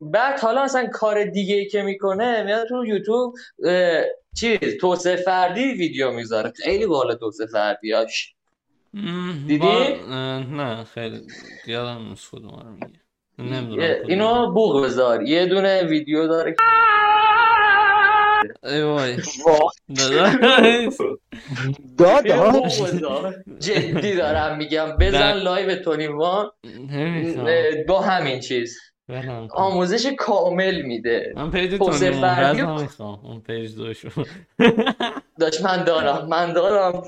بعد 0.00 0.40
حالا 0.40 0.64
مثلا 0.64 0.86
کار 0.92 1.24
دیگه 1.24 1.54
ای 1.54 1.66
که 1.66 1.82
می‌کنه 1.82 2.42
میاد 2.42 2.68
تو 2.68 2.84
یوتیوب 2.86 3.34
اه، 3.64 4.04
چیز 4.40 4.58
توسعه 4.80 5.16
فردی 5.16 5.72
ویدیو 5.72 6.10
می‌ذاره 6.10 6.52
خیلی 6.64 6.86
بالا 6.86 7.14
توسعه 7.14 7.46
فردیاش 7.46 8.34
دیدی؟ 9.46 9.58
با... 9.58 9.72
اه، 9.72 10.54
نه 10.54 10.84
خیلی 10.84 11.20
یادم 11.66 12.08
نیست 12.08 12.30
کدوم 12.30 12.50
رو 12.50 12.70
میگه. 12.72 13.00
نمی‌دونم. 13.38 14.06
اینو 14.08 14.52
بوق 14.52 14.84
بذار. 14.84 15.22
یه 15.22 15.46
دونه 15.46 15.82
ویدیو 15.82 16.26
داره 16.26 16.52
که 16.52 16.62
ای 18.68 18.82
وای. 18.82 19.16
داداش 21.98 22.80
داد 23.00 23.34
جدی 23.58 24.14
دارم 24.14 24.58
میگم. 24.58 24.96
بزن. 25.00 25.32
لایو 25.32 25.74
تونی 25.74 26.06
وان. 26.06 26.50
با 27.88 28.00
همین 28.00 28.40
چیز. 28.40 28.78
ولم 29.10 29.48
کن. 29.48 29.58
آموزش 29.58 30.06
کامل 30.18 30.82
میده. 30.82 31.32
من 31.36 31.50
پیج 31.50 31.76
فردی 32.20 32.60
اون 33.00 33.40
پیج 33.40 33.76
دوشو 33.76 34.24
داشت 35.38 35.62
من 35.64 35.84
دارم 35.84 36.28
من 36.28 36.52
دارم. 36.52 37.02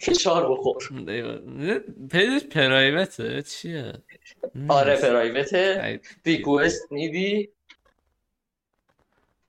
فشار 0.00 0.52
بخور. 0.52 0.76
پیجش 2.10 2.44
پرایوته 2.44 3.42
چیه؟ 3.42 3.92
آره. 4.68 4.96
private 4.96 5.63
ه. 5.63 5.82
ای، 5.84 6.00
request 6.26 6.92
میدی. 6.92 7.48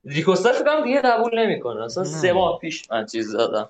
request 0.05 0.63
کنم 0.63 0.83
دیگه 0.83 1.01
قبول 1.01 1.39
نمی‌کنه. 1.39 1.83
اصلا. 1.83 2.03
سه 2.03 2.33
ماه 2.33 2.59
پیش 2.59 2.91
من 2.91 3.05
چیز 3.05 3.31
دادم. 3.31 3.69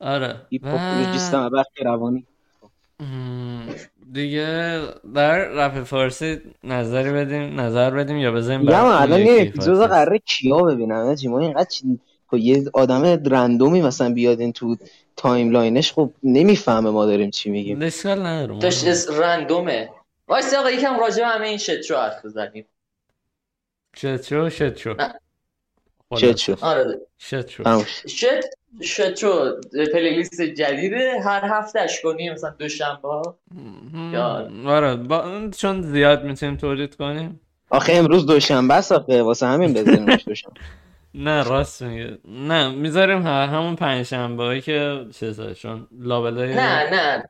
آره. 0.00 0.46
Hiphopologist 0.50 1.34
و- 1.34 1.64
روانی. 1.84 2.26
دیگه 4.12 4.80
در 5.14 5.38
رپ 5.38 5.82
فارسی 5.84 6.40
نظری 6.64 7.12
بدیم 7.12 7.60
نظر 7.60 7.90
بدیم 7.90 8.16
یا 8.16 8.32
بزنیم 8.32 8.60
میگم 8.60 8.72
بر 8.72 8.84
الان 8.84 9.20
یه 9.20 9.42
اپیزود؟ 9.42 9.90
قراره 9.90 10.18
کیا 10.18 10.56
ببینم 10.62 11.16
ما 11.28 11.38
اینقدر 11.38 11.64
چی- 11.64 12.00
خب 12.26 12.36
یه 12.36 12.64
آدم 12.74 13.04
random 13.26 13.74
ی 13.74 13.82
مثلا 13.82 14.12
بیاد 14.12 14.40
این 14.40 14.52
تو 14.52 14.76
timeline 15.16 15.77
ش 15.77 15.92
خب 15.92 16.10
نمی‌فهمه 16.22 16.90
ما 16.90 17.06
داریم 17.06 17.30
چی 17.30 17.50
میگیم. 17.50 17.82
اشکال 17.82 18.26
نداره 18.26 18.58
داشت 18.58 18.86
اس 18.86 19.10
random 19.10 19.70
ه. 19.70 19.90
وایس 20.28 20.54
آقا 20.54 20.70
یکم 20.70 21.00
راجع 21.00 21.16
به 21.22 21.26
همه 21.26 21.48
این 21.48 21.58
shit 21.58 21.82
show 21.82 21.96
حرف 21.96 22.24
بزنیم. 22.24 22.66
shit 23.96 24.22
show 24.22 24.48
shit 24.50 24.76
show. 24.76 24.94
shit 26.20 26.36
show 26.36 26.56
آره. 26.60 27.00
شد 27.18 27.48
شد. 27.48 27.84
shit 28.08 28.40
shit 28.82 29.18
show 29.18 29.60
playlist 29.92 30.42
جدیده. 30.42 31.20
هر 31.24 31.40
هفتهش 31.44 32.00
کنیم 32.02 32.32
مثلا 32.32 32.50
دوشنبه 32.58 33.08
یا- 34.12 34.50
آره 34.66 34.96
با... 34.96 35.48
چون 35.58 35.82
زیاد 35.82 36.24
می‌تونیم 36.24 36.56
تولید 36.56 36.94
کنیم. 36.96 37.40
آخه 37.70 37.92
امروز 37.92 38.26
دوشنبه 38.26 38.74
است 38.74 38.92
آخه. 38.92 39.22
واسه 39.22 39.46
همین 39.46 39.72
بذاریمش 39.72 40.24
دوشنبه 40.28 40.54
نه 41.14 41.42
راست 41.42 41.82
میگه 41.82 42.18
نه 42.24 42.68
می‌ذاریم 42.68 43.22
ه- 43.22 43.26
همون 43.26 43.76
پنج 43.76 44.06
شنبه 44.06 44.42
هایی 44.42 44.60
که 44.60 45.06
چیزه 45.14 45.54
چون 45.54 45.86
لابلای 46.00 46.54
نه 46.54 46.90
نه. 46.90 47.28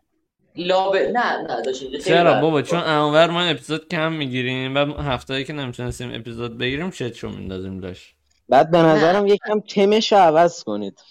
لابه 0.56 1.12
نه 1.12 1.36
نه 1.42 1.98
چرا 2.04 2.40
بابا. 2.40 2.62
چون 2.62 2.78
اونور 2.80 3.30
ما 3.30 3.42
اپیزود 3.42 3.88
کم 3.88 4.12
می‌گیریم 4.12 4.74
و 4.74 4.78
هفتهایی 4.78 5.44
که 5.44 5.52
نمی‌تونستیم 5.52 6.14
اپیزود 6.14 6.58
بگیریم 6.58 6.90
چه 6.90 7.10
چون 7.10 7.32
میندازیم 7.34 7.80
داشت. 7.80 8.14
بعد 8.52 8.70
به 8.70 8.78
نظرم 8.78 9.26
یکم 9.26 9.60
تمش 9.60 10.12
رو 10.12 10.18
عوض 10.18 10.64
کنید. 10.64 11.02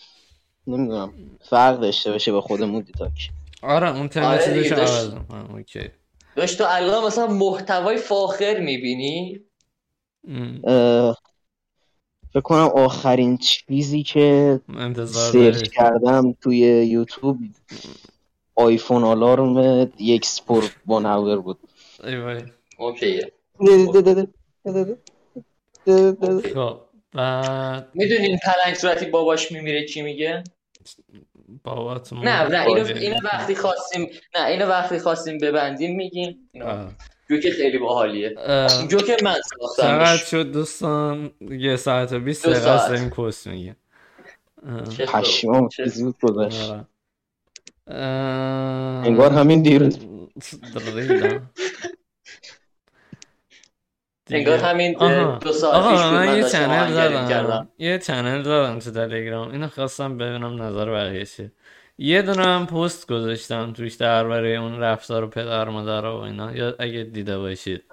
نمی‌دونم. 0.68 1.14
فرق 1.50 1.80
داشته 1.80 2.12
باشه 2.12 2.32
با 2.32 2.42
خود 2.42 2.64
مودی 2.64 2.92
تاک 2.92 3.30
آره 3.62 3.98
اون 3.98 4.08
تم 4.08 4.24
آره 4.24 4.46
چیزش 4.46 4.72
عوض. 4.72 5.14
اوکی. 5.54 5.90
داشت 6.36 6.58
تو 6.58 6.64
الان 6.68 7.06
مثلا 7.06 7.28
محتوای 7.28 7.98
فاخر 7.98 8.60
می‌بینی؟ 8.60 9.42
فکر 12.34 12.42
کنم 12.44 12.70
آخرین 12.76 13.38
چیزی 13.38 14.04
که 14.04 14.60
انتظار 14.78 15.32
سرچ 15.32 15.70
کردم 15.70 16.34
توی 16.42 16.58
یوتیوب 16.88 17.38
آیفون 18.56 19.04
آلارم 19.04 19.92
یک 20.00 20.26
سپور 20.26 20.72
وان 20.86 21.06
هاور 21.06 21.38
بود 21.38 21.60
اوکیه 22.78 23.32
بعد 27.14 27.90
می‌دونین 27.94 28.38
پلنگ 28.38 28.76
صورتی 28.76 29.06
باباش 29.06 29.52
میمیره 29.52 29.86
چی 29.86 30.02
میگه؟ 30.02 30.44
باباتون 31.64 32.28
نه 32.28 32.48
نه 32.48 32.66
اینو, 32.68 32.86
اینو 32.86 33.18
وقتی 33.24 33.56
خواستیم 33.56 34.10
نه 34.36 34.46
اینو 34.46 34.66
وقتی 34.66 35.00
خواستیم 35.00 35.38
ببندیم 35.38 35.96
میگیم. 35.96 36.50
جوک 37.30 37.50
خیلی 37.50 37.78
باحالیه. 37.78 38.36
جوک 38.90 39.24
من 39.24 39.36
ساختم 39.60 39.84
چقدر 39.84 40.18
شد 40.18 40.52
دوستان؟ 40.52 41.32
یه 41.42 41.76
ساعت 41.76 42.14
و 42.14 42.20
بیست 42.20 42.48
دقیقه 42.48 42.70
است 42.70 42.92
این 42.92 43.10
کوست 43.10 43.48
میگه 43.48 43.76
پشمام 45.08 45.70
زود 45.86 46.16
گذشت. 46.22 46.72
انگار 47.88 49.32
همین 49.32 49.62
دیروز. 49.62 50.00
انگار 54.32 54.58
همین 54.58 54.94
دو 55.40 55.54
ساعت 55.54 55.76
آقا 55.76 56.12
من 56.12 56.38
یه 56.38 56.44
چنل 56.44 56.94
دارم 56.94 57.70
یه 57.80 57.98
چنل 57.98 58.42
دارم 58.42 58.80
تو 58.80 58.92
تلگرام 58.92 59.52
اینو 59.52 59.68
خواستم 59.68 60.18
ببینم 60.18 60.62
نظر 60.62 60.92
بقیه 60.92 61.26
چیه. 61.26 61.52
یه 61.98 62.22
دونه 62.22 62.46
هم 62.46 62.66
پست 62.66 63.08
گذاشتم 63.08 63.74
توش 63.74 63.96
درباره 63.96 64.50
اون 64.50 64.80
رفتار 64.80 65.28
پدر 65.28 65.70
مادر 65.70 66.06
و 66.06 66.16
اینا. 66.16 66.52
یا 66.56 66.76
اگه 66.80 67.04
دیده 67.04 67.38
باشید. 67.38 67.84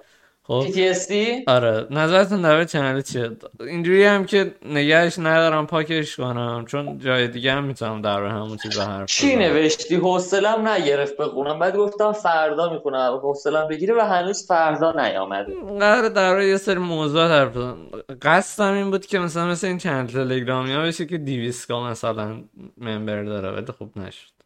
خب. 0.49 0.65
PTSD 0.67 1.15
آره. 1.47 1.87
نظرتون 1.91 2.43
در 2.43 2.65
چنل 2.65 3.01
چیه؟ 3.01 3.31
اینجوری 3.61 4.05
هم 4.05 4.25
که 4.25 4.55
نگهش 4.67 5.19
ندارم 5.19 5.67
پاکش 5.67 6.17
کنم 6.17 6.65
چون 6.69 6.99
جای 6.99 7.29
دیگه 7.29 7.53
هم 7.53 7.65
می‌تونم 7.65 8.03
در 8.03 8.27
همون 8.27 8.57
چیز 8.57 8.79
حرف 8.79 9.07
چی 9.09 9.37
نوشتی؟ 9.37 9.95
حوصلم 9.95 10.69
نگرفت 10.69 11.17
بخونم 11.17 11.59
بعد 11.59 11.77
گفتم 11.77 12.13
فردا 12.13 12.73
می‌خونم. 12.73 13.21
حوصلم 13.23 13.69
بگیره 13.69 13.95
و 13.95 14.01
هنوز 14.01 14.47
فردا 14.47 14.93
نیامده. 14.93 15.53
قرار 15.79 16.09
در 16.09 16.41
یه 16.41 16.57
سری 16.57 16.79
موضوعات 16.79 17.31
حرف 17.31 17.77
قصدم 18.23 18.73
این 18.73 18.91
بود 18.91 19.07
که 19.07 19.19
مثلا 19.19 19.47
مثل 19.47 19.67
این 19.67 19.79
چند 19.79 20.09
تلگرامی 20.09 20.73
ها 20.73 20.83
بشه 20.83 21.07
که 21.07 21.19
دیویسکا 21.19 21.91
مثلا 21.91 22.43
ممبر 22.79 23.23
داره 23.23 23.51
ولی 23.51 23.73
خوب 23.79 23.99
نشد. 23.99 24.38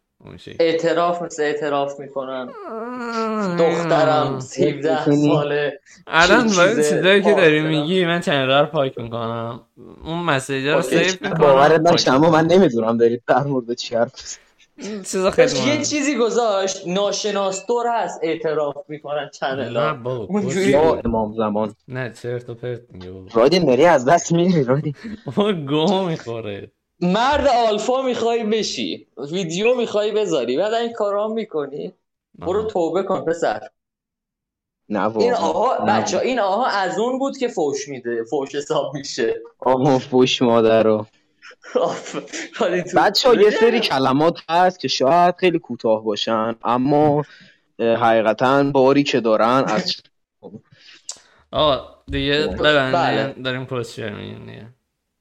اعتراف 0.59 1.21
مثل 1.21 1.43
اعتراف 1.43 1.99
می‌کنن. 1.99 2.49
دخترم 3.59 4.35
17 4.35 5.05
ساله. 5.05 5.79
الان 6.07 6.47
باید 6.57 6.75
چیزایی 6.75 7.21
که 7.23 7.33
داری 7.33 7.61
میگی 7.61 8.05
من 8.05 8.19
چند 8.19 8.51
رو 8.51 8.65
پاک 8.65 8.97
می‌کنم. 8.97 9.61
اون 10.05 10.19
مسیجه 10.19 10.73
رو 10.73 10.81
سیف 10.81 11.21
می‌کنم. 11.21 11.39
باورت 11.39 12.07
اما 12.07 12.29
من 12.29 12.45
نمی‌دونم 12.45 12.97
دارید 12.97 13.23
در 13.27 13.43
مورد 13.43 13.73
چی 13.73 13.95
حرف 13.95 14.37
چیزا 14.81 15.31
خیلی 15.31 15.59
یه 15.59 15.83
چیزی 15.83 16.17
گذاشت. 16.17 16.87
ناشناستور 16.87 17.85
هست 17.89 18.19
اعتراف 18.23 18.75
می‌کنن 18.87 19.29
چنل 19.39 19.75
ها. 19.75 20.25
اونجوری 20.29 20.75
امام 20.75 21.33
زمان. 21.33 21.75
نه 21.87 22.13
چرت 22.21 22.49
و 22.49 22.53
پرت 22.55 22.81
میگه 22.89 23.11
رادین 23.33 23.65
داری 23.65 23.85
از 23.85 24.05
دست 24.05 24.31
میری 24.31 24.63
رادین. 24.63 24.93
گوه 25.67 26.09
می‌خوره. 26.09 26.71
مرد 27.03 27.47
آلفا 27.47 28.01
می‌خوای 28.01 28.43
بشی. 28.43 29.07
ویدیو 29.31 29.75
می‌خوای 29.75 30.11
بذاری. 30.11 30.57
بعد 30.57 30.73
این 30.73 30.93
کارا 30.93 31.27
می‌کنی. 31.27 31.93
برو 32.39 32.63
توبه 32.63 33.03
کن 33.03 33.25
پسر. 33.25 33.69
نه 34.89 35.17
این 35.17 35.33
آها 35.33 35.85
بچه 35.85 36.19
این 36.19 36.39
آها 36.39 36.67
از 36.67 36.99
اون 36.99 37.19
بود 37.19 37.37
که 37.37 37.47
فوش 37.47 37.87
میده 37.87 38.23
فوش 38.23 38.55
حساب 38.55 38.93
میشه. 38.93 39.41
آها 39.59 39.99
فوش 39.99 40.41
مادر 40.41 40.83
رو 40.83 41.05
بچه 42.95 43.29
ها 43.29 43.35
یه 43.35 43.49
سری 43.49 43.79
کلمات 43.79 44.39
هست 44.49 44.79
که 44.79 44.87
شاید 44.87 45.35
خیلی 45.35 45.59
کوتاه 45.59 46.03
باشن 46.03 46.55
اما 46.63 47.23
حقیقتا 47.79 48.63
باری 48.63 49.03
که 49.03 49.19
دارن 49.19 49.63
از 49.67 49.93
آقا 51.51 52.03
دیگه 52.07 52.47
ببند 52.47 53.43
داریم 53.43 53.65
پست 53.65 53.99
میگیم 53.99 54.72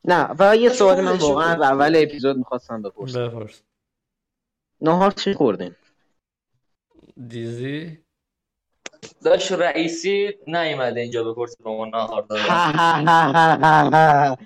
نه 0.05 0.35
و 0.39 0.57
یه 0.57 0.69
سوال 0.69 1.01
من 1.01 1.19
واقعا 1.19 1.55
از 1.55 1.61
اول 1.61 1.97
اپیزود 1.97 2.37
می‌خواستم 2.37 2.83
بپرسم. 2.83 3.29
بپرس. 3.29 3.63
نهار 4.81 5.11
چی 5.11 5.35
خوردین؟ 5.35 5.75
دیزی؟ 7.29 7.99
داشت 9.25 9.53
رئیسی 9.53 10.35
نیومده 10.47 11.01
اینجا 11.01 11.25
بپرسی 11.25 11.57
به 11.65 11.71
ما 11.71 11.87
نهار 11.87 12.27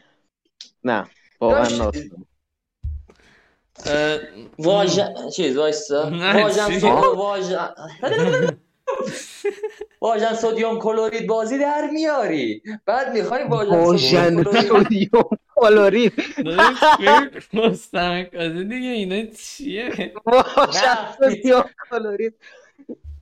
نه 0.84 1.06
واقعا 1.40 1.68
ناستم 1.68 2.26
واژن 4.58 5.30
چیز 5.30 5.56
وایستا. 5.56 6.10
واژن 6.42 6.78
واژن 7.16 7.68
واژن 10.00 10.34
سودیوم 10.34 10.78
کلورید 10.78 11.26
بازی 11.26 11.58
در 11.58 11.90
میاری. 11.92 12.62
بعد 12.86 13.12
می‌خوای 13.12 13.44
واژن 13.44 14.42
سودیوم 14.42 15.38
کلورید. 15.56 16.12
مستقل 17.52 18.62
دیگه 18.62 18.88
اینا 18.88 19.26
چیه؟ 19.26 20.12
واژن 20.24 20.96
سودیوم 21.18 21.70
کلورید. 21.90 22.34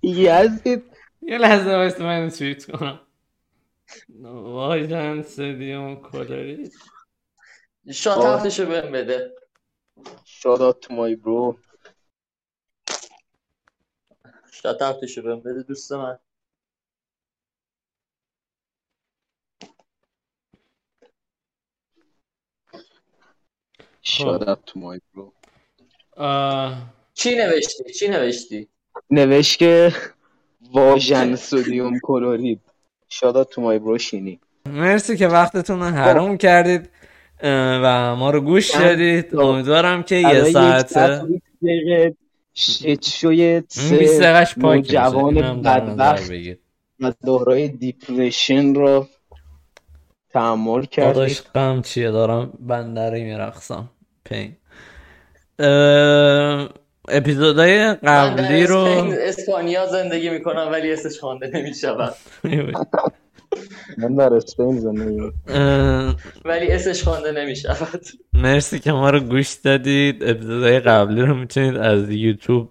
یزید. 0.02 0.82
یه 1.22 1.38
لحظه 1.38 1.76
واسه 1.76 2.02
من 2.02 2.30
توییت 2.30 2.70
کنم. 2.70 3.00
واژن 4.34 5.22
سودیوم 5.22 5.96
کلورید. 5.96 6.72
شات 7.92 8.24
هفتشو 8.24 8.66
بهم 8.66 8.92
بده. 8.92 9.34
اوت 10.44 10.80
تو 10.80 10.94
مای 10.94 11.16
برو. 11.16 11.58
شات 14.62 14.82
هفتشو 14.82 15.22
بهم 15.22 15.40
بده 15.40 15.62
دوست 15.62 15.92
من. 15.92 16.18
up 24.46 24.60
to 24.66 24.74
my 24.78 24.98
bro. 25.14 25.32
چی 27.14 27.34
نوشتی؟ 27.34 27.92
چی 27.98 28.08
نوشتی؟ 28.08 28.68
نوشت 29.10 29.58
که 29.58 29.92
واژن 30.72 31.36
سودیوم 31.36 31.98
کلورید 32.02 32.60
شادا 33.08 33.44
تو 33.44 33.60
مای 33.60 33.78
برو 33.78 33.98
شینی. 33.98 34.40
مرسی 34.66 35.16
که 35.16 35.28
وقتتون 35.28 35.78
رو 35.78 35.84
حرام 35.84 36.36
کردید 36.36 36.90
و 37.42 38.16
ما 38.16 38.30
رو 38.30 38.40
گوش 38.40 38.74
دادید. 38.74 39.36
امیدوارم 39.36 40.02
که 40.02 40.14
یه 40.14 40.44
ساعت 40.44 40.92
شوی 42.54 43.62
سه 43.68 44.46
جوان 44.82 45.62
بدبخت 45.62 46.32
و 47.00 47.12
دارای 47.26 47.68
دیپرشن 47.68 48.74
رو 48.74 49.06
تحمل 50.30 50.84
کردید 50.84 51.14
داداش 51.14 51.42
غم 51.42 51.82
چیه؟ 51.82 52.10
دارم 52.10 52.52
بندری 52.60 53.24
می‌رقصم 53.24 53.90
پین. 54.24 54.56
اپیزودهای 57.08 57.94
قبلی 57.94 58.66
رو 58.66 58.78
اسپانیا 59.20 59.86
زندگی 59.86 60.30
می‌کنم 60.30 60.68
ولی 60.72 60.92
اسمش 60.92 61.20
خوانده 61.20 61.50
نمی‌شود. 61.54 62.14
من 63.98 64.14
در 64.14 64.34
اسپین 64.34 64.80
زندگی 64.80 65.32
ولی 66.44 66.68
اسمش 66.72 67.02
خوانده 67.02 67.32
نمی‌شود. 67.32 68.04
مرسی 68.32 68.78
که 68.78 68.92
ما 68.92 69.10
رو 69.10 69.20
گوش 69.20 69.52
دادید. 69.52 70.24
اپیزودهای 70.24 70.80
قبلی 70.80 71.20
رو 71.20 71.34
می‌تونید 71.34 71.76
از 71.76 72.10
یوتیوب 72.10 72.70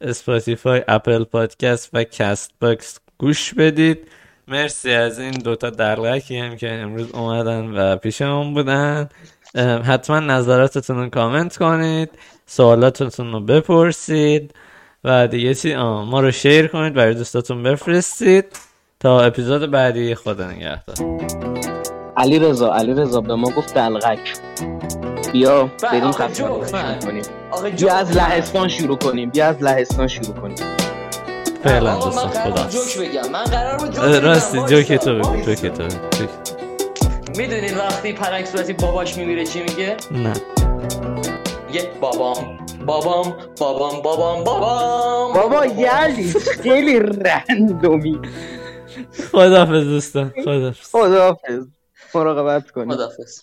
Spotify 0.00 0.82
Apple 0.88 1.24
Podcast 1.24 1.90
و 1.92 2.04
Castbox 2.04 2.98
گوش 3.18 3.54
بدید. 3.54 3.98
مرسی 4.48 4.90
از 4.90 5.18
این 5.18 5.30
دوتا 5.30 5.70
درلکی 5.70 6.36
هم 6.36 6.56
که 6.56 6.72
امروز 6.72 7.10
اومدن 7.12 7.64
و 7.64 7.96
پیشمون 7.96 8.54
بودن. 8.54 9.08
حتما 9.84 10.20
نظراتتون 10.20 10.96
رو 10.96 11.08
کامنت 11.08 11.56
کنید 11.56 12.10
سوالاتتون 12.46 13.32
رو 13.32 13.40
بپرسید 13.40 14.54
و 15.04 15.28
دیگه 15.28 15.54
چی؟ 15.54 15.74
ما 15.76 16.20
رو 16.20 16.30
شیر 16.30 16.66
کنید 16.66 16.94
برای 16.94 17.14
دوستاتون 17.14 17.62
بفرستید. 17.62 18.44
تا 19.04 19.20
اپیزود 19.20 19.70
بعدی 19.70 20.14
خدا 20.14 20.50
نگهدار. 20.50 20.96
علی 22.16 22.38
رضا 22.38 22.74
علی 22.74 22.94
رضا 22.94 23.20
به 23.20 23.34
ما 23.34 23.50
گفت 23.50 23.74
دلغک. 23.74 24.32
بیا 25.32 25.70
بریم 25.92 26.12
خفه 26.12 26.44
کنیم. 27.02 27.22
بیا 27.76 27.94
از 27.94 28.16
لهستان 28.16 28.68
شروع 28.68 28.96
کنیم. 28.96 29.30
بیا 29.30 29.46
از 29.46 29.62
لهستان 29.62 30.08
شروع 30.08 30.34
کنیم. 30.34 30.56
فعلا 31.64 31.94
دوستان 31.94 32.28
خدا. 32.28 32.68
جوک 32.68 32.98
بگم. 32.98 33.30
من 33.32 33.44
قرار 33.44 33.78
بود 33.78 33.90
جوک 33.90 34.22
راستی 34.24 34.58
جوک 34.58 34.92
تو 34.92 35.18
بگو 35.18 35.36
جوک 35.36 35.66
تو 35.66 35.82
می‌دونین 37.36 37.76
وقتی 37.78 38.12
پلنگ 38.12 38.44
صورتی 38.44 38.72
باباش 38.72 39.16
میمیره 39.16 39.46
چی 39.46 39.60
میگه؟ 39.60 39.96
نه. 40.10 40.32
یه 41.72 41.90
بابام 42.00 42.58
بابام 42.86 43.34
بابام 43.60 44.02
بابام 44.02 44.44
بابام. 44.44 45.32
بابا 45.32 45.66
یعنی 45.66 46.32
خیلی 46.62 47.00
رندومی. 47.00 48.20
خدافز 49.32 49.84
دوستان. 49.84 50.32
خدافز 50.44 50.90
خدافز 50.90 51.66
مراقبت 52.14 52.70
کنید. 52.70 52.94
خدافز 52.94 53.40